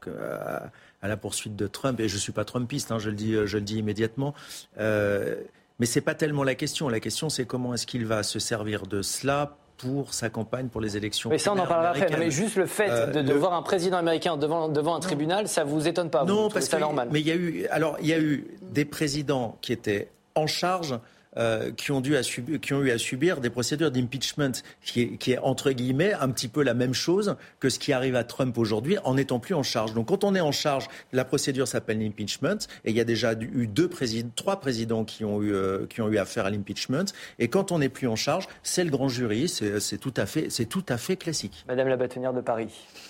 à, 1.03 1.09
la 1.09 1.17
poursuite 1.19 1.57
de 1.57 1.67
Trump. 1.67 2.01
Et 2.01 2.09
je 2.09 2.15
ne 2.15 2.21
suis 2.21 2.33
pas 2.33 2.47
Trumpiste, 2.47 2.91
hein, 2.91 2.99
je, 2.99 3.11
le 3.11 3.15
dis, 3.15 3.35
je 3.45 3.59
le 3.59 3.63
dis 3.63 3.79
immédiatement. 3.79 4.35
mais 4.79 5.87
ce 5.87 5.99
n'est 5.99 6.05
pas 6.05 6.15
tellement 6.15 6.43
la 6.43 6.55
question. 6.55 6.89
La 6.89 7.01
question, 7.01 7.29
c'est 7.29 7.45
comment 7.45 7.75
est-ce 7.75 7.87
qu'il 7.87 8.07
va 8.07 8.23
se 8.23 8.39
servir 8.39 8.87
de 8.87 9.03
cela 9.03 9.59
pour 9.77 10.13
sa 10.13 10.29
campagne 10.29 10.69
pour 10.69 10.81
les 10.81 10.97
élections. 10.97 11.31
Mais 11.31 11.39
ça, 11.39 11.53
on 11.53 11.59
en 11.59 11.67
parlera 11.67 11.91
après. 11.91 12.09
mais 12.19 12.33
juste 12.33 12.57
le 12.57 12.67
fait 12.67 13.13
de, 13.13 13.33
voir 13.33 13.53
un 13.53 13.63
président 13.63 13.99
américain 13.99 14.37
devant, 14.37 14.69
devant 14.69 14.97
un 14.97 15.01
tribunal, 15.01 15.47
ça 15.47 15.63
vous 15.63 15.87
étonne 15.87 16.11
pas 16.11 16.25
Non, 16.25 16.49
parce 16.49 16.69
que 16.69 16.77
normal. 16.79 17.09
Mais 17.13 17.21
il 17.21 17.29
y 17.29 17.31
a 17.31 17.37
eu, 17.37 17.67
alors 17.67 17.97
il 18.01 18.09
y 18.09 18.13
a 18.13 18.19
eu 18.19 18.49
des 18.63 18.85
présidents 18.85 19.57
qui 19.61 19.73
étaient 19.73 20.09
en 20.35 20.49
charge 20.49 20.99
euh, 21.37 21.71
qui, 21.73 21.93
ont 21.93 22.01
dû 22.01 22.17
à 22.17 22.23
subir, 22.23 22.61
qui 22.61 22.73
ont 22.73 22.83
eu 22.83 22.91
à 22.91 22.99
subir 22.99 23.41
des 23.41 23.51
procédures 23.51 23.91
d'impeachment, 23.91 24.53
qui 24.83 25.03
est, 25.03 25.17
qui 25.19 25.33
est 25.33 25.39
entre 25.39 25.71
guillemets 25.73 26.13
un 26.15 26.31
petit 26.31 26.49
peu 26.49 26.63
la 26.63 26.75
même 26.75 26.95
chose 26.95 27.37
que 27.61 27.69
ce 27.69 27.79
qui 27.79 27.93
arrive 27.93 28.17
à 28.17 28.25
Trump 28.25 28.57
aujourd'hui 28.59 28.97
en 29.05 29.15
n'étant 29.15 29.39
plus 29.39 29.55
en 29.55 29.63
charge. 29.63 29.95
Donc 29.95 30.09
quand 30.09 30.25
on 30.25 30.35
est 30.35 30.41
en 30.41 30.53
charge, 30.53 30.89
la 31.13 31.25
procédure 31.25 31.69
s'appelle 31.69 32.01
l'impeachment, 32.01 32.59
et 32.85 32.91
il 32.91 32.97
y 32.97 33.01
a 33.01 33.05
déjà 33.05 33.35
eu 33.35 33.67
deux 33.67 33.89
présidents, 33.89 34.31
trois 34.37 34.61
présidents 34.61 35.05
qui 35.05 35.25
ont 35.25 35.43
eu, 35.43 35.53
euh, 35.53 35.87
qui 35.87 36.01
ont 36.01 36.09
eu 36.09 36.19
affaire 36.19 36.47
à 36.47 36.51
l'impeachment. 36.51 37.05
Et 37.39 37.49
quand 37.49 37.73
on 37.73 37.79
n'est 37.79 37.89
plus 37.89 38.09
en 38.09 38.17
charge, 38.17 38.47
c'est 38.63 38.85
le 38.85 38.91
grand 38.91 39.09
jury, 39.09 39.49
c'est 39.49 39.99
tout, 39.99 40.15
à 40.17 40.27
fait, 40.27 40.49
tout 40.67 40.85
à 40.89 40.97
fait 40.97 41.17
classique. 41.17 41.65
Madame 41.69 41.89
la 41.89 41.97
bâtonnière 41.97 42.33
de 42.33 42.41
Paris. 42.41 42.69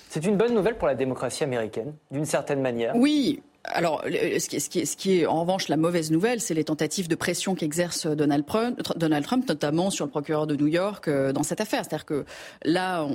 C'est 0.09 0.25
une 0.25 0.37
bonne 0.37 0.55
nouvelle 0.55 0.77
pour 0.77 0.89
la 0.89 0.95
démocratie 0.95 1.45
américaine, 1.45 1.95
d'une 2.11 2.25
certaine 2.25 2.61
manière. 2.61 2.95
Oui, 2.97 3.43
alors, 3.71 4.03
ce 4.05 4.97
qui, 4.97 5.19
est, 5.19 5.27
en 5.27 5.41
revanche 5.41 5.69
la 5.69 5.77
mauvaise 5.77 6.11
nouvelle, 6.11 6.41
c'est 6.41 6.55
les 6.55 6.65
tentatives 6.65 7.09
de 7.09 7.15
pression 7.15 7.55
qu'exerce 7.55 8.07
Donald 8.07 8.45
Trump, 8.47 9.49
notamment 9.49 9.91
sur 9.91 10.05
le 10.05 10.11
procureur 10.11 10.47
de 10.47 10.57
New 10.57 10.67
York 10.67 11.09
euh, 11.09 11.33
dans 11.33 11.43
cette 11.43 11.61
affaire. 11.61 11.85
C'est-à-dire 11.85 12.07
que 12.07 12.25
là, 12.65 13.07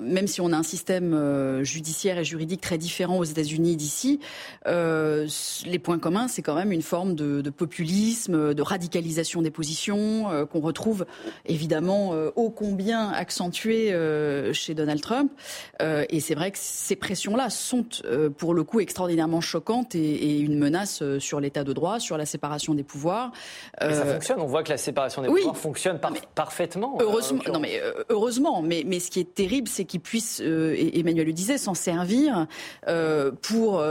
même 0.00 0.26
si 0.26 0.40
on 0.40 0.52
a 0.52 0.56
un 0.56 0.62
système 0.62 1.14
euh, 1.14 1.64
judiciaire 1.64 2.18
et 2.18 2.24
juridique 2.24 2.60
très 2.60 2.78
différent 2.78 3.18
aux 3.18 3.24
États-Unis 3.24 3.76
d'ici, 3.76 4.20
euh, 4.66 5.26
les 5.66 5.78
points 5.78 5.98
communs, 5.98 6.28
c'est 6.28 6.42
quand 6.42 6.54
même 6.54 6.72
une 6.72 6.82
forme 6.82 7.14
de, 7.14 7.50
populisme, 7.50 8.54
de 8.54 8.62
radicalisation 8.62 9.42
des 9.42 9.50
positions 9.50 10.46
qu'on 10.50 10.60
retrouve 10.60 11.06
évidemment 11.46 12.12
ô 12.36 12.50
combien 12.50 13.10
accentuées 13.10 13.94
chez 14.52 14.74
Donald 14.74 15.00
Trump. 15.00 15.32
et 15.80 16.20
c'est 16.20 16.34
vrai 16.34 16.50
que 16.50 16.58
ces 16.60 16.96
pressions-là 16.96 17.50
sont 17.50 17.86
pour 18.36 18.54
le 18.54 18.64
coup 18.64 18.80
extraordinairement 18.80 19.40
choquante 19.58 19.94
et, 19.94 20.38
une 20.38 20.56
menace 20.56 21.02
euh, 21.02 21.18
sur 21.18 21.40
l'état 21.40 21.64
de 21.64 21.72
droit, 21.72 21.98
sur 21.98 22.16
la 22.16 22.26
séparation 22.26 22.74
des 22.74 22.84
pouvoirs. 22.84 23.32
Mais 23.80 23.92
ça 23.92 24.02
euh, 24.02 24.14
fonctionne, 24.14 24.40
on 24.40 24.46
voit 24.46 24.62
que 24.62 24.70
la 24.70 24.76
séparation 24.76 25.22
des 25.22 25.28
pouvoirs 25.28 25.56
fonctionne 25.56 25.98
parfaitement. 26.34 26.96
Euh, 27.00 27.04
heureusement, 27.04 27.42
non 27.52 27.58
mais 27.58 27.80
heureusement, 28.08 28.62
mais, 28.62 28.84
mais 28.86 29.00
ce 29.00 29.10
qui 29.10 29.20
est 29.20 29.34
terrible, 29.34 29.68
c'est 29.68 29.84
qu'il 29.84 30.00
puisse, 30.00 30.40
et 30.40 31.00
Emmanuel 31.00 31.26
le 31.26 31.32
disait, 31.32 31.58
s'en 31.58 31.74
servir 31.74 32.46
pour 33.42 33.84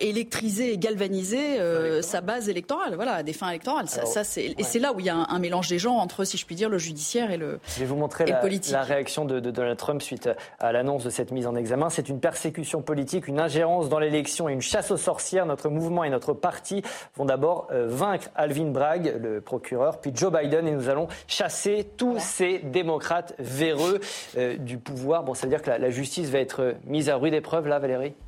électriser 0.00 0.72
et 0.72 0.78
galvaniser 0.78 1.58
sa 2.02 2.20
base 2.20 2.48
électorale, 2.48 2.94
voilà, 2.94 3.14
à 3.14 3.22
des 3.22 3.32
fins 3.32 3.50
électorales. 3.50 3.88
Ça, 3.88 4.24
c'est, 4.24 4.54
Et 4.58 4.62
c'est 4.62 4.78
là 4.78 4.92
où 4.92 5.00
il 5.00 5.06
y 5.06 5.10
a 5.10 5.16
un, 5.16 5.38
mélange 5.38 5.68
des 5.68 5.78
genres 5.78 6.00
entre, 6.00 6.24
si 6.24 6.38
je 6.38 6.46
puis 6.46 6.54
dire, 6.54 6.68
le 6.68 6.78
judiciaire 6.78 7.30
et 7.30 7.36
le, 7.36 7.58
je 7.74 7.80
vais 7.80 7.86
vous 7.86 7.96
montrer 7.96 8.24
la, 8.24 8.40
la, 8.70 8.82
réaction 8.82 9.24
de, 9.24 9.40
de, 9.40 9.50
Donald 9.50 9.76
Trump 9.76 10.02
suite 10.02 10.30
à 10.58 10.72
l'annonce 10.72 11.04
de 11.04 11.10
cette 11.10 11.30
mise 11.30 11.46
en 11.46 11.54
examen. 11.54 11.90
C'est 11.90 12.08
une 12.08 12.20
persécution 12.20 12.82
politique, 12.82 13.28
une 13.28 13.40
ingérence 13.40 13.88
dans 13.88 13.98
l'élection 13.98 14.48
et 14.48 14.52
une 14.52 14.62
chasse 14.76 14.90
aux 14.90 14.98
sorcières. 14.98 15.46
Notre 15.46 15.70
mouvement 15.70 16.04
et 16.04 16.10
notre 16.10 16.34
parti 16.34 16.82
vont 17.16 17.24
d'abord 17.24 17.68
euh, 17.70 17.86
vaincre 17.88 18.28
Alvin 18.34 18.66
Bragg, 18.66 19.16
le 19.18 19.40
procureur, 19.40 20.00
puis 20.02 20.12
Joe 20.14 20.30
Biden, 20.30 20.68
et 20.68 20.72
nous 20.72 20.90
allons 20.90 21.08
chasser 21.26 21.88
tous 21.96 22.18
ces 22.18 22.58
démocrates 22.58 23.34
véreux 23.38 24.00
euh, 24.36 24.58
du 24.58 24.76
pouvoir. 24.76 25.22
Bon, 25.22 25.32
ça 25.32 25.46
veut 25.46 25.50
dire 25.50 25.62
que 25.62 25.70
la, 25.70 25.88
justice 25.88 26.28
va 26.28 26.40
être 26.40 26.74
mise 26.84 27.08
à 27.08 27.16
rude 27.16 27.32
épreuve, 27.32 27.68
là, 27.68 27.78
Valérie? 27.78 28.12
euh, 28.12 28.25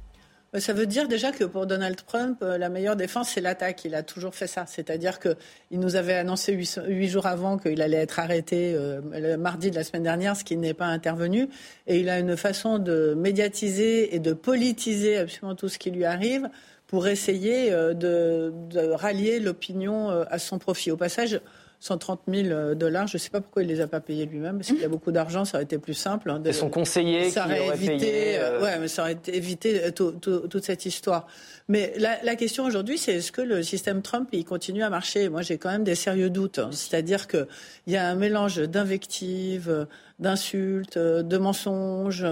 ça 0.56 0.72
veut 0.72 0.86
dire 0.86 1.08
déjà 1.08 1.30
que 1.30 1.44
pour 1.44 1.66
Donald 1.66 1.96
Trump, 2.06 2.42
la 2.42 2.68
meilleure 2.68 2.96
défense, 2.96 3.30
c'est 3.30 3.40
l'attaque. 3.40 3.84
Il 3.84 3.94
a 3.94 4.02
toujours 4.02 4.34
fait 4.34 4.46
ça. 4.46 4.64
C'est-à-dire 4.66 5.18
qu'il 5.20 5.36
nous 5.72 5.94
avait 5.94 6.14
annoncé 6.14 6.52
huit, 6.52 7.08
jours 7.08 7.26
avant 7.26 7.58
qu'il 7.58 7.82
allait 7.82 7.98
être 7.98 8.18
arrêté 8.18 8.74
le 9.12 9.36
mardi 9.36 9.70
de 9.70 9.76
la 9.76 9.84
semaine 9.84 10.04
dernière, 10.04 10.36
ce 10.36 10.44
qui 10.44 10.56
n'est 10.56 10.74
pas 10.74 10.86
intervenu. 10.86 11.48
Et 11.86 12.00
il 12.00 12.08
a 12.08 12.18
une 12.18 12.36
façon 12.36 12.78
de 12.78 13.14
médiatiser 13.14 14.14
et 14.14 14.20
de 14.20 14.32
politiser 14.32 15.18
absolument 15.18 15.54
tout 15.54 15.68
ce 15.68 15.78
qui 15.78 15.90
lui 15.90 16.06
arrive 16.06 16.48
pour 16.88 17.06
essayer 17.06 17.70
euh, 17.70 17.94
de, 17.94 18.52
rallier 18.94 19.38
l'opinion 19.38 20.10
euh, 20.10 20.24
à 20.30 20.40
son 20.40 20.58
profit. 20.58 20.90
Au 20.90 20.96
passage, 20.96 21.40
130 21.80 22.20
000 22.28 22.74
dollars. 22.74 23.06
Je 23.06 23.16
ne 23.16 23.18
sais 23.18 23.30
pas 23.30 23.40
pourquoi 23.40 23.62
il 23.62 23.68
ne 23.68 23.72
les 23.72 23.80
a 23.80 23.86
pas 23.86 24.00
payés 24.00 24.26
lui-même, 24.26 24.56
parce 24.58 24.68
qu'il 24.68 24.80
y 24.80 24.84
a 24.84 24.88
beaucoup 24.88 25.12
d'argent, 25.12 25.44
ça 25.44 25.58
aurait 25.58 25.64
été 25.64 25.78
plus 25.78 25.94
simple. 25.94 26.30
Hein, 26.30 26.42
son 26.52 26.70
conseiller 26.70 27.30
qui 27.30 27.38
aurait, 27.38 27.66
évité, 27.68 27.98
payé. 27.98 28.38
Euh, 28.38 28.62
ouais, 28.62 28.78
mais 28.78 28.88
ça 28.88 29.02
aurait 29.02 29.18
évité 29.28 29.92
toute 29.92 30.64
cette 30.64 30.86
histoire. 30.86 31.26
Mais 31.68 31.94
la, 31.98 32.36
question 32.36 32.64
aujourd'hui, 32.64 32.98
c'est 32.98 33.16
est-ce 33.16 33.32
que 33.32 33.42
le 33.42 33.62
système 33.62 34.02
Trump 34.02 34.28
il 34.32 34.44
continue 34.44 34.82
à 34.82 34.90
marcher? 34.90 35.28
Moi, 35.28 35.42
j'ai 35.42 35.58
quand 35.58 35.70
même 35.70 35.84
des 35.84 35.94
sérieux 35.94 36.30
doutes. 36.30 36.58
Hein. 36.58 36.70
C'est-à-dire 36.72 37.26
qu'il 37.28 37.46
y 37.86 37.96
a 37.96 38.08
un 38.08 38.14
mélange 38.14 38.56
d'invectives, 38.56 39.86
d'insultes, 40.18 40.98
de 40.98 41.38
mensonges 41.38 42.24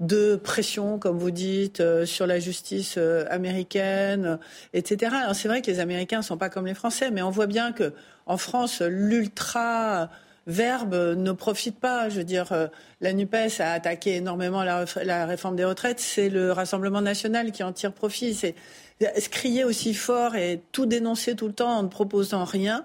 de 0.00 0.36
pression, 0.36 0.98
comme 0.98 1.18
vous 1.18 1.30
dites, 1.30 1.80
euh, 1.80 2.04
sur 2.04 2.26
la 2.26 2.38
justice 2.38 2.96
euh, 2.98 3.24
américaine, 3.30 4.38
etc. 4.74 5.14
c'est 5.32 5.48
vrai 5.48 5.62
que 5.62 5.70
les 5.70 5.80
Américains 5.80 6.18
ne 6.18 6.22
sont 6.22 6.36
pas 6.36 6.50
comme 6.50 6.66
les 6.66 6.74
Français, 6.74 7.10
mais 7.10 7.22
on 7.22 7.30
voit 7.30 7.46
bien 7.46 7.72
que 7.72 7.92
en 8.26 8.36
France, 8.36 8.82
l'ultra 8.82 10.10
verbe 10.46 10.94
ne 10.94 11.32
profite 11.32 11.78
pas. 11.78 12.08
Je 12.08 12.18
veux 12.18 12.24
dire, 12.24 12.52
euh, 12.52 12.68
la 13.00 13.12
NUPES 13.12 13.60
a 13.60 13.72
attaqué 13.72 14.16
énormément 14.16 14.62
la, 14.62 14.84
la 15.02 15.26
réforme 15.26 15.56
des 15.56 15.64
retraites. 15.64 16.00
C'est 16.00 16.28
le 16.28 16.52
Rassemblement 16.52 17.00
national 17.00 17.52
qui 17.52 17.62
en 17.62 17.72
tire 17.72 17.92
profit. 17.92 18.34
C'est 18.34 18.54
crier 19.30 19.64
aussi 19.64 19.94
fort 19.94 20.36
et 20.36 20.62
tout 20.72 20.86
dénoncer 20.86 21.34
tout 21.34 21.48
le 21.48 21.52
temps 21.52 21.78
en 21.78 21.82
ne 21.82 21.88
proposant 21.88 22.44
rien. 22.44 22.84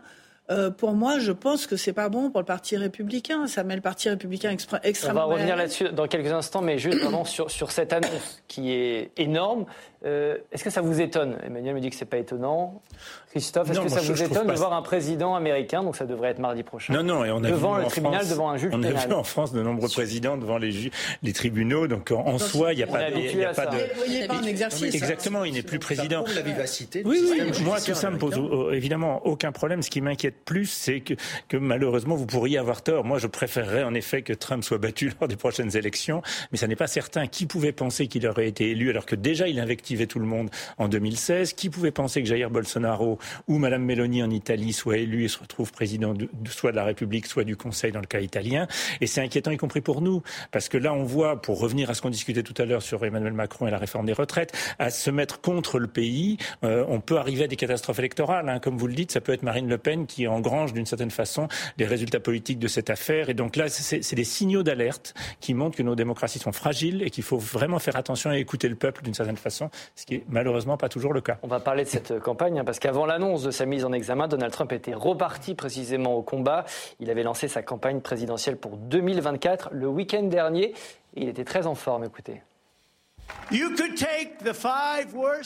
Euh, 0.50 0.70
pour 0.70 0.92
moi, 0.92 1.20
je 1.20 1.32
pense 1.32 1.66
que 1.66 1.78
c'est 1.78 1.94
pas 1.94 2.10
bon 2.10 2.30
pour 2.30 2.42
le 2.42 2.46
Parti 2.46 2.76
républicain. 2.76 3.48
Ça 3.48 3.64
met 3.64 3.76
le 3.76 3.82
Parti 3.82 4.10
républicain 4.10 4.50
extrêmement. 4.84 5.26
On 5.26 5.30
va 5.30 5.36
revenir 5.36 5.56
là-dessus 5.56 5.89
dans 5.89 6.08
quelques 6.08 6.32
instants, 6.32 6.62
mais 6.62 6.78
juste 6.78 7.00
vraiment 7.00 7.24
sur, 7.24 7.50
sur 7.50 7.72
cette 7.72 7.94
annonce 7.94 8.44
qui 8.48 8.74
est 8.74 9.12
énorme. 9.18 9.66
Euh, 10.04 10.38
est-ce 10.52 10.64
que 10.64 10.70
ça 10.72 10.82
vous 10.82 10.99
étonne? 10.99 11.38
Emmanuel 11.45 11.76
me 11.76 11.80
dit 11.80 11.89
que 11.89 11.95
c'est 11.95 12.06
pas 12.06 12.18
étonnant. 12.18 12.82
Christophe, 13.30 13.70
est-ce 13.70 13.80
que 13.80 13.88
ça 13.88 14.02
vous 14.02 14.22
étonne 14.22 14.47
de 14.47 14.54
voir 14.54 14.74
un 14.74 14.82
président 14.82 15.36
américain, 15.36 15.84
donc 15.84 15.95
ça 15.95 16.06
devrait 16.06 16.30
être 16.30 16.39
mardi 16.39 16.64
prochain, 16.64 16.93
non, 16.93 17.04
non, 17.04 17.24
et 17.24 17.32
on 17.32 17.43
a 17.43 17.49
devant 17.49 17.76
vu 17.76 17.84
le 17.84 17.88
tribunal, 17.88 18.28
devant 18.28 18.49
un 18.49 18.58
juge 18.58 18.72
on 18.74 18.82
pénal 18.82 18.93
On 18.95 18.99
a 18.99 19.08
vu 19.08 19.14
en 19.14 19.24
France 19.24 19.54
de 19.54 19.62
nombreux 19.62 19.88
présidents 19.88 20.38
devant 20.38 20.58
les, 20.58 20.91
les 21.24 21.34
tribunaux, 21.34 21.88
donc 21.88 22.12
en, 22.12 22.38
soi, 22.39 22.74
il 22.74 22.78
n'y 22.78 22.84
a, 22.84 22.88
pas, 22.88 23.10
y 23.10 23.45
a 23.45 23.54
pas 23.54 23.68
de... 23.68 24.28
pas 24.28 24.36
un 24.36 24.43
exercice. 24.43 24.93
Exactement, 24.93 25.45
il 25.45 25.54
n'est 25.54 25.62
plus 25.62 25.80
président. 25.80 26.26
La 26.36 26.41
vivacité 26.41 27.04
oui, 27.06 27.20
oui, 27.32 27.52
moi, 27.64 27.80
tout 27.80 27.93
ça 27.93 28.10
me 28.10 28.18
pose 28.18 28.39
évidemment 28.74 29.26
aucun 29.26 29.52
problème. 29.52 29.82
Ce 29.82 29.89
qui 29.89 30.02
m'inquiète 30.02 30.43
plus, 30.43 30.66
c'est 30.66 31.02
que, 31.02 31.14
que 31.47 31.58
malheureusement, 31.58 32.16
vous 32.16 32.26
pourriez 32.26 32.58
avoir 32.58 32.82
tort. 32.82 33.06
Moi, 33.06 33.20
je 33.20 33.28
préférerais 33.28 33.84
en 33.84 33.93
effet 33.93 34.24
que 34.24 34.34
Trump 34.34 34.64
soit 34.64 34.78
battu 34.78 35.12
lors 35.22 35.28
des 35.28 35.36
prochaines 35.36 35.76
élections, 35.78 36.22
mais 36.52 36.58
ça 36.58 36.68
n'est 36.68 36.76
pas 36.76 36.88
certain. 36.88 37.28
Qui 37.28 37.45
pouvait 37.45 37.72
penser 37.72 38.08
qu'il 38.08 38.28
aurait 38.28 38.47
été 38.47 38.72
élu 38.72 38.89
alors 38.89 39.06
que 39.06 39.16
déjà 39.16 39.47
il 39.47 39.60
tout 40.08 40.20
le 40.20 40.26
monde 40.26 40.50
en 40.78 40.88
2016. 40.88 41.54
Qui 41.54 41.70
pouvait 41.70 41.92
penser 41.92 42.22
que 42.22 42.28
Jair 42.28 42.50
Bolsonaro 42.50 43.20
ou 43.48 43.58
Madame 43.58 43.84
Meloni 43.84 44.24
en 44.24 44.30
Italie 44.30 44.74
soit 44.74 44.98
élu 44.98 45.26
et 45.26 45.28
se 45.28 45.39
retrouve 45.39 45.72
président 45.72 46.14
de, 46.14 46.30
soit 46.50 46.72
de 46.72 46.76
la 46.76 46.84
République, 46.84 47.28
soit 47.28 47.44
du 47.44 47.56
Conseil 47.56 47.92
dans 47.92 48.00
le 48.00 48.06
cas 48.06 48.20
italien 48.20 48.68
Et 49.00 49.08
c'est 49.08 49.22
inquiétant, 49.22 49.52
y 49.52 49.58
compris 49.58 49.82
pour 49.82 50.02
nous, 50.02 50.22
parce 50.52 50.70
que 50.70 50.78
là, 50.78 50.94
on 50.94 51.04
voit, 51.04 51.42
pour 51.42 51.60
revenir 51.60 51.89
à 51.89 51.94
ce 51.94 52.02
qu'on 52.02 52.10
discutait 52.10 52.44
tout 52.44 52.60
à 52.62 52.66
l'heure 52.66 52.82
sur 52.82 53.04
Emmanuel 53.06 53.34
Macron 53.34 53.68
et 53.68 53.72
la 53.72 53.78
réforme 53.78 54.06
des 54.06 54.14
retraites, 54.14 54.54
à 54.80 54.89
se 54.89 55.10
mettre 55.10 55.42
contre 55.42 55.80
le 55.80 55.88
pays, 55.88 56.38
euh, 56.64 56.86
on 56.88 57.00
peut 57.00 57.18
arriver 57.18 57.46
à 57.46 57.48
des 57.48 57.56
catastrophes 57.56 58.00
électorales. 58.00 58.50
Hein. 58.50 58.60
Comme 58.60 58.78
vous 58.78 58.88
le 58.88 58.94
dites, 58.94 59.12
ça 59.12 59.22
peut 59.22 59.34
être 59.34 59.44
Marine 59.44 59.68
Le 59.68 59.78
Pen 59.78 60.06
qui 60.06 60.28
engrange 60.28 60.74
d'une 60.74 60.86
certaine 60.86 61.12
façon 61.12 61.48
les 61.78 61.86
résultats 61.86 62.20
politiques 62.20 62.60
de 62.60 62.68
cette 62.68 62.89
affaire. 62.89 63.30
Et 63.30 63.34
donc 63.34 63.56
là, 63.56 63.70
c'est 63.70 64.16
des 64.16 64.24
signaux 64.24 64.64
d'alerte 64.64 65.14
qui 65.39 65.54
montrent 65.54 65.78
que 65.78 65.84
nos 65.84 65.96
démocraties 65.96 66.39
sont 66.39 66.52
fragiles 66.52 67.02
et 67.04 67.10
qu'il 67.10 67.24
faut 67.24 67.38
vraiment 67.38 67.80
faire 67.80 67.96
attention 67.96 68.32
et 68.32 68.39
écouter 68.39 68.70
le 68.70 68.76
peuple 68.76 69.04
d'une 69.04 69.14
certaine 69.14 69.38
façon, 69.38 69.70
ce 69.96 70.06
qui 70.06 70.16
est 70.16 70.24
malheureusement 70.30 70.78
pas 70.78 70.90
toujours 70.90 71.14
le 71.14 71.22
cas. 71.22 71.38
On 71.44 71.48
va 71.48 71.60
parler 71.60 71.84
de 71.84 71.90
cette 71.90 72.20
campagne 72.20 72.60
hein, 72.60 72.64
parce 72.64 72.80
qu'avant 72.80 73.06
l'annonce 73.06 73.44
de 73.44 73.52
sa 73.52 73.66
mise 73.66 73.86
en 73.86 73.94
examen, 73.94 74.28
Donald 74.28 74.52
Trump 74.52 74.72
était 74.72 74.94
reparti 74.94 75.56
précisément 75.56 76.16
au 76.16 76.22
combat. 76.22 76.66
Il 77.00 77.10
avait 77.10 77.24
lancé 77.24 77.48
sa 77.48 77.62
campagne 77.62 78.02
présidentielle 78.02 78.58
pour 78.58 78.78
2024 78.78 79.70
le 79.72 79.88
week-end 79.88 80.24
dernier 80.24 80.74
et 81.16 81.24
il 81.24 81.30
était 81.30 81.46
très 81.46 81.68
en 81.68 81.76
forme. 81.76 82.04
Écoutez. 82.04 82.42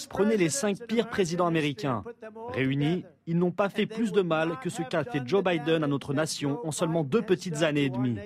Prenez 0.10 0.38
les 0.38 0.50
cinq 0.50 0.78
pires 0.88 1.10
présidents 1.10 1.48
américains. 1.48 2.04
Réunis, 2.50 3.06
ils 3.28 3.38
n'ont 3.38 3.52
pas 3.52 3.70
fait 3.70 3.86
plus 3.86 4.12
de 4.12 4.22
mal 4.22 4.60
que 4.62 4.70
ce 4.70 4.82
qu'a 4.82 5.04
fait 5.04 5.22
Joe 5.26 5.44
Biden 5.44 5.84
à 5.84 5.88
notre 5.88 6.14
nation 6.14 6.60
en 6.66 6.72
seulement 6.72 7.04
deux 7.04 7.22
petites 7.22 7.64
années 7.64 7.86
et 7.86 7.90
demie. 7.90 8.18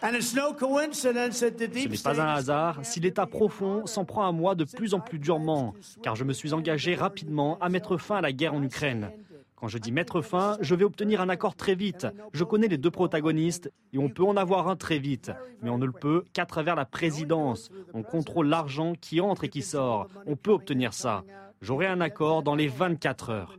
Ce 0.00 1.88
n'est 1.88 2.14
pas 2.14 2.20
un 2.20 2.34
hasard 2.34 2.78
si 2.82 3.00
l'État 3.00 3.26
profond 3.26 3.86
s'en 3.86 4.04
prend 4.04 4.26
à 4.26 4.32
moi 4.32 4.54
de 4.54 4.64
plus 4.64 4.94
en 4.94 5.00
plus 5.00 5.18
durement, 5.18 5.74
car 6.02 6.14
je 6.14 6.24
me 6.24 6.32
suis 6.32 6.52
engagé 6.52 6.94
rapidement 6.94 7.58
à 7.60 7.68
mettre 7.68 7.96
fin 7.96 8.16
à 8.16 8.20
la 8.20 8.32
guerre 8.32 8.54
en 8.54 8.62
Ukraine. 8.62 9.10
Quand 9.56 9.66
je 9.66 9.78
dis 9.78 9.90
mettre 9.90 10.20
fin, 10.20 10.56
je 10.60 10.76
vais 10.76 10.84
obtenir 10.84 11.20
un 11.20 11.28
accord 11.28 11.56
très 11.56 11.74
vite. 11.74 12.06
Je 12.32 12.44
connais 12.44 12.68
les 12.68 12.78
deux 12.78 12.92
protagonistes 12.92 13.72
et 13.92 13.98
on 13.98 14.08
peut 14.08 14.22
en 14.22 14.36
avoir 14.36 14.68
un 14.68 14.76
très 14.76 15.00
vite. 15.00 15.32
Mais 15.62 15.70
on 15.70 15.78
ne 15.78 15.86
le 15.86 15.92
peut 15.92 16.22
qu'à 16.32 16.46
travers 16.46 16.76
la 16.76 16.84
présidence. 16.84 17.68
On 17.92 18.04
contrôle 18.04 18.46
l'argent 18.46 18.92
qui 19.00 19.20
entre 19.20 19.44
et 19.44 19.48
qui 19.48 19.62
sort. 19.62 20.06
On 20.26 20.36
peut 20.36 20.52
obtenir 20.52 20.94
ça. 20.94 21.24
J'aurai 21.60 21.88
un 21.88 22.00
accord 22.00 22.44
dans 22.44 22.54
les 22.54 22.68
24 22.68 23.30
heures 23.30 23.58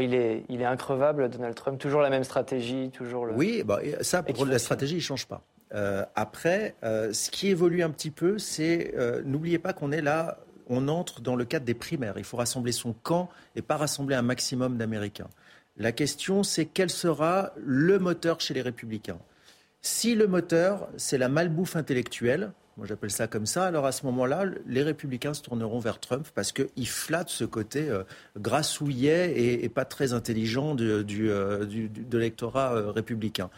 il, 0.00 0.14
est, 0.14 0.44
il 0.48 0.60
est 0.60 0.66
increvable, 0.66 1.28
Donald 1.28 1.54
Trump. 1.54 1.78
Toujours 1.78 2.00
la 2.00 2.10
même 2.10 2.24
stratégie, 2.24 2.90
toujours 2.90 3.26
le... 3.26 3.34
Oui, 3.34 3.62
bah, 3.64 3.80
ça, 4.00 4.22
pour 4.22 4.46
la 4.46 4.58
stratégie, 4.58 4.94
il 4.94 4.98
ne 4.98 5.02
change 5.02 5.26
pas. 5.26 5.42
Euh, 5.74 6.04
après, 6.14 6.74
euh, 6.84 7.12
ce 7.12 7.30
qui 7.30 7.48
évolue 7.48 7.82
un 7.82 7.90
petit 7.90 8.10
peu, 8.10 8.38
c'est, 8.38 8.94
euh, 8.96 9.22
n'oubliez 9.24 9.58
pas 9.58 9.72
qu'on 9.72 9.92
est 9.92 10.02
là 10.02 10.38
on 10.68 10.88
entre 10.88 11.20
dans 11.20 11.36
le 11.36 11.44
cadre 11.44 11.66
des 11.66 11.74
primaires. 11.74 12.14
Il 12.16 12.24
faut 12.24 12.36
rassembler 12.36 12.72
son 12.72 12.94
camp 13.02 13.28
et 13.56 13.62
pas 13.62 13.76
rassembler 13.76 14.16
un 14.16 14.22
maximum 14.22 14.76
d'Américains. 14.76 15.28
La 15.76 15.92
question, 15.92 16.42
c'est 16.42 16.66
quel 16.66 16.90
sera 16.90 17.52
le 17.56 17.98
moteur 17.98 18.40
chez 18.40 18.54
les 18.54 18.62
républicains? 18.62 19.18
Si 19.82 20.14
le 20.14 20.26
moteur, 20.26 20.88
c'est 20.96 21.18
la 21.18 21.28
malbouffe 21.28 21.76
intellectuelle, 21.76 22.52
moi 22.76 22.86
j'appelle 22.86 23.10
ça 23.10 23.26
comme 23.28 23.46
ça, 23.46 23.66
alors 23.66 23.86
à 23.86 23.92
ce 23.92 24.04
moment-là, 24.06 24.46
les 24.66 24.82
républicains 24.82 25.34
se 25.34 25.42
tourneront 25.42 25.78
vers 25.78 26.00
Trump 26.00 26.26
parce 26.34 26.52
qu'il 26.52 26.88
flatte 26.88 27.28
ce 27.28 27.44
côté 27.44 27.88
euh, 27.88 28.02
grassouillet 28.36 29.62
et, 29.62 29.68
pas 29.68 29.84
très 29.84 30.12
intelligent 30.12 30.74
du, 30.74 30.90
euh, 31.30 31.64
de 31.64 32.18
l'électorat 32.18 32.74
euh, 32.74 32.90
républicain. 32.90 33.50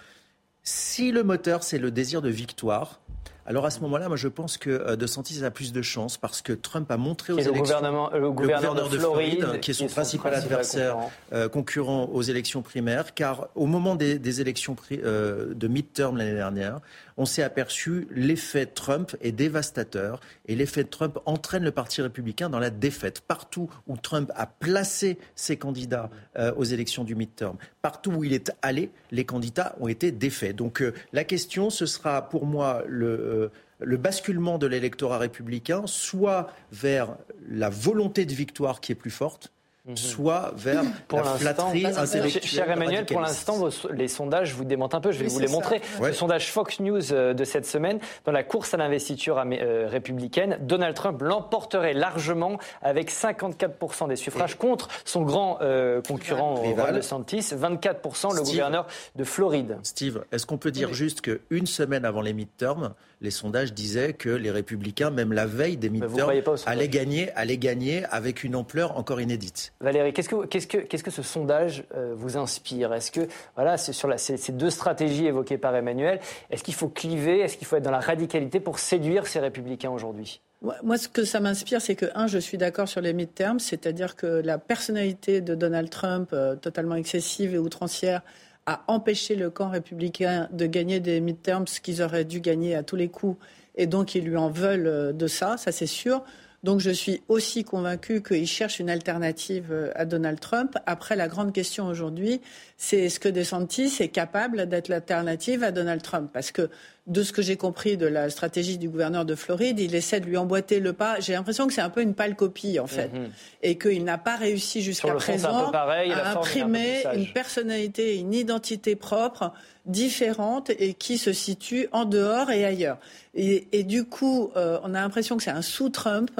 Si 0.62 1.12
le 1.12 1.22
moteur, 1.22 1.62
c'est 1.62 1.78
le 1.78 1.90
désir 1.90 2.20
de 2.20 2.28
victoire, 2.28 3.00
alors 3.47 3.64
à 3.64 3.70
ce 3.70 3.80
moment-là, 3.80 4.09
moi 4.09 4.16
je 4.16 4.26
pense 4.26 4.59
que 4.59 4.70
euh, 4.70 4.97
De 4.97 5.07
Santis 5.07 5.44
a 5.44 5.51
plus 5.51 5.72
de 5.72 5.80
chance 5.82 6.18
parce 6.18 6.42
que 6.42 6.53
Trump 6.53 6.90
a 6.90 6.97
montré 6.97 7.32
aux 7.32 7.38
élections, 7.38 7.62
gouvernement, 7.62 8.11
le, 8.12 8.30
gouverneur 8.32 8.74
de, 8.74 8.99
Floride, 8.99 9.61
qui 9.61 9.70
est 9.70 9.74
son, 9.74 9.86
principal, 9.86 10.34
adversaire 10.34 10.97
euh, 11.32 11.49
concurrent. 11.49 12.11
aux 12.12 12.22
élections 12.22 12.62
primaires, 12.62 13.14
car 13.14 13.49
au 13.55 13.66
moment 13.66 13.94
des, 13.94 14.40
élections 14.40 14.74
euh, 14.92 15.55
de 15.55 15.68
mid-term 15.68 16.16
l'année 16.16 16.34
dernière, 16.34 16.80
on 17.16 17.24
s'est 17.24 17.42
aperçu 17.42 18.09
l'effet 18.11 18.66
Trump 18.66 19.16
est 19.20 19.32
dévastateur 19.32 20.20
et 20.47 20.57
l'effet 20.57 20.84
Trump 20.84 21.18
entraîne 21.24 21.62
le 21.62 21.70
Parti 21.70 22.03
républicain 22.03 22.51
dans 22.51 22.59
la 22.59 22.70
défaite. 22.70 23.20
Partout 23.20 23.70
où 23.86 23.97
Trump 23.97 24.30
a 24.34 24.47
placé 24.47 25.18
ses 25.34 25.57
candidats 25.57 26.11
aux 26.57 26.64
élections 26.64 27.05
du 27.05 27.14
mid-term, 27.14 27.57
partout 27.87 28.11
où 28.11 28.24
il 28.24 28.32
est 28.32 28.51
allé, 28.62 28.91
les 29.12 29.24
candidats 29.24 29.76
ont 29.78 29.87
été 29.87 30.11
défaits. 30.11 30.57
Donc 30.57 30.82
la 31.12 31.22
question, 31.22 31.70
ce 31.70 31.87
sera 31.87 32.28
pour 32.28 32.45
moi 32.45 32.82
le 32.89 33.07
euh, 33.07 33.49
le 33.78 33.97
basculement 33.97 34.59
de 34.59 34.66
l'électorat 34.66 35.18
républicain, 35.18 35.82
soit 35.87 36.51
vers 36.72 37.16
la 37.49 37.68
volonté 37.68 38.24
de 38.24 38.32
victoire 38.32 38.80
qui 38.80 38.91
est 38.91 38.97
plus 38.97 39.11
forte, 39.11 39.53
Mhm. 39.87 39.97
soit 39.97 40.53
vers 40.57 40.82
pour 41.07 41.20
la 41.20 41.34
flatterie 41.34 41.87
intellectuelle. 41.87 42.43
Cher 42.43 42.70
Emmanuel, 42.70 43.07
pour 43.07 43.20
l'instant, 43.20 43.68
les 43.93 44.09
sondages 44.09 44.53
vous 44.53 44.64
démentent 44.64 44.95
un 44.95 45.01
peu. 45.01 45.12
Je 45.12 45.20
vais 45.20 45.28
vous 45.28 45.39
les 45.39 45.47
montrer. 45.47 45.80
Le 46.03 46.12
sondage 46.12 46.51
Fox 46.51 46.80
News 46.80 47.12
euh, 47.12 47.34
de 47.34 47.45
cette 47.45 47.66
semaine, 47.66 48.01
dans 48.24 48.32
la 48.32 48.43
course 48.43 48.74
à 48.74 48.78
l'investiture 48.78 49.39
euh, 49.39 49.87
républicaine, 49.89 50.59
Donald 50.61 50.97
Trump 50.97 51.22
l'emporterait 51.22 51.95
largement 51.95 52.59
avec 52.82 53.12
54% 53.12 54.09
des 54.09 54.16
suffrages 54.16 54.57
contre 54.57 54.89
son 55.05 55.22
grand 55.22 55.59
euh, 55.61 56.03
concurrent 56.03 56.57
Ron 56.57 56.93
DeSantis, 56.93 57.53
24% 57.55 58.34
le 58.34 58.43
gouverneur 58.43 58.87
de 59.14 59.22
Floride. 59.22 59.78
Steve, 59.84 60.24
est-ce 60.32 60.47
qu'on 60.47 60.59
peut 60.59 60.72
dire 60.72 60.95
juste 60.95 61.20
qu'une 61.20 61.66
semaine 61.66 62.05
avant 62.05 62.22
les 62.22 62.32
midterms, 62.32 62.95
les 63.20 63.30
sondages 63.30 63.72
disaient 63.72 64.12
que 64.12 64.28
les 64.28 64.50
républicains, 64.50 65.10
même 65.10 65.32
la 65.32 65.46
veille 65.46 65.76
des 65.76 65.88
midterms, 65.88 66.30
allaient 66.66 66.88
gagner, 66.88 67.32
allaient 67.32 67.56
gagner 67.56 68.04
avec 68.10 68.44
une 68.44 68.54
ampleur 68.54 68.96
encore 68.98 69.20
inédite. 69.20 69.72
Valérie, 69.80 70.12
qu'est-ce 70.12 70.28
que, 70.28 70.46
qu'est-ce 70.46 70.66
que, 70.66 70.78
qu'est-ce 70.78 71.04
que 71.04 71.10
ce 71.10 71.22
sondage 71.22 71.84
euh, 71.94 72.14
vous 72.16 72.36
inspire? 72.36 72.92
Est-ce 72.92 73.10
que, 73.10 73.26
voilà, 73.54 73.78
c'est 73.78 73.92
sur 73.92 74.08
la, 74.08 74.18
ces, 74.18 74.52
deux 74.52 74.70
stratégies 74.70 75.26
évoquées 75.26 75.58
par 75.58 75.74
Emmanuel, 75.74 76.20
est-ce 76.50 76.62
qu'il 76.62 76.74
faut 76.74 76.88
cliver, 76.88 77.40
est-ce 77.40 77.56
qu'il 77.56 77.66
faut 77.66 77.76
être 77.76 77.84
dans 77.84 77.90
la 77.90 78.00
radicalité 78.00 78.60
pour 78.60 78.78
séduire 78.78 79.26
ces 79.26 79.40
républicains 79.40 79.90
aujourd'hui? 79.90 80.40
Moi, 80.82 80.96
ce 80.96 81.08
que 81.08 81.24
ça 81.24 81.38
m'inspire, 81.38 81.80
c'est 81.80 81.94
que, 81.94 82.06
un, 82.14 82.26
je 82.26 82.38
suis 82.38 82.58
d'accord 82.58 82.88
sur 82.88 83.00
les 83.00 83.12
mid-terms, 83.12 83.60
c'est-à-dire 83.60 84.16
que 84.16 84.26
la 84.26 84.58
personnalité 84.58 85.40
de 85.40 85.54
Donald 85.54 85.90
Trump, 85.90 86.30
euh, 86.32 86.56
totalement 86.56 86.94
excessive 86.94 87.54
et 87.54 87.58
outrancière, 87.58 88.22
a 88.66 88.82
empêché 88.88 89.36
le 89.36 89.50
camp 89.50 89.70
républicain 89.70 90.48
de 90.52 90.66
gagner 90.66 91.00
des 91.00 91.20
mid-terms 91.20 91.66
qu'ils 91.82 92.02
auraient 92.02 92.24
dû 92.24 92.40
gagner 92.40 92.74
à 92.74 92.82
tous 92.82 92.96
les 92.96 93.08
coups. 93.08 93.38
Et 93.76 93.86
donc, 93.86 94.14
ils 94.14 94.24
lui 94.24 94.36
en 94.36 94.50
veulent 94.50 94.86
euh, 94.86 95.12
de 95.12 95.26
ça, 95.26 95.56
ça 95.56 95.72
c'est 95.72 95.86
sûr. 95.86 96.22
Donc 96.62 96.80
je 96.80 96.90
suis 96.90 97.22
aussi 97.28 97.64
convaincue 97.64 98.22
qu'il 98.22 98.46
cherche 98.46 98.80
une 98.80 98.90
alternative 98.90 99.68
euh, 99.70 99.90
à 99.94 100.04
Donald 100.04 100.40
Trump. 100.40 100.76
Après, 100.86 101.16
la 101.16 101.28
grande 101.28 101.52
question 101.52 101.86
aujourd'hui, 101.86 102.40
c'est 102.76 102.98
est-ce 102.98 103.20
que 103.20 103.28
DeSantis 103.28 103.96
est 104.00 104.09
capable 104.09 104.68
d'être 104.68 104.88
l'alternative 104.88 105.62
à 105.62 105.70
Donald 105.70 106.02
Trump? 106.02 106.30
Parce 106.32 106.50
que 106.50 106.68
de 107.07 107.22
ce 107.22 107.32
que 107.32 107.40
j'ai 107.40 107.57
compris 107.57 107.96
de 107.96 108.07
la 108.07 108.30
stratégie 108.30 108.78
du 108.78 108.88
gouverneur 108.88 109.24
de 109.24 109.36
Floride, 109.36 109.78
il 109.78 109.94
essaie 109.94 110.18
de 110.18 110.26
lui 110.26 110.36
emboîter 110.36 110.80
le 110.80 110.92
pas. 110.92 111.20
J'ai 111.20 111.34
l'impression 111.34 111.68
que 111.68 111.72
c'est 111.72 111.80
un 111.80 111.90
peu 111.90 112.02
une 112.02 112.14
pâle 112.14 112.34
copie, 112.34 112.80
en 112.80 112.88
fait. 112.88 113.12
Mhm. 113.12 113.30
Et 113.62 113.78
qu'il 113.78 114.02
n'a 114.02 114.18
pas 114.18 114.34
réussi 114.34 114.82
jusqu'à 114.82 115.14
présent 115.14 115.70
à 115.70 116.30
imprimer 116.32 117.04
une 117.14 117.32
personnalité, 117.32 118.16
une 118.16 118.34
identité 118.34 118.96
propre, 118.96 119.52
différente 119.87 120.70
et 120.78 120.95
qui 120.95 121.16
se 121.16 121.32
situe 121.32 121.89
en 121.93 122.05
dehors 122.05 122.51
et 122.51 122.64
ailleurs. 122.64 122.99
Et, 123.34 123.84
du 123.84 124.05
coup, 124.05 124.51
euh, 124.57 124.78
on 124.82 124.95
a 124.95 125.01
l'impression 125.01 125.37
que 125.37 125.43
c'est 125.43 125.51
un 125.51 125.62
sous-Trump 125.62 126.30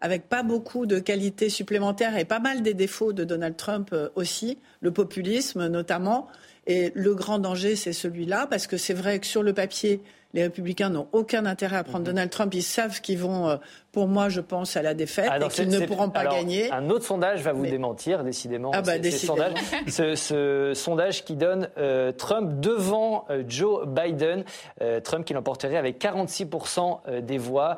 avec 0.00 0.28
pas 0.28 0.42
beaucoup 0.42 0.86
de 0.86 0.98
qualités 0.98 1.48
supplémentaires 1.48 2.16
et 2.16 2.24
pas 2.24 2.40
mal 2.40 2.62
des 2.62 2.74
défauts 2.74 3.12
de 3.12 3.24
Donald 3.24 3.56
Trump 3.56 3.90
euh, 3.92 4.08
aussi, 4.16 4.58
le 4.80 4.90
populisme 4.90 5.68
notamment. 5.68 6.26
Et 6.66 6.92
le 6.94 7.14
grand 7.14 7.38
danger, 7.38 7.76
c'est 7.76 7.92
celui-là, 7.92 8.46
parce 8.46 8.66
que 8.66 8.76
c'est 8.76 8.94
vrai 8.94 9.18
que 9.18 9.26
sur 9.26 9.42
le 9.42 9.52
papier, 9.52 10.02
les 10.34 10.42
républicains 10.42 10.90
n'ont 10.90 11.08
aucun 11.12 11.46
intérêt 11.46 11.76
à 11.76 11.84
prendre 11.84 12.00
mhm. 12.00 12.06
Donald 12.06 12.30
Trump. 12.30 12.54
Ils 12.54 12.62
savent 12.62 13.00
qu'ils 13.00 13.18
vont, 13.18 13.48
euh, 13.48 13.56
pour 13.92 14.08
moi, 14.08 14.28
je 14.28 14.40
pense, 14.40 14.76
à 14.76 14.82
la 14.82 14.94
défaite 14.94 15.28
ah, 15.30 15.38
et 15.38 15.48
qu'ils 15.48 15.68
ne 15.68 15.86
pourront 15.86 16.10
pas 16.10 16.26
gagner. 16.26 16.70
Un 16.70 16.90
autre 16.90 17.04
sondage 17.04 17.42
va 17.42 17.52
vous 17.52 17.66
démentir, 17.66 18.24
décidément. 18.24 18.70
Ah 18.74 18.82
bah, 18.82 18.92
ce, 19.02 20.72
sondage 20.74 21.24
qui 21.24 21.36
donne 21.36 21.68
euh, 21.78 22.12
Trump 22.12 22.60
devant 22.60 23.24
euh, 23.30 23.42
Joe 23.48 23.86
Biden. 23.86 24.44
Trump 25.04 25.24
qui 25.24 25.34
l'emporterait 25.34 25.76
avec 25.76 26.00
46% 26.02 27.20
des 27.20 27.38
voix 27.38 27.76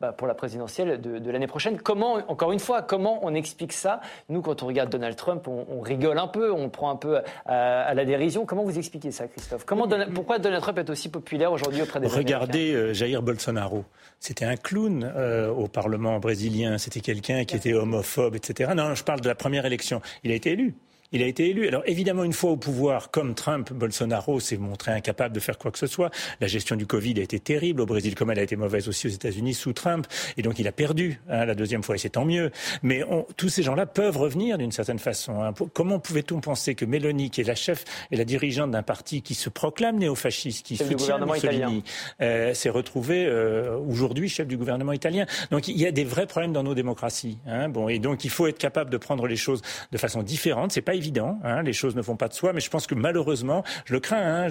bah, 0.00 0.12
pour 0.12 0.26
la 0.26 0.34
présidentielle 0.34 1.00
de, 1.00 1.30
l'année 1.30 1.46
prochaine. 1.46 1.78
Comment, 1.80 2.14
encore 2.28 2.52
une 2.52 2.58
fois, 2.58 2.82
comment 2.82 3.20
on 3.22 3.34
explique 3.34 3.72
ça? 3.72 4.00
Nous, 4.28 4.42
quand 4.42 4.62
on 4.62 4.66
regarde 4.66 4.90
Donald 4.90 5.16
Trump, 5.16 5.46
on, 5.48 5.80
rigole 5.80 6.18
un 6.18 6.26
peu, 6.26 6.52
on 6.52 6.68
prend 6.68 6.90
un 6.90 6.96
peu 6.96 7.20
à, 7.46 7.94
la 7.94 8.04
dérision. 8.04 8.46
Comment 8.46 8.64
vous 8.64 8.78
expliquez 8.78 9.10
ça, 9.10 9.26
Christophe? 9.28 9.64
Comment, 9.64 9.88
Pourquoi 10.14 10.38
Donald 10.38 10.62
Trump 10.62 10.78
est 10.78 10.90
aussi 10.90 11.08
populaire 11.08 11.52
aujourd'hui 11.52 11.82
auprès 11.82 12.00
des 12.00 12.06
Regardez 12.06 12.72
euh, 12.72 12.92
Jair 12.92 13.22
Bolsonaro. 13.22 13.84
C'était 14.20 14.44
un 14.44 14.56
clown 14.56 15.01
euh, 15.04 15.50
au 15.50 15.68
Parlement 15.68 16.18
brésilien. 16.18 16.78
C'était 16.78 17.00
quelqu'un 17.00 17.44
qui 17.44 17.56
était 17.56 17.74
homophobe, 17.74 18.36
etc. 18.36 18.72
Non, 18.76 18.94
je 18.94 19.04
parle 19.04 19.20
de 19.20 19.28
la 19.28 19.34
première 19.34 19.66
élection. 19.66 20.00
Il 20.24 20.30
a 20.30 20.34
été 20.34 20.52
élu 20.52 20.74
il 21.12 21.22
a 21.22 21.26
été 21.26 21.48
élu. 21.48 21.68
Alors 21.68 21.82
évidemment, 21.86 22.24
une 22.24 22.32
fois 22.32 22.50
au 22.50 22.56
pouvoir, 22.56 23.10
comme 23.10 23.34
Trump, 23.34 23.72
Bolsonaro 23.72 24.40
s'est 24.40 24.56
montré 24.56 24.92
incapable 24.92 25.34
de 25.34 25.40
faire 25.40 25.58
quoi 25.58 25.70
que 25.70 25.78
ce 25.78 25.86
soit. 25.86 26.10
La 26.40 26.46
gestion 26.46 26.76
du 26.76 26.86
Covid 26.86 27.20
a 27.20 27.22
été 27.22 27.38
terrible 27.38 27.80
au 27.80 27.86
Brésil, 27.86 28.14
comme 28.14 28.30
elle 28.30 28.38
a 28.38 28.42
été 28.42 28.56
mauvaise 28.56 28.88
aussi 28.88 29.06
aux 29.06 29.10
États-Unis 29.10 29.54
sous 29.54 29.72
Trump. 29.72 30.06
Et 30.36 30.42
donc 30.42 30.58
il 30.58 30.66
a 30.68 30.72
perdu 30.72 31.20
hein, 31.28 31.44
la 31.44 31.54
deuxième 31.54 31.82
fois, 31.82 31.94
et 31.94 31.98
c'est 31.98 32.10
tant 32.10 32.24
mieux. 32.24 32.50
Mais 32.82 33.02
tous 33.36 33.48
ces 33.48 33.62
gens-là 33.62 33.86
peuvent 33.86 34.16
revenir 34.16 34.58
d'une 34.58 34.72
certaine 34.72 34.98
façon. 34.98 35.42
Hein. 35.42 35.52
Comment 35.72 35.98
pouvait-on 35.98 36.40
penser 36.40 36.74
que 36.74 36.84
Mélanie, 36.84 37.30
qui 37.30 37.40
est 37.40 37.44
la 37.44 37.54
chef 37.54 37.84
et 38.10 38.16
la 38.16 38.24
dirigeante 38.24 38.70
d'un 38.70 38.82
parti 38.82 39.22
qui 39.22 39.34
se 39.34 39.48
proclame 39.50 39.98
néofasciste, 39.98 40.64
qui 40.64 40.76
soutient 40.76 41.18
Mussolini, 41.18 41.84
euh, 42.20 42.54
s'est 42.54 42.70
retrouvée 42.70 43.26
euh, 43.26 43.76
aujourd'hui 43.76 44.28
chef 44.28 44.46
du 44.46 44.56
gouvernement 44.56 44.92
italien? 44.92 45.26
Donc 45.50 45.68
il 45.68 45.78
y 45.78 45.86
a 45.86 45.92
des 45.92 46.04
vrais 46.04 46.26
problèmes 46.26 46.52
dans 46.52 46.62
nos 46.62 46.74
démocraties. 46.74 47.38
Hein. 47.46 47.68
Bon, 47.68 47.88
et 47.88 47.98
donc 47.98 48.24
il 48.24 48.30
faut 48.30 48.46
être 48.46 48.58
capable 48.58 48.90
de 48.90 48.96
prendre 48.96 49.26
les 49.26 49.36
choses 49.36 49.62
de 49.90 49.98
façon 49.98 50.22
différente. 50.22 50.72
C'est 50.72 50.80
pas 50.80 50.94
évident. 51.02 51.40
Hein, 51.42 51.62
les 51.62 51.72
choses 51.72 51.96
ne 51.96 52.00
vont 52.00 52.16
pas 52.16 52.28
de 52.28 52.34
soi, 52.34 52.52
mais 52.52 52.60
je 52.60 52.70
pense 52.70 52.86
que 52.86 52.94
malheureusement, 52.94 53.64
je 53.84 53.92
le 53.92 54.00
crains, 54.00 54.46
hein, 54.46 54.48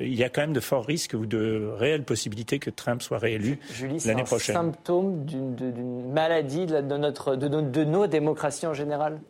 il 0.00 0.14
y 0.14 0.22
a 0.22 0.28
quand 0.28 0.42
même 0.42 0.52
de 0.52 0.60
forts 0.60 0.86
risques 0.86 1.14
ou 1.14 1.26
de 1.26 1.72
réelles 1.76 2.04
possibilités 2.04 2.60
que 2.60 2.70
Trump 2.70 3.02
soit 3.02 3.18
réélu 3.18 3.58
l'année 4.04 4.22
prochaine. 4.22 4.54
C'est 4.54 4.60
un 4.60 4.62
symptôme 4.62 5.24
d'une 5.24 6.12
maladie 6.12 6.66
de, 6.66 6.80
notre, 6.96 7.34
de, 7.34 7.84
nos 7.84 8.06
démocraties 8.06 8.66
en 8.66 8.74
général? 8.74 9.20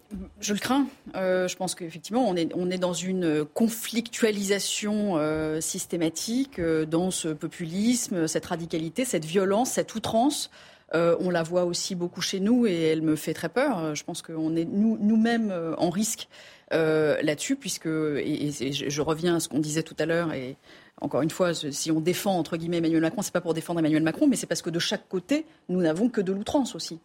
Je 0.40 0.52
le 0.52 0.58
crains. 0.58 0.86
Euh, 1.16 1.48
je 1.48 1.56
pense 1.56 1.74
qu'effectivement, 1.74 2.28
on 2.28 2.36
est, 2.36 2.52
on 2.54 2.70
est 2.70 2.78
dans 2.78 2.92
une 2.92 3.44
conflictualisation 3.44 5.16
euh, 5.16 5.60
systématique 5.60 6.58
euh, 6.58 6.84
dans 6.84 7.10
ce 7.10 7.28
populisme, 7.28 8.26
cette 8.26 8.46
radicalité, 8.46 9.04
cette 9.04 9.24
violence, 9.24 9.70
cette 9.70 9.94
outrance. 9.94 10.50
On 10.92 11.30
la 11.30 11.42
voit 11.42 11.64
aussi 11.64 11.94
beaucoup 11.94 12.20
chez 12.20 12.40
nous 12.40 12.66
et 12.66 12.80
elle 12.82 13.02
me 13.02 13.16
fait 13.16 13.34
très 13.34 13.48
peur. 13.48 13.94
Je 13.94 14.04
pense 14.04 14.22
qu'on 14.22 14.56
est 14.56 14.64
nous-mêmes 14.64 15.52
en 15.78 15.90
risque 15.90 16.28
euh, 16.72 17.20
là-dessus, 17.22 17.56
puisque, 17.56 17.86
et, 17.86 18.50
je, 18.50 19.02
reviens 19.02 19.36
à 19.36 19.40
ce 19.40 19.48
qu'on 19.48 19.58
disait 19.58 19.82
tout 19.82 19.96
à 19.98 20.06
l'heure, 20.06 20.32
et 20.32 20.56
encore 21.02 21.20
une 21.20 21.30
fois, 21.30 21.52
si 21.54 21.90
on 21.90 22.00
défend 22.00 22.38
entre 22.38 22.56
guillemets 22.56 22.78
Emmanuel 22.78 23.02
Macron, 23.02 23.20
c'est 23.20 23.32
pas 23.32 23.42
pour 23.42 23.52
défendre 23.52 23.80
Emmanuel 23.80 24.02
Macron, 24.02 24.26
mais 24.26 24.36
c'est 24.36 24.46
parce 24.46 24.62
que 24.62 24.70
de 24.70 24.78
chaque 24.78 25.06
côté, 25.08 25.44
nous 25.68 25.82
n'avons 25.82 26.08
que 26.08 26.22
de 26.22 26.32
l'outrance 26.32 26.74
aussi. 26.74 27.00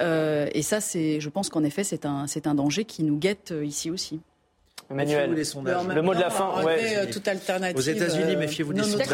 Euh, 0.00 0.48
et 0.54 0.62
ça, 0.62 0.80
c'est, 0.80 1.20
je 1.20 1.28
pense 1.28 1.50
qu'en 1.50 1.62
effet, 1.62 1.84
c'est 1.84 2.04
un, 2.04 2.26
c'est 2.26 2.48
un 2.48 2.54
danger 2.54 2.84
qui 2.84 3.04
nous 3.04 3.16
guette 3.16 3.52
euh, 3.52 3.64
ici 3.64 3.90
aussi. 3.90 4.20
Emmanuel, 4.92 5.30
le 5.94 6.02
mot 6.02 6.14
de 6.14 6.20
la 6.20 6.30
fin. 6.30 6.62
Ouais. 6.62 6.96
Euh, 6.96 7.12
toute 7.12 7.26
alternative. 7.26 7.76
Aux 7.76 7.80
États-Unis, 7.80 8.36
méfiez-vous 8.36 8.72
des 8.72 8.82
sondages. 8.82 9.08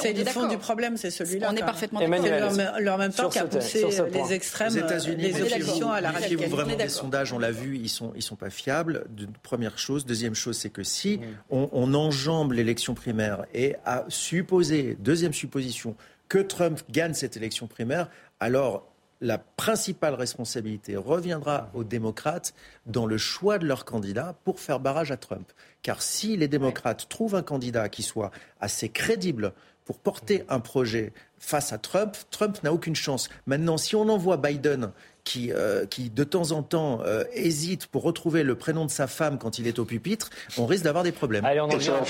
C'est 0.00 0.12
le 0.12 0.24
fond 0.26 0.48
du 0.48 0.58
problème, 0.58 0.96
c'est 0.96 1.10
celui-là. 1.10 1.48
On 1.52 1.56
est 1.56 1.60
parfaitement 1.60 2.00
d'accord. 2.00 2.52
Leur 2.78 2.98
même 2.98 3.12
temps 3.12 3.28
qui 3.28 3.38
a 3.38 3.44
poussé 3.44 3.86
les 4.12 4.32
extrêmes, 4.32 4.74
les 5.16 5.42
oppositions 5.42 5.90
à 5.92 6.00
la 6.00 6.08
radicalité. 6.10 6.36
Méfiez-vous 6.36 6.56
vraiment 6.56 6.76
des 6.76 6.88
sondages, 6.88 7.32
on 7.32 7.38
l'a 7.38 7.50
vu, 7.50 7.76
ils 7.76 7.88
sont, 7.88 8.12
ils 8.16 8.22
sont 8.22 8.36
pas 8.36 8.50
fiables. 8.50 9.04
Première 9.42 9.78
chose. 9.78 10.06
Deuxième 10.06 10.34
chose, 10.34 10.56
c'est 10.56 10.70
que 10.70 10.82
si 10.82 11.18
mm. 11.18 11.22
on, 11.50 11.68
on 11.72 11.94
enjambe 11.94 12.52
l'élection 12.52 12.94
primaire 12.94 13.44
et 13.54 13.76
à 13.84 14.04
supposer, 14.08 14.96
deuxième 15.00 15.32
supposition, 15.32 15.94
que 16.28 16.38
Trump 16.38 16.80
gagne 16.90 17.14
cette 17.14 17.36
élection 17.36 17.66
primaire, 17.66 18.08
alors 18.38 18.89
la 19.20 19.38
principale 19.38 20.14
responsabilité 20.14 20.96
reviendra 20.96 21.70
aux 21.74 21.84
démocrates 21.84 22.54
dans 22.86 23.06
le 23.06 23.18
choix 23.18 23.58
de 23.58 23.66
leur 23.66 23.84
candidat 23.84 24.34
pour 24.44 24.60
faire 24.60 24.80
barrage 24.80 25.10
à 25.10 25.16
Trump. 25.16 25.52
Car 25.82 26.00
si 26.02 26.36
les 26.36 26.48
démocrates 26.48 27.08
trouvent 27.08 27.34
un 27.34 27.42
candidat 27.42 27.88
qui 27.88 28.02
soit 28.02 28.30
assez 28.60 28.88
crédible 28.88 29.52
pour 29.84 29.98
porter 29.98 30.44
un 30.48 30.60
projet 30.60 31.12
face 31.38 31.72
à 31.72 31.78
Trump, 31.78 32.16
Trump 32.30 32.62
n'a 32.62 32.72
aucune 32.72 32.94
chance. 32.94 33.28
Maintenant, 33.46 33.76
si 33.76 33.94
on 33.94 34.08
envoie 34.08 34.36
Biden 34.36 34.92
qui, 35.30 35.52
euh, 35.52 35.86
qui 35.86 36.10
de 36.10 36.24
temps 36.24 36.50
en 36.50 36.64
temps 36.64 37.02
euh, 37.04 37.22
hésite 37.34 37.86
pour 37.86 38.02
retrouver 38.02 38.42
le 38.42 38.56
prénom 38.56 38.84
de 38.84 38.90
sa 38.90 39.06
femme 39.06 39.38
quand 39.38 39.60
il 39.60 39.68
est 39.68 39.78
au 39.78 39.84
pupitre, 39.84 40.28
on 40.58 40.66
risque 40.66 40.82
d'avoir 40.82 41.04
des 41.04 41.12
problèmes. 41.12 41.44
Allez, 41.44 41.60
on 41.60 41.66
en 41.66 41.76
vient 41.76 42.00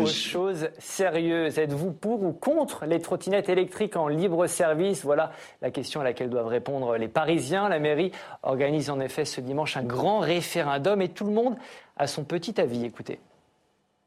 aux 0.00 0.06
choses 0.06 0.68
sérieuses. 0.78 1.58
Êtes-vous 1.58 1.90
pour 1.90 2.22
ou 2.22 2.32
contre 2.32 2.86
les 2.86 3.00
trottinettes 3.00 3.48
électriques 3.48 3.96
en 3.96 4.06
libre 4.06 4.46
service? 4.46 5.02
Voilà 5.02 5.32
la 5.62 5.72
question 5.72 6.00
à 6.00 6.04
laquelle 6.04 6.30
doivent 6.30 6.46
répondre 6.46 6.96
les 6.96 7.08
Parisiens. 7.08 7.68
La 7.68 7.80
mairie 7.80 8.12
organise 8.44 8.88
en 8.88 9.00
effet 9.00 9.24
ce 9.24 9.40
dimanche 9.40 9.76
un 9.76 9.82
grand 9.82 10.20
référendum 10.20 11.02
et 11.02 11.08
tout 11.08 11.24
le 11.24 11.32
monde 11.32 11.56
a 11.96 12.06
son 12.06 12.22
petit 12.22 12.60
avis. 12.60 12.84
Écoutez. 12.84 13.18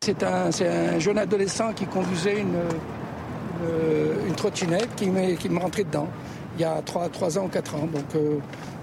C'est 0.06 0.24
un, 0.24 0.50
un, 0.62 1.00
jeune 1.00 1.18
adolescent 1.18 1.74
qui 1.74 1.86
conduisait 1.86 2.40
une, 2.40 2.56
une, 3.62 4.28
une 4.30 4.36
trottinette 4.36 4.96
qui 4.96 5.10
qui 5.38 5.50
me 5.50 5.60
rentrait 5.60 5.84
dedans 5.84 6.08
il 6.56 6.62
y 6.62 6.66
a 6.66 6.82
3, 6.82 7.10
3 7.10 7.40
ans 7.40 7.46
ou 7.46 7.50
4 7.50 7.76
ans. 7.76 7.88
Donc 7.92 8.16
euh, 8.16 8.38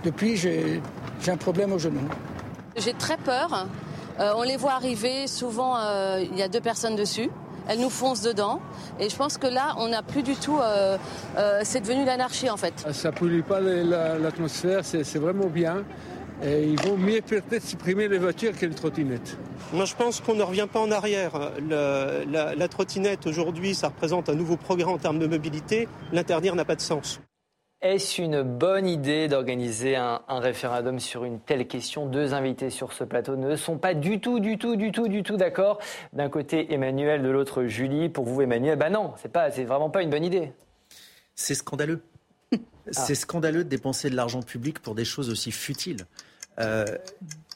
depuis, 0.04 0.36
j'ai 0.36 0.80
un 1.26 1.36
problème 1.36 1.72
au 1.72 1.78
genou. 1.78 2.00
J'ai 2.76 2.94
très 2.94 3.16
peur. 3.16 3.66
Euh, 4.18 4.32
on 4.36 4.42
les 4.42 4.56
voit 4.56 4.72
arriver, 4.72 5.26
souvent 5.26 5.76
euh, 5.78 6.22
il 6.30 6.36
y 6.38 6.42
a 6.42 6.48
deux 6.48 6.60
personnes 6.60 6.96
dessus. 6.96 7.30
Elles 7.68 7.80
nous 7.80 7.90
foncent 7.90 8.22
dedans. 8.22 8.60
Et 8.98 9.08
je 9.08 9.16
pense 9.16 9.38
que 9.38 9.46
là, 9.46 9.74
on 9.78 9.88
n'a 9.88 10.02
plus 10.02 10.22
du 10.22 10.34
tout. 10.34 10.58
Euh, 10.58 10.98
euh, 11.36 11.60
c'est 11.62 11.80
devenu 11.80 12.04
l'anarchie 12.04 12.50
en 12.50 12.56
fait. 12.56 12.74
Ça 12.92 13.12
pollue 13.12 13.42
pas 13.42 13.60
l'atmosphère, 13.60 14.84
c'est 14.84 15.18
vraiment 15.18 15.46
bien. 15.46 15.84
Et 16.42 16.64
il 16.64 16.80
vaut 16.80 16.96
mieux 16.96 17.20
peut-être 17.20 17.62
supprimer 17.62 18.08
les 18.08 18.18
voitures 18.18 18.56
que 18.56 18.64
les 18.64 18.74
trottinettes. 18.74 19.36
Moi, 19.74 19.84
je 19.84 19.94
pense 19.94 20.20
qu'on 20.20 20.34
ne 20.34 20.42
revient 20.42 20.66
pas 20.72 20.80
en 20.80 20.90
arrière. 20.90 21.32
Le, 21.60 22.24
la, 22.30 22.54
la 22.54 22.68
trottinette, 22.68 23.26
aujourd'hui, 23.26 23.74
ça 23.74 23.88
représente 23.88 24.30
un 24.30 24.34
nouveau 24.34 24.56
progrès 24.56 24.90
en 24.90 24.96
termes 24.96 25.18
de 25.18 25.26
mobilité. 25.26 25.86
L'interdire 26.12 26.54
n'a 26.54 26.64
pas 26.64 26.76
de 26.76 26.80
sens. 26.80 27.20
Est-ce 27.82 28.20
une 28.20 28.42
bonne 28.42 28.86
idée 28.86 29.26
d'organiser 29.26 29.96
un, 29.96 30.20
un, 30.28 30.38
référendum 30.38 31.00
sur 31.00 31.24
une 31.24 31.40
telle 31.40 31.66
question? 31.66 32.04
Deux 32.04 32.34
invités 32.34 32.68
sur 32.68 32.92
ce 32.92 33.04
plateau 33.04 33.36
ne 33.36 33.56
sont 33.56 33.78
pas 33.78 33.94
du 33.94 34.20
tout, 34.20 34.38
du 34.38 34.58
tout, 34.58 34.76
du 34.76 34.92
tout, 34.92 35.08
du 35.08 35.22
tout 35.22 35.38
d'accord. 35.38 35.78
D'un 36.12 36.28
côté 36.28 36.74
Emmanuel, 36.74 37.22
de 37.22 37.30
l'autre 37.30 37.64
Julie. 37.64 38.10
Pour 38.10 38.26
vous, 38.26 38.42
Emmanuel, 38.42 38.78
bah 38.78 38.90
non, 38.90 39.14
c'est 39.16 39.32
pas, 39.32 39.50
c'est 39.50 39.64
vraiment 39.64 39.88
pas 39.88 40.02
une 40.02 40.10
bonne 40.10 40.24
idée. 40.24 40.52
C'est 41.34 41.54
scandaleux. 41.54 42.02
ah. 42.52 42.58
C'est 42.92 43.14
scandaleux 43.14 43.64
de 43.64 43.70
dépenser 43.70 44.10
de 44.10 44.16
l'argent 44.16 44.42
public 44.42 44.80
pour 44.80 44.94
des 44.94 45.06
choses 45.06 45.30
aussi 45.30 45.50
futiles. 45.50 46.04
Euh, 46.58 46.84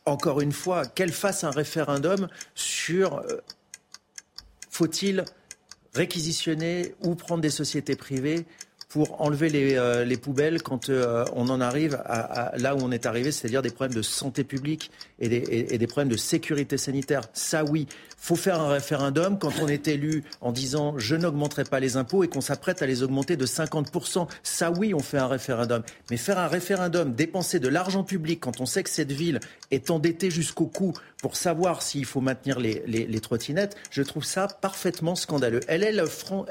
encore 0.07 0.41
une 0.41 0.53
fois, 0.53 0.87
qu'elle 0.87 1.13
fasse 1.13 1.45
un 1.45 1.51
référendum 1.51 2.29
sur 2.55 3.19
euh, 3.19 3.43
faut-il 4.71 5.27
réquisitionner 5.93 6.95
ou 7.03 7.15
prendre 7.15 7.43
des 7.43 7.51
sociétés 7.51 7.95
privées 7.95 8.47
pour 8.95 9.21
enlever 9.21 9.49
les, 9.49 9.75
euh, 9.75 10.05
les 10.05 10.17
poubelles 10.17 10.63
quand 10.63 10.89
euh, 10.89 11.25
on 11.35 11.49
en 11.49 11.61
arrive 11.61 11.97
à, 12.05 12.53
à, 12.53 12.59
là 12.59 12.77
où 12.77 12.79
on 12.81 12.93
est 12.93 13.07
arrivé, 13.07 13.33
c'est-à-dire 13.33 13.61
des 13.61 13.71
problèmes 13.71 13.97
de 13.97 14.03
santé 14.03 14.45
publique 14.45 14.93
et 15.19 15.29
des, 15.29 15.39
et, 15.39 15.75
et 15.75 15.79
des, 15.79 15.87
problèmes 15.89 16.11
de 16.11 16.17
sécurité 16.17 16.79
sanitaire. 16.79 17.23
Ça, 17.33 17.65
oui, 17.65 17.89
faut 18.17 18.37
faire 18.37 18.61
un 18.61 18.69
référendum 18.69 19.37
quand 19.41 19.51
on 19.61 19.67
est 19.67 19.89
élu 19.89 20.23
en 20.41 20.53
disant 20.53 20.97
je 20.97 21.17
n'augmenterai 21.17 21.65
pas 21.65 21.81
les 21.81 21.97
impôts 21.97 22.23
et 22.23 22.29
qu'on 22.29 22.41
s'apprête 22.41 22.83
à 22.83 22.87
les 22.87 23.03
augmenter 23.03 23.37
de 23.37 23.47
50%. 23.47 24.29
Ça, 24.45 24.71
oui, 24.71 24.95
on 24.95 25.01
fait 25.01 25.19
un 25.19 25.27
référendum. 25.27 25.83
Mais 26.13 26.17
faire 26.17 26.39
un 26.39 26.47
référendum, 26.47 27.15
dépenser 27.15 27.59
de 27.59 27.67
l'argent 27.67 28.05
public 28.05 28.39
quand 28.39 28.61
on 28.61 28.67
sait 28.67 28.85
que 28.85 28.91
cette 28.91 29.11
ville 29.11 29.41
est 29.73 29.91
endettée 29.91 30.31
jusqu'au 30.31 30.67
cou 30.67 30.93
pour 31.25 31.37
savoir 31.37 31.81
s'il 31.81 32.05
faut 32.05 32.21
maintenir 32.21 32.61
les, 32.61 32.83
les, 32.87 33.07
les, 33.07 33.21
trottinettes, 33.21 33.79
je 33.91 34.03
trouve 34.03 34.25
ça 34.25 34.47
parfaitement 34.47 35.15
scandaleux. 35.15 35.61
Elle 35.69 35.83
est 35.83 35.91
le, 35.91 36.05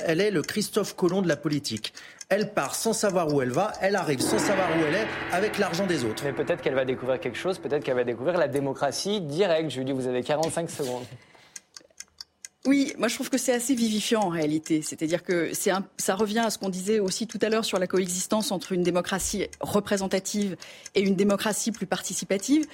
elle 0.04 0.20
est 0.20 0.32
le 0.32 0.42
Christophe 0.42 0.96
Colomb 0.96 1.22
de 1.22 1.28
la 1.28 1.36
politique. 1.36 1.94
Elle 2.28 2.56
part 2.56 2.74
sans 2.74 2.92
savoir 2.92 3.32
où 3.32 3.44
elle 3.44 3.52
va, 3.52 3.74
elle 3.82 3.96
arrive 3.96 4.20
sans 4.20 4.40
savoir 4.40 4.68
où 4.72 4.84
elle 4.88 4.96
est, 4.96 5.08
avec 5.32 5.60
l'argent 5.60 5.86
des 5.86 6.04
autres. 6.06 6.24
Mais 6.24 6.34
peut-être 6.34 6.64
qu'elle 6.64 6.74
va 6.74 6.86
découvrir 6.86 7.20
quelque 7.20 7.38
chose, 7.38 7.60
peut-être 7.60 7.84
qu'elle 7.84 7.94
va 7.94 8.04
découvrir 8.04 8.36
la 8.40 8.48
démocratie 8.48 9.22
directe. 9.22 9.70
Julie, 9.70 9.92
vous 9.92 10.08
avez 10.08 10.24
45 10.24 10.68
secondes. 10.72 11.06
Oui, 12.66 12.94
moi 12.98 13.10
je 13.10 13.16
trouve 13.16 13.30
que 13.30 13.38
c'est 13.38 13.54
assez 13.54 13.76
vivifiant 13.76 14.22
en 14.22 14.30
réalité. 14.30 14.82
C'est-à-dire 14.82 15.22
que 15.22 15.54
c'est 15.54 15.70
un, 15.70 15.86
ça 15.98 16.16
revient 16.16 16.40
à 16.40 16.50
ce 16.50 16.58
qu'on 16.58 16.70
disait 16.70 17.00
aussi 17.00 17.28
tout 17.28 17.40
à 17.44 17.50
l'heure 17.50 17.66
sur 17.66 17.78
la 17.78 17.86
coexistence 17.86 18.52
entre 18.52 18.72
une 18.72 18.82
démocratie 18.82 19.48
représentative 19.60 20.56
et 20.96 21.02
une 21.02 21.16
démocratie 21.16 21.72
plus 21.72 21.86
participative 21.86 22.66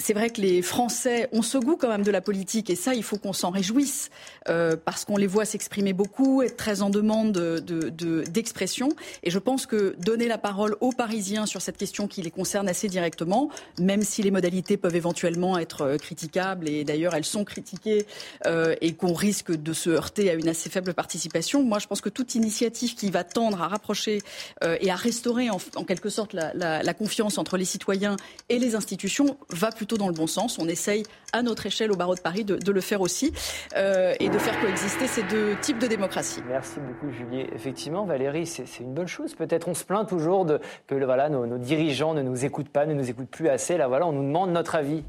c'est 0.00 0.14
vrai 0.14 0.30
que 0.30 0.40
les 0.40 0.62
Français 0.62 1.28
ont 1.32 1.42
ce 1.42 1.58
goût 1.58 1.76
quand 1.76 1.88
même 1.88 2.02
de 2.02 2.10
la 2.10 2.22
politique 2.22 2.70
et 2.70 2.74
ça, 2.74 2.94
il 2.94 3.02
faut 3.02 3.18
qu'on 3.18 3.34
s'en 3.34 3.50
réjouisse 3.50 4.10
euh, 4.48 4.74
parce 4.82 5.04
qu'on 5.04 5.18
les 5.18 5.26
voit 5.26 5.44
s'exprimer 5.44 5.92
beaucoup, 5.92 6.42
être 6.42 6.56
très 6.56 6.80
en 6.82 6.88
demande 6.88 7.32
d'expression. 7.32 8.88
De, 8.88 8.94
de, 8.94 8.98
et 9.22 9.30
je 9.30 9.38
pense 9.38 9.66
que 9.66 9.94
donner 9.98 10.26
la 10.26 10.38
parole 10.38 10.76
aux 10.80 10.92
Parisiens 10.92 11.44
sur 11.44 11.60
cette 11.60 11.76
question 11.76 12.08
qui 12.08 12.22
les 12.22 12.30
concerne 12.30 12.68
assez 12.68 12.88
directement, 12.88 13.50
même 13.78 14.02
si 14.02 14.22
les 14.22 14.30
modalités 14.30 14.78
peuvent 14.78 14.96
éventuellement 14.96 15.58
être 15.58 15.82
euh, 15.82 15.98
critiquables 15.98 16.68
et 16.68 16.84
d'ailleurs 16.84 17.14
elles 17.14 17.24
sont 17.24 17.44
critiquées 17.44 18.06
euh, 18.46 18.74
et 18.80 18.94
qu'on 18.94 19.12
risque 19.12 19.52
de 19.52 19.72
se 19.74 19.90
heurter 19.90 20.30
à 20.30 20.34
une 20.34 20.48
assez 20.48 20.70
faible 20.70 20.94
participation, 20.94 21.62
moi 21.62 21.78
je 21.78 21.86
pense 21.86 22.00
que 22.00 22.08
toute 22.08 22.34
initiative 22.34 22.94
qui 22.94 23.10
va 23.10 23.22
tendre 23.24 23.60
à 23.60 23.68
rapprocher 23.68 24.22
euh, 24.64 24.78
et 24.80 24.90
à 24.90 24.96
restaurer 24.96 25.50
en, 25.50 25.58
en 25.76 25.84
quelque 25.84 26.08
sorte 26.08 26.32
la, 26.32 26.54
la, 26.54 26.82
la 26.82 26.94
confiance 26.94 27.36
entre 27.36 27.58
les 27.58 27.66
citoyens 27.66 28.16
et 28.48 28.58
les 28.58 28.74
institutions 28.74 29.36
va 29.50 29.70
plutôt 29.70 29.89
dans 29.96 30.08
le 30.08 30.14
bon 30.14 30.26
sens. 30.26 30.58
On 30.58 30.68
essaye 30.68 31.04
à 31.32 31.42
notre 31.42 31.66
échelle 31.66 31.92
au 31.92 31.96
barreau 31.96 32.14
de 32.14 32.20
Paris 32.20 32.44
de, 32.44 32.56
de 32.56 32.72
le 32.72 32.80
faire 32.80 33.00
aussi 33.00 33.32
euh, 33.76 34.14
et 34.20 34.28
de 34.28 34.38
faire 34.38 34.58
coexister 34.60 35.06
ces 35.06 35.22
deux 35.22 35.56
types 35.60 35.78
de 35.78 35.86
démocratie. 35.86 36.42
Merci 36.48 36.80
beaucoup 36.80 37.12
Julie. 37.12 37.46
Effectivement 37.54 38.04
Valérie, 38.04 38.46
c'est 38.46 38.64
une 38.80 38.94
bonne 38.94 39.08
chose. 39.08 39.34
Peut-être 39.34 39.68
on 39.68 39.74
se 39.74 39.84
plaint 39.84 40.08
toujours 40.08 40.44
de, 40.44 40.60
que 40.86 40.94
voilà, 40.94 41.28
nos, 41.28 41.46
nos, 41.46 41.58
dirigeants 41.58 42.14
ne 42.14 42.22
nous 42.22 42.44
écoutent 42.44 42.68
pas, 42.68 42.86
ne 42.86 42.94
nous 42.94 43.10
écoutent 43.10 43.30
plus 43.30 43.48
assez. 43.48 43.76
Là 43.76 43.88
voilà, 43.88 44.06
on 44.06 44.12
nous 44.12 44.24
demande 44.24 44.50
notre 44.50 44.74
avis. 44.74 45.02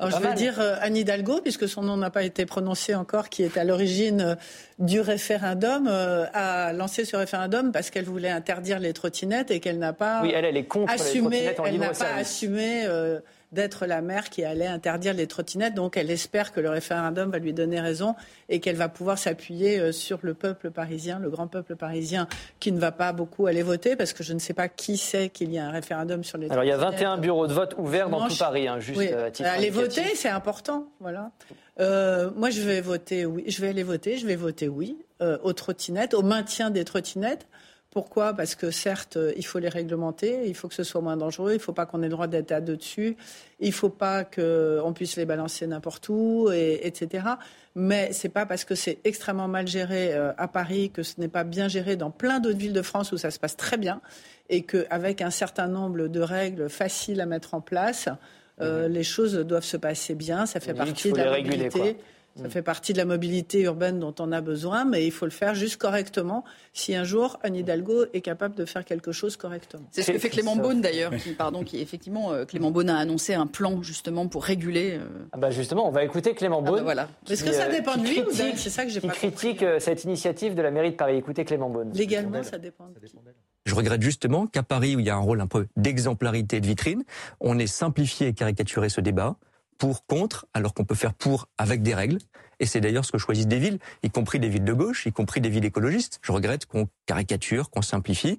Alors, 0.00 0.20
je 0.20 0.24
vais 0.24 0.34
dire 0.34 0.60
euh, 0.60 0.76
Anne 0.80 0.96
Hidalgo, 0.96 1.40
puisque 1.40 1.68
son 1.68 1.82
nom 1.82 1.96
n'a 1.96 2.10
pas 2.10 2.22
été 2.22 2.46
prononcé 2.46 2.94
encore, 2.94 3.28
qui 3.28 3.42
est 3.42 3.56
à 3.56 3.64
l'origine 3.64 4.20
euh, 4.20 4.34
du 4.78 5.00
référendum, 5.00 5.88
euh, 5.88 6.24
a 6.32 6.72
lancé 6.72 7.04
ce 7.04 7.16
référendum 7.16 7.72
parce 7.72 7.90
qu'elle 7.90 8.04
voulait 8.04 8.30
interdire 8.30 8.78
les 8.78 8.92
trottinettes 8.92 9.50
et 9.50 9.58
qu'elle 9.58 9.78
n'a 9.78 9.92
pas 9.92 10.20
oui, 10.22 10.32
elle, 10.32 10.44
elle 10.44 10.56
est 10.56 10.66
contre 10.66 10.92
assumé, 10.92 11.40
les 11.40 11.54
trottinettes 11.54 11.60
en 11.60 11.64
elle 11.64 11.78
n'a 11.78 11.88
pas 11.88 11.94
service. 11.94 12.20
assumé 12.20 12.84
euh, 12.86 13.18
d'être 13.52 13.86
la 13.86 14.02
maire 14.02 14.30
qui 14.30 14.44
allait 14.44 14.66
interdire 14.66 15.14
les 15.14 15.26
trottinettes. 15.26 15.74
Donc 15.74 15.96
elle 15.96 16.10
espère 16.10 16.52
que 16.52 16.60
le 16.60 16.70
référendum 16.70 17.30
va 17.30 17.38
lui 17.38 17.52
donner 17.52 17.80
raison 17.80 18.14
et 18.48 18.60
qu'elle 18.60 18.76
va 18.76 18.88
pouvoir 18.88 19.18
s'appuyer 19.18 19.78
euh, 19.78 19.92
sur 19.92 20.18
le 20.22 20.34
peuple 20.34 20.70
parisien, 20.70 21.18
le 21.18 21.30
grand 21.30 21.46
peuple 21.46 21.76
parisien 21.76 22.28
qui 22.60 22.72
ne 22.72 22.78
va 22.78 22.92
pas 22.92 23.12
beaucoup 23.12 23.46
aller 23.46 23.62
voter 23.62 23.96
parce 23.96 24.12
que 24.12 24.22
je 24.22 24.32
ne 24.32 24.38
sais 24.38 24.54
pas 24.54 24.68
qui 24.68 24.96
sait 24.96 25.28
qu'il 25.28 25.52
y 25.52 25.58
a 25.58 25.66
un 25.66 25.70
référendum 25.70 26.24
sur 26.24 26.38
les 26.38 26.50
Alors 26.50 26.64
il 26.64 26.68
y 26.68 26.72
a 26.72 26.76
21 26.76 27.18
bureaux 27.18 27.46
de 27.46 27.52
vote 27.52 27.74
ouverts 27.78 28.10
dans 28.10 28.28
tout 28.28 28.36
Paris, 28.36 28.68
hein, 28.68 28.80
juste 28.80 28.98
oui. 28.98 29.08
à 29.08 29.30
titre 29.30 29.48
Aller 29.48 29.70
voter, 29.70 30.14
c'est 30.14 30.28
important. 30.28 30.86
Voilà. 31.00 31.30
Euh, 31.80 32.30
moi, 32.34 32.50
je 32.50 32.60
vais 32.62 32.80
voter 32.80 33.24
oui. 33.24 33.44
Je 33.46 33.60
vais 33.60 33.68
aller 33.68 33.82
voter. 33.82 34.16
Je 34.16 34.26
vais 34.26 34.36
voter 34.36 34.68
oui 34.68 34.98
euh, 35.20 35.38
aux 35.42 35.52
trottinettes, 35.52 36.14
au 36.14 36.22
maintien 36.22 36.70
des 36.70 36.84
trottinettes. 36.84 37.46
Pourquoi? 37.90 38.34
Parce 38.34 38.54
que 38.54 38.70
certes, 38.70 39.18
il 39.36 39.46
faut 39.46 39.58
les 39.58 39.70
réglementer, 39.70 40.46
il 40.46 40.54
faut 40.54 40.68
que 40.68 40.74
ce 40.74 40.84
soit 40.84 41.00
moins 41.00 41.16
dangereux, 41.16 41.52
il 41.52 41.56
ne 41.56 41.60
faut 41.60 41.72
pas 41.72 41.86
qu'on 41.86 42.02
ait 42.02 42.06
le 42.06 42.12
droit 42.12 42.26
d'être 42.26 42.52
à 42.52 42.60
deux 42.60 42.76
dessus, 42.76 43.16
il 43.60 43.68
ne 43.68 43.74
faut 43.74 43.88
pas 43.88 44.24
qu'on 44.24 44.92
puisse 44.94 45.16
les 45.16 45.24
balancer 45.24 45.66
n'importe 45.66 46.06
où, 46.10 46.50
et, 46.52 46.86
etc. 46.86 47.24
Mais 47.74 48.12
ce 48.12 48.26
n'est 48.26 48.32
pas 48.32 48.44
parce 48.44 48.64
que 48.64 48.74
c'est 48.74 48.98
extrêmement 49.04 49.48
mal 49.48 49.66
géré 49.66 50.12
euh, 50.12 50.32
à 50.36 50.48
Paris 50.48 50.90
que 50.90 51.02
ce 51.02 51.14
n'est 51.18 51.28
pas 51.28 51.44
bien 51.44 51.68
géré 51.68 51.96
dans 51.96 52.10
plein 52.10 52.40
d'autres 52.40 52.58
villes 52.58 52.74
de 52.74 52.82
France 52.82 53.12
où 53.12 53.16
ça 53.16 53.30
se 53.30 53.38
passe 53.38 53.56
très 53.56 53.78
bien, 53.78 54.02
et 54.50 54.64
qu'avec 54.64 55.22
un 55.22 55.30
certain 55.30 55.66
nombre 55.66 56.08
de 56.08 56.20
règles 56.20 56.68
faciles 56.68 57.22
à 57.22 57.26
mettre 57.26 57.54
en 57.54 57.62
place, 57.62 58.10
euh, 58.60 58.86
mmh. 58.86 58.92
les 58.92 59.02
choses 59.02 59.34
doivent 59.34 59.64
se 59.64 59.78
passer 59.78 60.14
bien, 60.14 60.44
ça 60.44 60.60
fait 60.60 60.74
partie 60.74 61.10
de 61.10 61.16
la 61.16 61.38
mobilité. 61.38 61.80
Réguler, 61.80 61.96
ça 62.42 62.48
fait 62.48 62.62
partie 62.62 62.92
de 62.92 62.98
la 62.98 63.04
mobilité 63.04 63.62
urbaine 63.62 63.98
dont 63.98 64.14
on 64.18 64.32
a 64.32 64.40
besoin, 64.40 64.84
mais 64.84 65.06
il 65.06 65.10
faut 65.10 65.24
le 65.24 65.30
faire 65.30 65.54
juste 65.54 65.76
correctement 65.76 66.44
si 66.72 66.94
un 66.94 67.04
jour 67.04 67.38
Anne 67.42 67.56
Hidalgo 67.56 68.06
est 68.12 68.20
capable 68.20 68.54
de 68.54 68.64
faire 68.64 68.84
quelque 68.84 69.12
chose 69.12 69.36
correctement. 69.36 69.84
C'est 69.90 70.02
ce 70.02 70.12
que 70.12 70.18
fait 70.18 70.30
Clément 70.30 70.56
Beaune 70.56 70.80
d'ailleurs, 70.80 71.14
qui, 71.16 71.32
pardon, 71.32 71.64
qui 71.64 71.80
effectivement, 71.80 72.32
euh, 72.32 72.44
Clément 72.44 72.70
Beaune 72.70 72.90
a 72.90 72.98
annoncé 72.98 73.34
un 73.34 73.46
plan 73.46 73.82
justement 73.82 74.28
pour 74.28 74.44
réguler. 74.44 74.98
Euh... 74.98 75.26
Ah 75.32 75.38
bah 75.38 75.50
justement, 75.50 75.88
on 75.88 75.90
va 75.90 76.04
écouter 76.04 76.34
Clément 76.34 76.62
Beaune. 76.62 76.74
Ah 76.74 76.78
bah 76.78 76.82
voilà. 76.82 77.08
Est-ce 77.28 77.44
que 77.44 77.52
ça 77.52 77.68
dépend 77.68 77.96
de 77.96 78.06
lui 78.06 78.22
ou 78.22 78.32
d'elle 78.32 78.56
C'est 78.56 78.70
ça 78.70 78.84
que 78.84 78.90
j'ai 78.90 79.00
qui 79.00 79.06
pas 79.06 79.12
critique 79.12 79.58
compris. 79.58 79.66
euh, 79.66 79.80
cette 79.80 80.04
initiative 80.04 80.54
de 80.54 80.62
la 80.62 80.70
mairie 80.70 80.92
de 80.92 80.96
Paris. 80.96 81.16
Écoutez 81.16 81.44
Clément 81.44 81.70
Beaune. 81.70 81.90
Légalement, 81.94 82.42
ça 82.42 82.58
dépend. 82.58 82.88
De 82.88 83.06
qui. 83.06 83.16
Je 83.66 83.74
regrette 83.74 84.00
justement 84.00 84.46
qu'à 84.46 84.62
Paris, 84.62 84.96
où 84.96 85.00
il 85.00 85.06
y 85.06 85.10
a 85.10 85.14
un 85.14 85.20
rôle 85.20 85.40
un 85.40 85.46
peu 85.46 85.66
d'exemplarité 85.76 86.56
et 86.56 86.60
de 86.60 86.66
vitrine, 86.66 87.04
on 87.40 87.58
ait 87.58 87.66
simplifié 87.66 88.28
et 88.28 88.32
caricaturé 88.32 88.88
ce 88.88 89.00
débat 89.00 89.36
pour, 89.78 90.04
contre, 90.06 90.46
alors 90.54 90.74
qu'on 90.74 90.84
peut 90.84 90.94
faire 90.94 91.14
pour 91.14 91.48
avec 91.56 91.82
des 91.82 91.94
règles. 91.94 92.18
Et 92.60 92.66
c'est 92.66 92.80
d'ailleurs 92.80 93.04
ce 93.04 93.12
que 93.12 93.18
choisissent 93.18 93.46
des 93.46 93.58
villes, 93.58 93.78
y 94.02 94.10
compris 94.10 94.40
des 94.40 94.48
villes 94.48 94.64
de 94.64 94.72
gauche, 94.72 95.06
y 95.06 95.12
compris 95.12 95.40
des 95.40 95.48
villes 95.48 95.64
écologistes. 95.64 96.18
Je 96.22 96.32
regrette 96.32 96.66
qu'on 96.66 96.88
caricature, 97.06 97.70
qu'on 97.70 97.82
simplifie. 97.82 98.38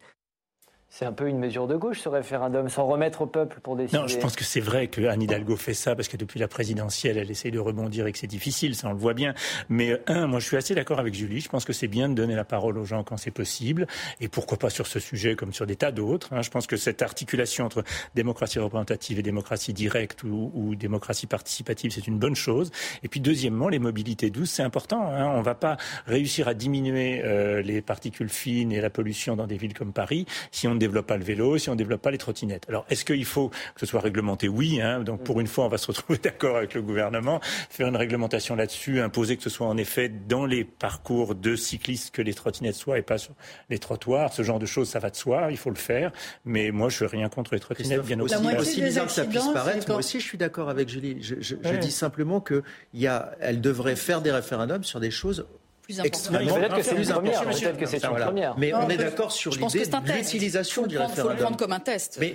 C'est 0.92 1.06
un 1.06 1.14
peu 1.14 1.28
une 1.28 1.38
mesure 1.38 1.68
de 1.68 1.76
gauche, 1.76 2.00
ce 2.00 2.10
référendum, 2.10 2.68
sans 2.68 2.86
remettre 2.86 3.22
au 3.22 3.28
peuple 3.28 3.60
pour 3.62 3.76
décider. 3.76 4.00
Non, 4.00 4.08
je 4.08 4.18
pense 4.18 4.36
que 4.36 4.44
c'est 4.44 4.60
vrai 4.60 4.88
que 4.88 5.06
Anne 5.06 5.22
Hidalgo 5.22 5.56
fait 5.56 5.76
ça 5.76 5.96
parce 5.96 6.08
que 6.08 6.18
depuis 6.18 6.40
la 6.40 6.48
présidentielle, 6.48 7.18
elle 7.18 7.30
essaye 7.30 7.52
de 7.52 7.60
rebondir 7.60 8.08
et 8.08 8.12
que 8.12 8.18
c'est 8.18 8.28
difficile, 8.28 8.76
ça 8.76 8.88
on 8.88 8.94
le 8.94 8.98
voit 8.98 9.14
bien. 9.14 9.36
Mais 9.70 10.02
un, 10.08 10.26
moi 10.26 10.40
je 10.40 10.48
suis 10.48 10.58
assez 10.58 10.74
d'accord 10.74 11.00
avec 11.00 11.14
Julie. 11.14 11.42
Je 11.42 11.50
pense 11.50 11.64
que 11.64 11.74
c'est 11.74 11.88
bien 11.88 12.10
de 12.10 12.16
donner 12.16 12.36
la 12.36 12.44
parole 12.44 12.78
aux 12.80 12.86
gens 12.86 13.04
quand 13.04 13.18
c'est 13.18 13.30
possible 13.30 13.86
et 14.20 14.28
pourquoi 14.28 14.58
pas 14.58 14.72
sur 14.72 14.88
ce 14.88 15.00
sujet 15.00 15.36
comme 15.36 15.54
sur 15.54 15.68
des 15.68 15.76
tas 15.76 15.92
d'autres. 15.92 16.34
Hein. 16.34 16.42
Je 16.42 16.50
pense 16.50 16.66
que 16.66 16.76
cette 16.76 17.04
articulation 17.04 17.66
entre 17.66 17.84
démocratie 18.16 18.58
représentative 18.58 19.20
et 19.20 19.24
démocratie 19.24 19.74
directe 19.74 20.24
ou, 20.24 20.52
ou 20.56 20.74
démocratie 20.74 21.28
participative, 21.28 21.92
c'est 21.92 22.08
une 22.08 22.18
bonne 22.18 22.36
chose. 22.36 22.72
Et 23.04 23.10
puis 23.10 23.20
deuxièmement, 23.20 23.70
les 23.70 23.80
mobilités 23.80 24.32
douces, 24.32 24.52
c'est 24.52 24.64
important. 24.64 25.08
Hein. 25.08 25.28
On 25.36 25.44
va 25.44 25.54
pas 25.54 25.78
réussir 26.08 26.48
à 26.48 26.56
diminuer 26.56 27.22
euh, 27.24 27.62
les 27.62 27.84
particules 27.84 28.30
fines 28.30 28.72
et 28.72 28.82
la 28.82 28.90
pollution 28.90 29.36
dans 29.36 29.46
des 29.46 29.58
villes 29.58 29.76
comme 29.76 29.94
Paris 29.94 30.26
si 30.52 30.68
on 30.68 30.79
développe 30.80 31.08
pas 31.08 31.18
le 31.18 31.24
vélo, 31.24 31.58
si 31.58 31.70
on 31.70 31.74
ne 31.74 31.78
développe 31.78 32.02
pas 32.02 32.12
les 32.12 32.18
trottinettes. 32.18 32.66
Alors, 32.70 32.86
est-ce 32.90 33.06
qu'il 33.06 33.26
faut 33.26 33.50
que 33.50 33.80
ce 33.80 33.86
soit 33.86 34.02
réglementé? 34.02 34.48
Oui. 34.48 34.82
Hein, 34.82 35.02
donc, 35.02 35.24
pour 35.24 35.40
une 35.40 35.48
fois, 35.48 35.66
on 35.66 35.70
va 35.70 35.78
se 35.78 35.88
retrouver 35.88 36.20
d'accord 36.24 36.58
avec 36.58 36.74
le 36.74 36.82
gouvernement, 36.82 37.40
faire 37.70 37.88
une 37.88 37.96
réglementation 37.96 38.56
là-dessus, 38.56 39.00
imposer 39.02 39.38
que 39.38 39.44
ce 39.44 39.50
soit 39.50 39.68
en 39.68 39.78
effet 39.78 40.10
dans 40.10 40.46
les 40.46 40.64
parcours 40.64 41.36
de 41.36 41.56
cyclistes 41.56 42.14
que 42.14 42.22
les 42.22 42.34
trottinettes 42.34 42.76
soient 42.76 42.98
et 42.98 43.02
pas 43.02 43.18
sur 43.18 43.34
les 43.70 43.80
trottoirs. 43.80 44.34
Ce 44.34 44.44
genre 44.44 44.60
de 44.60 44.66
choses, 44.66 44.90
ça 44.90 45.00
va 45.00 45.10
de 45.10 45.16
soi, 45.16 45.48
il 45.52 45.58
faut 45.58 45.70
le 45.70 45.76
faire. 45.76 46.12
Mais 46.46 46.72
moi, 46.72 46.90
je 46.90 47.04
n'ai 47.04 47.10
rien 47.10 47.30
contre 47.30 47.54
les 47.54 47.60
trottinettes, 47.60 48.06
bien 48.06 48.20
aussi. 48.20 48.36
aussi 48.58 48.82
bizarre 48.82 49.06
que 49.06 49.12
ça 49.12 49.26
puisse 49.26 49.48
paraître, 49.54 49.88
moi 49.88 49.98
aussi, 49.98 50.20
je 50.20 50.26
suis 50.26 50.38
d'accord 50.38 50.70
avec 50.70 50.90
Julie. 50.90 51.18
Je, 51.22 51.36
je, 51.40 51.56
je 51.62 51.76
dis 51.76 51.92
simplement 51.92 52.42
qu'elle 52.42 53.62
devrait 53.62 53.96
faire 53.96 54.22
des 54.22 54.32
référendums 54.32 54.84
sur 54.84 55.00
des 55.00 55.12
choses 55.12 55.46
Peut-être 55.90 56.76
que 56.76 56.84
c'est 56.84 56.96
une 56.96 57.06
première. 57.08 57.44
Peut-être 57.44 57.78
que 57.78 57.86
c'est 57.86 58.04
une 58.04 58.16
première. 58.16 58.58
Mais 58.58 58.74
on 58.74 58.90
est 58.90 58.98
d'accord 58.98 59.32
sur 59.32 59.52
l'idée 59.52 59.86
de 59.86 60.14
l'utilisation 60.14 60.86
du 60.86 60.98
référendum. 60.98 61.18
Il 61.18 61.22
faut 61.22 61.30
le 61.30 61.44
prendre 61.44 61.58
comme 61.58 61.74
un 61.74 61.80
test. 61.80 62.20
Mais, 62.20 62.34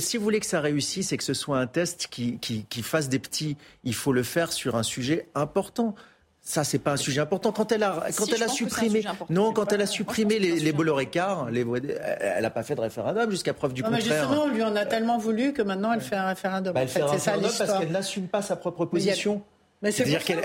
si 0.00 0.16
vous 0.16 0.24
voulez 0.24 0.40
que 0.40 0.46
ça 0.46 0.60
réussisse 0.60 1.12
et 1.12 1.16
que 1.16 1.24
ce 1.24 1.34
soit 1.34 1.58
un 1.58 1.66
test 1.66 2.08
qui, 2.10 2.38
qui, 2.38 2.64
qui 2.68 2.82
fasse 2.82 3.08
des 3.08 3.18
petits, 3.18 3.56
il 3.84 3.94
faut 3.94 4.12
le 4.12 4.22
faire 4.22 4.52
sur 4.52 4.76
un 4.76 4.82
sujet 4.82 5.28
important. 5.34 5.94
Ça, 6.46 6.62
c'est 6.62 6.78
pas 6.78 6.92
un 6.92 6.96
sujet 6.98 7.22
important. 7.22 7.52
Quand 7.52 7.72
elle 7.72 7.82
a, 7.82 8.06
quand 8.14 8.30
elle 8.30 8.42
a 8.42 8.48
supprimé, 8.48 9.02
non, 9.30 9.54
quand 9.54 9.72
elle 9.72 9.80
a 9.80 9.86
supprimé 9.86 10.38
les, 10.38 10.60
les 10.60 10.74
elle 10.74 12.42
n'a 12.42 12.50
pas 12.50 12.62
fait 12.62 12.74
de 12.74 12.80
référendum 12.82 13.30
jusqu'à 13.30 13.54
preuve 13.54 13.72
du 13.72 13.82
non, 13.82 13.88
contraire. 13.88 14.06
Mais 14.06 14.18
justement, 14.18 14.42
on 14.44 14.48
lui 14.48 14.62
en 14.62 14.76
a 14.76 14.84
tellement 14.84 15.16
voulu 15.16 15.54
que 15.54 15.62
maintenant 15.62 15.92
elle 15.92 16.02
fait 16.02 16.16
un 16.16 16.26
référendum. 16.26 16.74
Bah, 16.74 16.82
elle 16.82 16.88
fait, 16.88 17.00
un 17.00 17.06
référendum 17.06 17.50
parce 17.56 17.78
qu'elle 17.78 17.92
n'assume 17.92 18.28
pas 18.28 18.42
sa 18.42 18.56
propre 18.56 18.84
position. 18.84 19.42
C'est-à-dire 19.90 20.24
qu'elle 20.24 20.40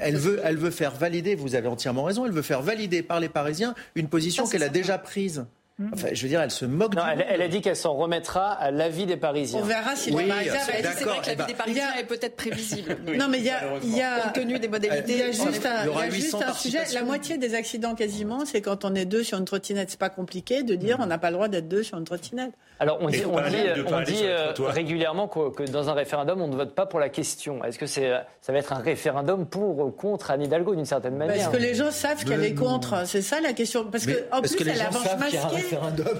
elle, 0.00 0.16
veut, 0.16 0.40
elle 0.44 0.56
veut 0.56 0.70
faire 0.70 0.94
valider, 0.94 1.34
vous 1.34 1.54
avez 1.54 1.68
entièrement 1.68 2.04
raison, 2.04 2.26
elle 2.26 2.32
veut 2.32 2.42
faire 2.42 2.62
valider 2.62 3.02
par 3.02 3.20
les 3.20 3.28
Parisiens 3.28 3.74
une 3.94 4.08
position 4.08 4.46
qu'elle 4.46 4.62
a 4.62 4.68
déjà 4.68 4.98
prise. 4.98 5.46
Mmh. 5.78 5.90
Enfin, 5.94 6.08
je 6.10 6.22
veux 6.22 6.28
dire, 6.28 6.40
elle 6.40 6.50
se 6.50 6.64
moque 6.64 6.96
non, 6.96 7.02
elle, 7.08 7.24
elle, 7.28 7.40
a 7.40 7.46
dit 7.46 7.60
qu'elle 7.60 7.76
s'en 7.76 7.94
remettra 7.94 8.50
à 8.50 8.72
l'avis 8.72 9.06
des 9.06 9.16
Parisiens. 9.16 9.60
On 9.62 9.64
verra 9.64 9.94
si 9.94 10.10
oui, 10.10 10.24
les 10.24 10.28
Parisiens. 10.28 10.54
C'est 10.66 11.04
vrai 11.04 11.20
que 11.20 11.26
l'avis 11.28 11.46
des 11.46 11.54
Parisiens 11.54 11.94
est 12.00 12.04
peut-être 12.04 12.34
prévisible. 12.36 12.96
Non, 13.18 13.26
mais 13.28 13.38
il 13.38 13.44
y 13.44 13.50
a, 13.50 13.62
il 13.82 13.96
y 13.96 14.02
a 14.02 14.20
compte 14.20 14.34
tenu 14.34 14.58
des 14.58 14.68
modalités. 14.68 15.12
Il 15.12 15.18
y 15.18 15.22
a 15.22 15.30
juste 15.30 15.66
un, 15.66 15.86
il 15.86 15.98
y 15.98 16.02
a 16.02 16.10
juste 16.10 16.34
un 16.34 16.52
sujet. 16.52 16.80
La 16.94 17.02
moitié 17.02 17.38
des 17.38 17.54
accidents 17.54 17.94
quasiment, 17.94 18.44
c'est 18.44 18.60
quand 18.60 18.84
on 18.84 18.94
est 18.94 19.04
deux 19.04 19.22
sur 19.22 19.38
une 19.38 19.44
trottinette. 19.44 19.90
C'est 19.90 19.98
pas 19.98 20.10
compliqué 20.10 20.62
de 20.62 20.74
dire 20.74 20.98
mmh. 20.98 21.02
on 21.02 21.06
n'a 21.06 21.18
pas 21.18 21.30
le 21.30 21.34
droit 21.34 21.48
d'être 21.48 21.68
deux 21.68 21.82
sur 21.82 21.96
une 21.96 22.04
trottinette. 22.04 22.52
Alors 22.80 22.98
on 23.00 23.08
dit, 23.08 23.22
on 23.24 23.40
dit, 23.48 23.56
on 23.86 24.00
dit 24.02 24.22
euh, 24.24 24.52
régulièrement 24.58 25.26
que, 25.26 25.50
que, 25.50 25.62
dans 25.64 25.88
un 25.88 25.94
référendum, 25.94 26.40
on 26.40 26.48
ne 26.48 26.56
vote 26.56 26.74
pas 26.74 26.86
pour 26.86 27.00
la 27.00 27.08
question. 27.08 27.64
Est-ce 27.64 27.78
que 27.78 27.86
c'est, 27.86 28.12
ça 28.40 28.52
va 28.52 28.58
être 28.58 28.72
un 28.72 28.78
référendum 28.78 29.46
pour 29.46 29.78
ou 29.80 29.90
contre 29.90 30.30
Anne 30.30 30.42
Hidalgo 30.42 30.74
d'une 30.74 30.84
certaine 30.84 31.16
manière 31.16 31.36
Est-ce 31.36 31.48
que 31.48 31.56
les 31.56 31.74
gens 31.74 31.90
savent 31.90 32.24
qu'elle 32.24 32.44
est 32.44 32.54
contre 32.54 33.06
C'est 33.06 33.22
ça 33.22 33.40
la 33.40 33.52
question. 33.52 33.84
Parce 33.84 34.06
que 34.06 34.24
en 34.32 34.40
plus, 34.40 34.56
elle 34.60 34.80
avance 34.80 35.16
masquée. 35.18 35.67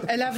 Elle. 0.09 0.23
Un, 0.23 0.33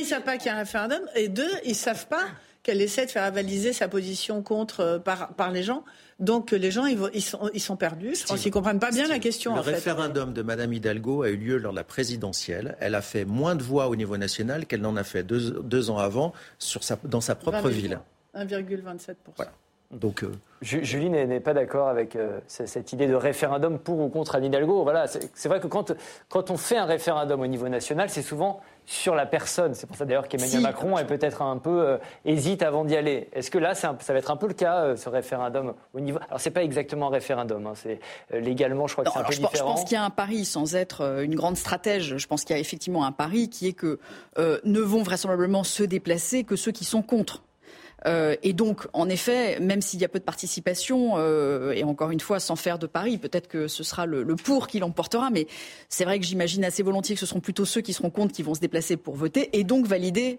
ils 0.00 0.06
savent 0.06 0.22
pas 0.22 0.36
qu'il 0.36 0.46
y 0.46 0.50
a 0.50 0.56
un 0.56 0.58
référendum, 0.58 1.00
et 1.14 1.28
deux, 1.28 1.50
ils 1.64 1.74
savent 1.74 2.06
pas 2.06 2.24
qu'elle 2.62 2.82
essaie 2.82 3.06
de 3.06 3.10
faire 3.10 3.22
avaliser 3.22 3.72
sa 3.72 3.88
position 3.88 4.42
contre 4.42 4.80
euh, 4.80 4.98
par, 4.98 5.28
par 5.34 5.50
les 5.50 5.62
gens. 5.62 5.84
Donc 6.18 6.50
les 6.50 6.70
gens, 6.70 6.84
ils, 6.86 7.22
sont, 7.22 7.48
ils 7.54 7.60
sont 7.60 7.76
perdus. 7.76 8.16
Je 8.16 8.26
pense 8.26 8.40
qu'ils 8.40 8.50
comprennent 8.50 8.80
pas 8.80 8.90
bien 8.90 9.06
la 9.06 9.20
question. 9.20 9.54
Le 9.54 9.60
en 9.60 9.62
référendum 9.62 10.32
de 10.32 10.42
Madame 10.42 10.72
Hidalgo 10.72 11.22
a 11.22 11.30
eu 11.30 11.36
lieu 11.36 11.58
lors 11.58 11.72
de 11.72 11.76
la 11.76 11.84
présidentielle. 11.84 12.76
Elle 12.80 12.96
a 12.96 13.02
fait 13.02 13.24
moins 13.24 13.54
de 13.54 13.62
voix 13.62 13.88
au 13.88 13.94
niveau 13.94 14.16
national 14.16 14.66
qu'elle 14.66 14.80
n'en 14.80 14.96
a 14.96 15.04
fait 15.04 15.22
deux, 15.22 15.90
ans 15.90 15.98
avant 15.98 16.32
sur 16.58 16.82
sa, 16.82 16.98
dans 17.04 17.20
sa 17.20 17.36
propre 17.36 17.68
ville. 17.68 18.00
1,27%. 18.34 19.14
Voilà. 19.36 19.52
Donc, 19.90 20.22
euh... 20.22 20.32
Julie 20.60 21.08
n'est 21.08 21.40
pas 21.40 21.54
d'accord 21.54 21.88
avec 21.88 22.16
euh, 22.16 22.40
cette 22.46 22.92
idée 22.92 23.06
de 23.06 23.14
référendum 23.14 23.78
pour 23.78 24.00
ou 24.00 24.08
contre 24.08 24.34
Anne 24.34 24.44
Hidalgo. 24.44 24.82
Voilà, 24.82 25.06
c'est 25.06 25.48
vrai 25.48 25.60
que 25.60 25.66
quand, 25.66 25.92
quand 26.28 26.50
on 26.50 26.56
fait 26.56 26.76
un 26.76 26.84
référendum 26.84 27.40
au 27.40 27.46
niveau 27.46 27.68
national, 27.68 28.10
c'est 28.10 28.22
souvent 28.22 28.60
sur 28.88 29.14
la 29.14 29.26
personne. 29.26 29.74
C'est 29.74 29.86
pour 29.86 29.96
ça 29.96 30.06
d'ailleurs 30.06 30.28
qu'Emmanuel 30.28 30.62
Macron 30.62 30.96
est 30.96 31.04
peut-être 31.04 31.42
un 31.42 31.58
peu 31.58 31.86
euh, 31.86 31.98
hésite 32.24 32.62
avant 32.62 32.86
d'y 32.86 32.96
aller. 32.96 33.28
Est-ce 33.34 33.50
que 33.50 33.58
là, 33.58 33.74
ça 33.74 33.92
va 33.92 34.14
être 34.14 34.30
un 34.30 34.36
peu 34.36 34.48
le 34.48 34.54
cas, 34.54 34.82
euh, 34.82 34.96
ce 34.96 35.10
référendum 35.10 35.74
au 35.92 36.00
niveau 36.00 36.18
Alors 36.26 36.40
c'est 36.40 36.50
pas 36.50 36.62
exactement 36.62 37.08
un 37.08 37.10
référendum, 37.10 37.66
hein, 37.66 37.74
c'est 37.74 38.00
euh, 38.32 38.40
légalement, 38.40 38.86
je 38.86 38.94
crois 38.94 39.04
que 39.04 39.10
c'est 39.10 39.18
un 39.18 39.24
peu 39.24 39.34
différent. 39.34 39.52
Je 39.54 39.62
pense 39.62 39.84
qu'il 39.84 39.92
y 39.92 40.00
a 40.00 40.04
un 40.04 40.10
pari, 40.10 40.46
sans 40.46 40.74
être 40.74 41.22
une 41.22 41.34
grande 41.34 41.58
stratège. 41.58 42.16
Je 42.16 42.26
pense 42.26 42.44
qu'il 42.44 42.56
y 42.56 42.58
a 42.58 42.60
effectivement 42.60 43.04
un 43.04 43.12
pari 43.12 43.50
qui 43.50 43.68
est 43.68 43.74
que 43.74 44.00
ne 44.38 44.80
vont 44.80 45.02
vraisemblablement 45.02 45.64
se 45.64 45.82
déplacer 45.82 46.44
que 46.44 46.56
ceux 46.56 46.72
qui 46.72 46.86
sont 46.86 47.02
contre. 47.02 47.42
Euh, 48.06 48.36
et 48.42 48.52
donc, 48.52 48.86
en 48.92 49.08
effet, 49.08 49.58
même 49.60 49.82
s'il 49.82 50.00
y 50.00 50.04
a 50.04 50.08
peu 50.08 50.18
de 50.18 50.24
participation, 50.24 51.14
euh, 51.16 51.72
et 51.72 51.84
encore 51.84 52.10
une 52.10 52.20
fois, 52.20 52.40
sans 52.40 52.56
faire 52.56 52.78
de 52.78 52.86
pari, 52.86 53.18
peut-être 53.18 53.48
que 53.48 53.68
ce 53.68 53.82
sera 53.82 54.06
le, 54.06 54.22
le 54.22 54.36
pour 54.36 54.68
qui 54.68 54.78
l'emportera, 54.78 55.30
mais 55.30 55.46
c'est 55.88 56.04
vrai 56.04 56.18
que 56.18 56.26
j'imagine 56.26 56.64
assez 56.64 56.82
volontiers 56.82 57.14
que 57.14 57.20
ce 57.20 57.26
seront 57.26 57.40
plutôt 57.40 57.64
ceux 57.64 57.80
qui 57.80 57.92
seront 57.92 58.10
contre 58.10 58.32
qui 58.32 58.42
vont 58.42 58.54
se 58.54 58.60
déplacer 58.60 58.96
pour 58.96 59.16
voter 59.16 59.50
et 59.58 59.64
donc 59.64 59.86
valider 59.86 60.38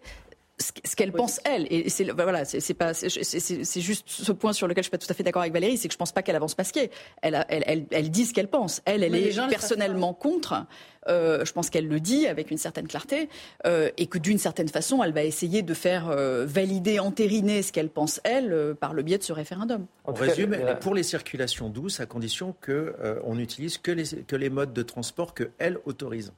ce 0.59 0.95
qu'elle 0.95 1.11
pense 1.11 1.39
elle. 1.45 1.67
Et 1.69 1.89
c'est 1.89 2.09
voilà 2.11 2.45
c'est 2.45 2.73
pas 2.73 2.93
c'est 2.93 3.81
juste 3.81 4.05
ce 4.07 4.31
point 4.31 4.53
sur 4.53 4.67
lequel 4.67 4.83
je 4.83 4.87
suis 4.87 4.91
pas 4.91 4.97
tout 4.97 5.07
à 5.09 5.13
fait 5.13 5.23
d'accord 5.23 5.41
avec 5.41 5.53
Valérie 5.53 5.77
c'est 5.77 5.87
que 5.87 5.93
je 5.93 5.97
pense 5.97 6.11
pas 6.11 6.21
qu'elle 6.21 6.35
avance 6.35 6.57
masquée 6.57 6.91
elle, 7.21 7.45
elle, 7.49 7.63
elle, 7.65 7.85
elle 7.91 8.11
dit 8.11 8.25
ce 8.25 8.33
qu'elle 8.33 8.47
pense. 8.47 8.81
Elle 8.85 9.03
elle 9.03 9.15
est 9.15 9.49
personnellement 9.49 10.13
contre. 10.13 10.65
Euh, 11.07 11.45
je 11.45 11.53
pense 11.53 11.69
qu'elle 11.69 11.87
le 11.87 11.99
dit 11.99 12.27
avec 12.27 12.51
une 12.51 12.57
certaine 12.57 12.87
clarté 12.87 13.29
euh, 13.65 13.89
et 13.97 14.07
que 14.07 14.17
d'une 14.17 14.37
certaine 14.37 14.67
façon 14.67 15.01
elle 15.01 15.13
va 15.13 15.23
essayer 15.23 15.61
de 15.61 15.73
faire 15.73 16.09
euh, 16.09 16.45
valider 16.45 16.99
entériner 16.99 17.61
ce 17.61 17.71
qu'elle 17.71 17.89
pense 17.89 18.19
elle 18.25 18.51
euh, 18.51 18.73
par 18.73 18.93
le 18.93 19.01
biais 19.01 19.17
de 19.17 19.23
ce 19.23 19.31
référendum. 19.31 19.85
On 20.05 20.13
résume 20.13 20.57
pour 20.81 20.93
les 20.93 21.03
circulations 21.03 21.69
douces 21.69 21.99
à 21.99 22.05
condition 22.05 22.55
que 22.61 22.95
on 23.23 23.35
n'utilise 23.35 23.77
que 23.77 23.91
les 23.91 24.23
que 24.27 24.35
les 24.35 24.49
modes 24.49 24.73
de 24.73 24.81
transport 24.81 25.33
que 25.33 25.51
elle 25.57 25.77
autorise 25.85 26.33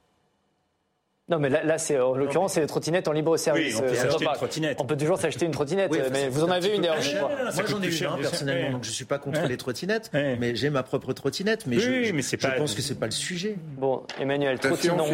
non, 1.32 1.40
mais 1.40 1.48
là, 1.48 1.78
c'est 1.78 1.98
en 1.98 2.14
l'occurrence, 2.14 2.54
c'est 2.54 2.60
les 2.60 2.68
trottinettes 2.68 3.08
en 3.08 3.14
libre 3.14 3.38
service. 3.38 3.78
on 3.78 3.84
peut 3.84 3.88
euh, 3.88 3.96
s'acheter 3.96 4.26
une 4.26 4.34
trottinette. 4.34 4.78
On 4.82 4.86
peut 4.86 4.98
toujours 4.98 5.18
s'acheter 5.18 5.46
une 5.46 5.54
trottinette. 5.54 5.90
mais 6.12 6.28
vous 6.28 6.44
en 6.44 6.50
avez 6.50 6.76
une 6.76 6.82
d'ailleurs. 6.82 6.98
Moi, 7.56 7.64
j'en 7.68 7.82
ai 7.82 7.88
une 7.88 8.06
hein, 8.06 8.18
personnellement, 8.20 8.72
donc 8.72 8.84
je 8.84 8.92
suis 8.92 9.06
pas 9.06 9.18
contre 9.18 9.48
les 9.48 9.56
trottinettes, 9.56 10.12
mais 10.14 10.56
j'ai 10.56 10.70
ma 10.70 10.84
propre 10.84 11.14
trottinette. 11.14 11.66
Mais 11.68 11.80
je, 11.80 12.12
mais 12.12 12.22
je 12.22 12.58
pense 12.58 12.76
que 12.76 12.82
c'est 12.82 13.00
pas 13.00 13.06
le 13.06 13.12
sujet. 13.12 13.56
Bon, 13.78 14.04
Emmanuel, 14.20 14.60
trottinons. 14.60 15.06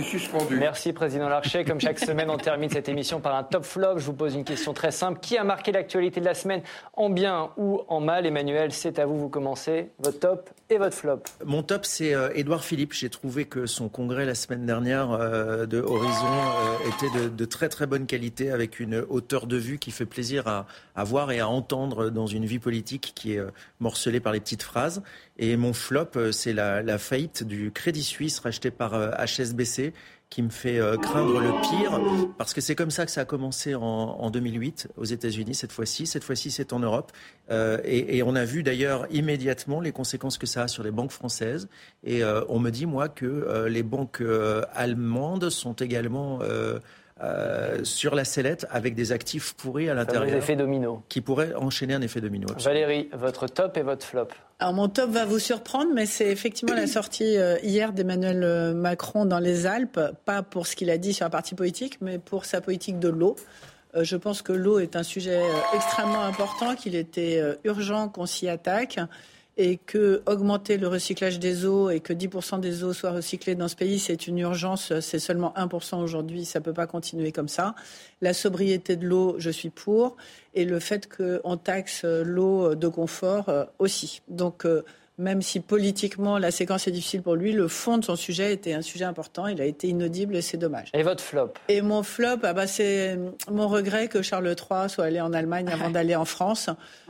Merci, 0.50 0.92
président 0.92 1.30
Larcher. 1.30 1.64
Comme 1.64 1.80
chaque 1.80 2.00
semaine, 2.00 2.32
on 2.32 2.38
termine 2.38 2.70
cette 2.70 2.90
émission 2.90 3.20
par 3.20 3.36
un 3.36 3.44
top 3.44 3.64
flop. 3.64 3.98
Je 4.00 4.06
vous 4.06 4.14
pose 4.14 4.34
une 4.34 4.44
question 4.44 4.74
très 4.74 4.92
simple. 4.92 5.20
Qui 5.22 5.38
a 5.38 5.44
marqué 5.44 5.72
l'actualité 5.72 6.20
de 6.20 6.26
la 6.26 6.34
semaine 6.34 6.62
en 6.94 7.12
bien 7.12 7.52
ou 7.58 7.82
en 7.88 8.00
mal? 8.00 8.26
Emmanuel, 8.26 8.72
c'est 8.72 8.98
à 8.98 9.06
vous. 9.06 9.18
Vous 9.20 9.30
commencez. 9.30 9.90
Votre 10.00 10.20
top 10.20 10.50
et 10.70 10.78
votre 10.78 10.96
flop. 10.96 11.20
Mon 11.46 11.62
top, 11.62 11.86
c'est 11.86 12.16
Edouard 12.36 12.60
euh, 12.60 12.64
Philippe. 12.64 12.94
J'ai 12.94 13.10
trouvé 13.10 13.46
que 13.46 13.68
son 13.68 13.88
congrès 13.88 14.26
la 14.26 14.36
semaine 14.36 14.66
dernière 14.66 15.12
euh, 15.12 15.66
de 15.66 15.80
euh, 16.10 16.90
était 16.90 17.20
de, 17.20 17.28
de, 17.28 17.46
très 17.46 17.68
très 17.68 17.86
bonne 17.86 18.06
qualité 18.06 18.52
avec 18.52 18.80
une 18.80 19.04
hauteur 19.10 19.46
de 19.46 19.58
vue 19.58 19.78
qui 19.78 19.92
fait 19.92 20.06
plaisir 20.06 20.48
à, 20.48 20.66
à 20.96 21.04
voir 21.04 21.32
et 21.32 21.40
à 21.40 21.50
entendre 21.50 22.10
dans 22.10 22.28
une 22.28 22.46
vie 22.46 22.60
politique 22.60 23.12
qui 23.14 23.34
est 23.34 23.40
euh, 23.40 23.52
morcelée 23.82 24.22
par 24.22 24.32
les 24.32 24.40
petites 24.40 24.64
phrases. 24.64 25.04
Et 25.38 25.58
mon 25.58 25.74
flop, 25.74 26.12
euh, 26.16 26.32
c'est 26.32 26.54
la, 26.54 26.82
la, 26.82 26.98
faillite 26.98 27.44
du 27.44 27.72
Crédit 27.72 28.04
Suisse 28.04 28.40
racheté 28.40 28.72
par 28.72 28.94
HSBC 28.94 29.94
qui 30.30 30.42
me 30.42 30.50
fait 30.50 30.80
craindre 31.02 31.40
le 31.40 31.52
pire, 31.62 32.00
parce 32.38 32.54
que 32.54 32.60
c'est 32.60 32.76
comme 32.76 32.92
ça 32.92 33.06
que 33.06 33.12
ça 33.12 33.22
a 33.22 33.26
commencé 33.26 33.76
en, 33.76 33.82
en 33.82 34.30
2008 34.30 34.90
aux 34.98 35.06
États-Unis 35.06 35.56
cette 35.56 35.72
fois-ci. 35.72 36.06
Cette 36.06 36.24
fois-ci, 36.24 36.52
c'est 36.52 36.74
en 36.74 36.80
Europe, 36.80 37.12
euh, 37.50 37.80
et, 37.84 38.18
et, 38.18 38.24
on 38.24 38.36
a 38.36 38.46
vu 38.46 38.64
d'ailleurs 38.64 39.08
immédiatement 39.10 39.80
les 39.80 39.92
conséquences 39.92 40.38
que 40.38 40.46
ça 40.46 40.64
a 40.64 40.68
sur 40.68 40.84
les 40.84 40.92
banques 40.92 41.12
françaises. 41.12 41.70
Et 42.04 42.24
euh, 42.24 42.42
on 42.50 42.60
me 42.60 42.72
dit 42.72 42.86
moi 42.86 43.10
que 43.10 43.26
euh, 43.26 43.70
les 43.70 43.84
banques 43.84 44.24
allemandes 44.74 45.50
sont 45.50 45.74
également 45.74 46.40
sur 47.84 48.16
la 48.16 48.26
sellette 48.26 48.68
avec 48.70 48.96
des 48.96 49.12
actifs 49.12 49.54
pourris 49.54 49.90
à 49.90 49.94
l'intérieur. 49.94 50.26
Des 50.26 50.38
effets 50.38 50.56
domino. 50.56 51.04
Qui 51.10 51.22
pourraient 51.22 51.54
enchaîner 51.56 51.94
un 51.94 52.02
effet 52.02 52.22
domino. 52.22 52.48
Valérie, 52.60 53.10
votre 53.14 53.48
top 53.48 53.78
et 53.78 53.82
votre 53.82 54.06
flop 54.06 54.28
alors 54.60 54.74
mon 54.74 54.90
top 54.90 55.12
va 55.12 55.24
vous 55.24 55.38
surprendre, 55.38 55.92
mais 55.94 56.08
c'est 56.08 56.32
effectivement 56.32 56.74
la 56.74 56.88
sortie 56.88 57.38
hier 57.62 57.94
d'Emmanuel 57.94 58.74
Macron 58.74 59.26
dans 59.26 59.38
les 59.38 59.68
Alpes, 59.68 60.00
pas 60.26 60.42
pour 60.42 60.66
ce 60.66 60.76
qu'il 60.76 60.90
a 60.90 60.98
dit 60.98 61.14
sur 61.14 61.28
un 61.28 61.30
parti 61.30 61.54
politique, 61.54 62.00
mais 62.02 62.18
pour 62.18 62.46
sa 62.46 62.60
politique 62.60 62.98
de 62.98 63.08
l'eau. 63.08 63.36
Euh, 63.96 64.04
je 64.04 64.16
pense 64.16 64.42
que 64.42 64.54
l'eau 64.54 64.80
est 64.80 64.96
un 64.96 65.04
sujet 65.04 65.38
euh, 65.38 65.76
extrêmement 65.76 66.24
important, 66.24 66.76
qu'il 66.76 66.96
était 66.96 67.40
euh, 67.40 67.56
urgent 67.64 68.10
qu'on 68.10 68.26
s'y 68.26 68.50
attaque. 68.50 69.00
Et 69.58 69.78
que 69.78 70.22
augmenter 70.28 70.78
le 70.78 70.88
recyclage 70.88 71.40
des 71.40 71.66
eaux 71.66 71.90
et 71.90 72.00
que 72.00 72.14
10% 72.14 72.60
des 72.60 72.84
eaux 72.84 72.94
soient 72.94 73.12
recyclées 73.12 73.56
dans 73.56 73.68
ce 73.68 73.76
pays, 73.76 73.98
c'est 73.98 74.28
une 74.28 74.38
urgence. 74.38 74.98
C'est 75.00 75.20
seulement 75.20 75.54
1% 75.58 75.98
aujourd'hui. 76.02 76.46
Ça 76.46 76.60
ne 76.60 76.64
peut 76.64 76.74
pas 76.74 76.86
continuer 76.86 77.32
comme 77.32 77.48
ça. 77.48 77.74
La 78.22 78.34
sobriété 78.34 78.96
de 78.96 79.08
l'eau, 79.08 79.36
je 79.40 79.50
suis 79.50 79.72
pour. 79.72 80.16
Et 80.54 80.64
le 80.64 80.80
fait 80.80 81.10
qu'on 81.10 81.58
taxe 81.58 82.06
l'eau 82.06 82.76
de 82.76 82.88
confort 82.88 83.50
euh, 83.50 83.66
aussi. 83.80 84.22
Donc, 84.28 84.66
euh, 84.66 84.84
même 85.18 85.42
si 85.42 85.60
politiquement 85.60 86.38
la 86.38 86.52
séquence 86.52 86.88
est 86.88 86.92
difficile 86.92 87.24
pour 87.24 87.36
lui, 87.36 87.52
le 87.52 87.68
fond 87.68 87.98
de 87.98 88.06
son 88.06 88.16
sujet 88.16 88.54
était 88.54 88.74
un 88.74 88.84
sujet 88.84 89.06
important. 89.06 89.48
Il 89.48 89.60
a 89.62 89.66
été 89.66 89.88
inaudible 89.88 90.36
et 90.36 90.42
c'est 90.42 90.58
dommage. 90.58 90.90
Et 90.94 91.02
votre 91.02 91.24
flop? 91.24 91.54
Et 91.70 91.82
mon 91.82 92.04
flop, 92.04 92.38
ah 92.44 92.54
bah 92.54 92.68
c'est 92.68 93.18
mon 93.52 93.68
regret 93.68 94.10
que 94.10 94.22
Charles 94.22 94.48
III 94.48 94.90
soit 94.90 95.06
allé 95.06 95.20
en 95.20 95.34
Allemagne 95.34 95.70
avant 95.70 95.90
d'aller 95.90 96.16
en 96.16 96.26
France. 96.26 96.70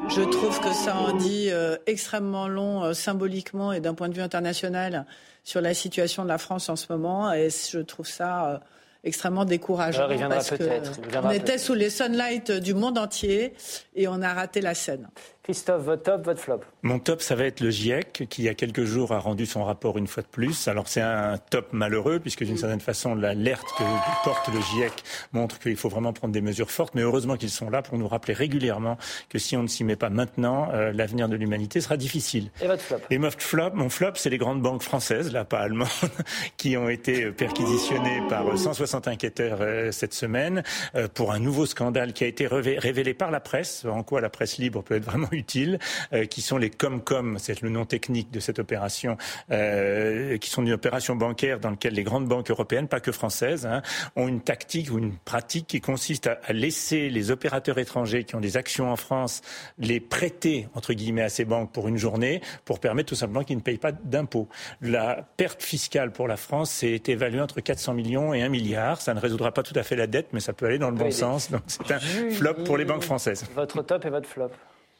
Je 0.09 0.21
trouve 0.21 0.59
que 0.61 0.71
ça 0.73 0.95
en 0.95 1.13
dit 1.17 1.49
euh, 1.51 1.75
extrêmement 1.85 2.47
long 2.47 2.83
euh, 2.83 2.93
symboliquement 2.93 3.73
et 3.73 3.81
d'un 3.81 3.93
point 3.93 4.07
de 4.07 4.13
vue 4.13 4.21
international 4.21 5.05
sur 5.43 5.59
la 5.59 5.73
situation 5.73 6.23
de 6.23 6.29
la 6.29 6.37
France 6.37 6.69
en 6.69 6.77
ce 6.77 6.85
moment. 6.89 7.33
Et 7.33 7.49
je 7.49 7.79
trouve 7.79 8.07
ça. 8.07 8.51
Euh, 8.51 8.57
extrêmement 9.03 9.45
décourageant. 9.45 9.99
Alors, 9.99 10.11
il 10.11 10.17
viendra 10.17 10.39
peut-être. 10.39 10.91
On 11.23 11.31
était 11.31 11.57
sous 11.57 11.73
les 11.73 11.89
sunlights 11.89 12.51
du 12.51 12.73
monde 12.73 12.97
entier 12.97 13.53
et 13.95 14.07
on 14.07 14.21
a 14.21 14.33
raté 14.33 14.61
la 14.61 14.75
scène. 14.75 15.07
Christophe, 15.47 15.83
votre 15.83 16.03
top, 16.03 16.25
votre 16.25 16.41
flop 16.41 16.59
Mon 16.81 16.99
top, 16.99 17.21
ça 17.21 17.33
va 17.33 17.45
être 17.45 17.61
le 17.61 17.69
GIEC, 17.69 18.27
qui 18.29 18.41
il 18.41 18.45
y 18.45 18.49
a 18.49 18.53
quelques 18.53 18.83
jours 18.83 19.13
a 19.13 19.19
rendu 19.19 19.45
son 19.45 19.63
rapport 19.63 19.97
une 19.97 20.07
fois 20.07 20.21
de 20.21 20.27
plus. 20.27 20.67
Alors 20.67 20.89
c'est 20.89 20.99
un 20.99 21.37
top 21.37 21.71
malheureux, 21.71 22.19
puisque 22.19 22.43
d'une 22.43 22.57
certaine 22.57 22.81
façon, 22.81 23.15
l'alerte 23.15 23.65
que 23.77 23.83
porte 24.25 24.49
le 24.53 24.59
GIEC 24.59 24.91
montre 25.31 25.57
qu'il 25.57 25.77
faut 25.77 25.87
vraiment 25.87 26.11
prendre 26.11 26.33
des 26.33 26.41
mesures 26.41 26.69
fortes. 26.69 26.95
Mais 26.95 27.01
heureusement 27.01 27.37
qu'ils 27.37 27.49
sont 27.49 27.69
là 27.69 27.81
pour 27.81 27.97
nous 27.97 28.09
rappeler 28.09 28.33
régulièrement 28.33 28.97
que 29.29 29.39
si 29.39 29.55
on 29.55 29.63
ne 29.63 29.69
s'y 29.69 29.85
met 29.85 29.95
pas 29.95 30.09
maintenant, 30.09 30.67
euh, 30.73 30.91
l'avenir 30.91 31.29
de 31.29 31.37
l'humanité 31.37 31.79
sera 31.79 31.95
difficile. 31.95 32.51
Et 32.61 32.67
votre 32.67 32.81
flop 32.81 32.97
Et 33.09 33.17
mon 33.17 33.31
flop, 33.31 33.71
mon 33.73 33.87
flop, 33.87 34.15
c'est 34.15 34.29
les 34.29 34.37
grandes 34.37 34.61
banques 34.61 34.83
françaises, 34.83 35.31
là 35.31 35.45
pas 35.45 35.59
allemandes, 35.59 35.87
qui 36.57 36.75
ont 36.75 36.89
été 36.89 37.31
perquisitionnées 37.31 38.21
par 38.27 38.57
160 38.57 39.07
enquêteurs 39.07 39.59
euh, 39.61 39.93
cette 39.93 40.13
semaine 40.13 40.61
euh, 40.95 41.07
pour 41.07 41.31
un 41.31 41.39
nouveau 41.39 41.65
scandale 41.65 42.11
qui 42.11 42.25
a 42.25 42.27
été 42.27 42.47
révélé 42.47 43.13
par 43.13 43.31
la 43.31 43.39
presse, 43.39 43.85
en 43.85 44.03
quoi 44.03 44.19
la 44.19 44.29
presse 44.29 44.57
libre 44.57 44.83
peut 44.83 44.95
être 44.95 45.05
vraiment 45.05 45.29
utiles, 45.37 45.79
euh, 46.13 46.25
qui 46.25 46.41
sont 46.41 46.57
les 46.57 46.69
Comcom, 46.69 47.37
c'est 47.39 47.61
le 47.61 47.69
nom 47.69 47.85
technique 47.85 48.31
de 48.31 48.39
cette 48.39 48.59
opération, 48.59 49.17
euh, 49.51 50.37
qui 50.37 50.49
sont 50.49 50.63
une 50.63 50.73
opération 50.73 51.15
bancaire 51.15 51.59
dans 51.59 51.69
laquelle 51.69 51.93
les 51.93 52.03
grandes 52.03 52.27
banques 52.27 52.51
européennes, 52.51 52.87
pas 52.87 52.99
que 52.99 53.11
françaises, 53.11 53.65
hein, 53.65 53.81
ont 54.15 54.27
une 54.27 54.41
tactique 54.41 54.91
ou 54.91 54.97
une 54.97 55.13
pratique 55.17 55.67
qui 55.67 55.81
consiste 55.81 56.27
à, 56.27 56.53
laisser 56.53 57.09
les 57.09 57.31
opérateurs 57.31 57.77
étrangers 57.77 58.23
qui 58.23 58.35
ont 58.35 58.39
des 58.39 58.57
actions 58.57 58.91
en 58.91 58.95
France 58.95 59.41
les 59.77 59.99
prêter 59.99 60.67
entre 60.73 60.93
guillemets 60.93 61.23
à 61.23 61.29
ces 61.29 61.45
banques 61.45 61.71
pour 61.71 61.87
une 61.87 61.97
journée, 61.97 62.41
pour 62.65 62.79
permettre 62.79 63.09
tout 63.09 63.15
simplement 63.15 63.43
qu'ils 63.43 63.57
ne 63.57 63.61
payent 63.61 63.77
pas 63.77 63.91
d'impôts. 63.91 64.47
La 64.81 65.27
perte 65.37 65.61
fiscale 65.61 66.11
pour 66.11 66.27
la 66.27 66.37
France 66.37 66.83
est 66.83 67.09
évaluée 67.09 67.41
entre 67.41 67.61
400 67.61 67.93
millions 67.93 68.33
et 68.33 68.41
1 68.41 68.49
milliard. 68.49 69.01
Ça 69.01 69.13
ne 69.13 69.19
résoudra 69.19 69.51
pas 69.51 69.63
tout 69.63 69.77
à 69.77 69.83
fait 69.83 69.95
la 69.95 70.07
dette, 70.07 70.29
mais 70.33 70.39
ça 70.39 70.53
peut 70.53 70.65
aller 70.65 70.79
dans 70.79 70.89
le 70.89 70.97
bon 70.97 71.11
sens. 71.11 71.51
Donc 71.51 71.61
c'est 71.67 71.91
un 71.91 71.99
flop 71.99 72.63
pour 72.65 72.77
les 72.77 72.85
banques 72.85 73.03
françaises. 73.03 73.45
Votre 73.55 73.81
top 73.83 74.05
et 74.05 74.09
votre 74.09 74.27
flop 74.27 74.51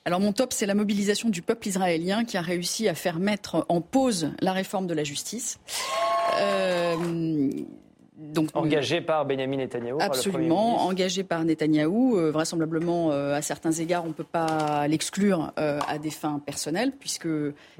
alors 0.07 0.21
mon 0.21 0.31
top, 0.31 0.53
c'est 0.53 0.65
la 0.65 0.73
mobilisation 0.73 1.27
du 1.27 1.41
peuple 1.41 1.67
israélien 1.67 2.23
qui 2.23 2.37
a 2.37 2.41
réussi 2.41 2.87
à 2.87 2.95
faire 2.95 3.19
mettre 3.19 3.65
en 3.67 3.81
pause 3.81 4.31
la 4.39 4.53
réforme 4.53 4.87
de 4.87 4.93
la 4.93 5.03
justice. 5.03 5.59
Euh, 6.39 6.95
donc, 8.17 8.49
engagé 8.55 8.99
par 8.99 9.25
Benjamin 9.25 9.57
Netanyahou 9.57 9.99
Absolument, 10.01 10.85
engagé 10.87 11.23
par 11.23 11.45
Netanyahou. 11.45 12.17
Euh, 12.17 12.31
vraisemblablement, 12.31 13.11
euh, 13.11 13.35
à 13.35 13.43
certains 13.43 13.71
égards, 13.71 14.05
on 14.05 14.07
ne 14.07 14.13
peut 14.13 14.23
pas 14.23 14.87
l'exclure 14.87 15.53
euh, 15.59 15.79
à 15.87 15.99
des 15.99 16.09
fins 16.09 16.41
personnelles, 16.43 16.93
puisque, 16.99 17.27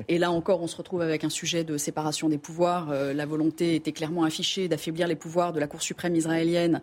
et 0.07 0.19
là 0.19 0.30
encore, 0.30 0.61
on 0.61 0.67
se 0.67 0.75
retrouve 0.75 1.01
avec 1.01 1.23
un 1.23 1.30
sujet 1.30 1.63
de 1.63 1.78
séparation 1.78 2.30
des 2.30 2.38
pouvoirs. 2.38 2.89
la 2.91 3.25
volonté 3.25 3.73
était 3.73 3.91
clairement 3.93 4.25
affichée 4.25 4.67
d'affaiblir 4.67 5.07
les 5.07 5.15
pouvoirs 5.15 5.53
de 5.53 5.59
la 5.59 5.65
Cour 5.65 5.82
suprême 5.82 6.15
israélienne 6.15 6.82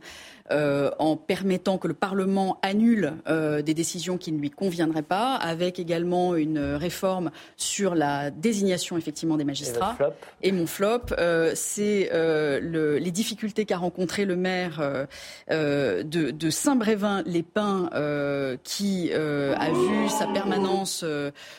en 0.51 1.16
permettant 1.16 1.78
que 1.78 1.88
le 1.88 1.95
Parlement 1.95 2.59
annule 2.62 3.14
des 3.26 3.74
décisions 3.74 4.18
qui 4.18 4.32
ne 4.32 4.38
lui 4.38 4.51
conviendraient 4.51 5.03
pas, 5.03 5.34
avec 5.34 5.78
également 5.78 6.34
une 6.34 6.59
réforme 6.59 7.30
sur 7.57 7.95
la 7.95 8.30
désignation 8.30 8.97
effectivement 8.97 9.36
des 9.36 9.45
magistrats. 9.45 9.97
Et, 10.42 10.53
mon 10.53 10.66
flop, 10.66 11.14
c'est 11.55 12.11
les 12.12 13.11
difficultés 13.11 13.64
qu'a 13.64 13.78
rencontré 13.78 14.24
le 14.24 14.36
maire 14.36 14.80
euh, 14.80 15.07
euh, 15.51 16.03
de, 16.03 16.51
Saint-Brévin-les-Pins, 16.51 17.90
euh, 17.95 18.57
qui 18.62 19.12
a 19.12 19.70
vu 19.70 20.09
sa 20.09 20.26
permanence 20.26 21.05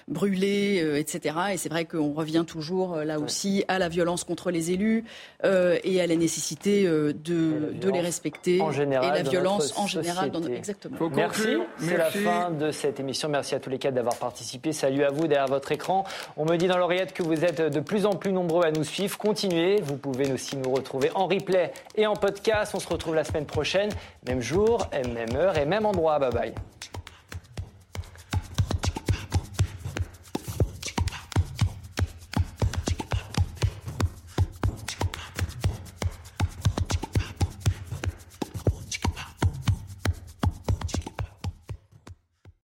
brûler, 0.08 1.00
etc. 1.00 1.36
Et 1.54 1.58
c'est 1.58 1.70
vrai 1.70 1.86
qu'on 1.86 2.14
revient 2.14 2.44
toujours 2.48 2.98
là 2.98 3.20
aussi 3.20 3.64
à 3.68 3.80
la 3.80 3.90
violence 3.90 4.24
contre 4.24 4.52
les 4.52 4.72
élus 4.72 5.04
et 5.44 6.02
à 6.02 6.08
la 6.08 6.16
nécessité 6.16 6.84
de, 6.86 7.92
les 7.92 8.02
respecter 8.02 8.60
et 8.82 8.86
la 8.86 9.24
violence 9.24 9.78
en 9.78 9.88
général. 9.88 10.32
Dans 10.32 10.44
Exactement. 10.44 11.10
Merci. 11.16 11.58
C'est 11.80 11.98
la 11.98 12.12
fin 12.12 12.52
de 12.52 12.72
cette 12.72 13.00
émission. 13.00 13.30
Merci 13.30 13.56
à 13.56 13.60
tous 13.60 13.70
les 13.70 13.80
quatre 13.80 13.94
d'avoir 13.94 14.16
participé. 14.18 14.72
Salut 14.72 15.04
à 15.04 15.10
vous 15.10 15.28
derrière 15.28 15.48
votre 15.48 15.72
écran. 15.72 16.04
On 16.38 16.46
me 16.46 16.56
dit 16.58 16.68
dans 16.68 16.78
l'oreillette 16.78 17.14
que 17.14 17.24
vous 17.24 17.44
êtes 17.44 17.62
de 17.62 17.80
plus 17.80 18.06
en 18.06 18.16
plus 18.16 18.32
nombreux 18.32 18.66
à 18.66 18.72
nous 18.72 18.84
suivre. 18.84 19.18
Continuez. 19.18 19.82
Vous 19.82 19.98
pouvez 19.98 20.32
aussi 20.32 20.58
nous 20.58 20.72
retrouver 20.72 21.12
en 21.16 21.28
replay 21.28 21.72
et 21.96 22.08
en 22.08 22.16
podcast. 22.16 22.74
On 22.76 22.80
se 22.80 22.88
retrouve 22.88 23.16
la 23.16 23.24
semaine 23.24 23.46
prochaine, 23.46 23.90
même 24.28 24.42
jour, 24.42 24.88
même 24.94 25.36
heure 25.36 25.58
et 25.58 25.66
même 25.66 25.86
endroit. 25.86 26.20
Bye 26.20 26.32
bye. 26.32 26.54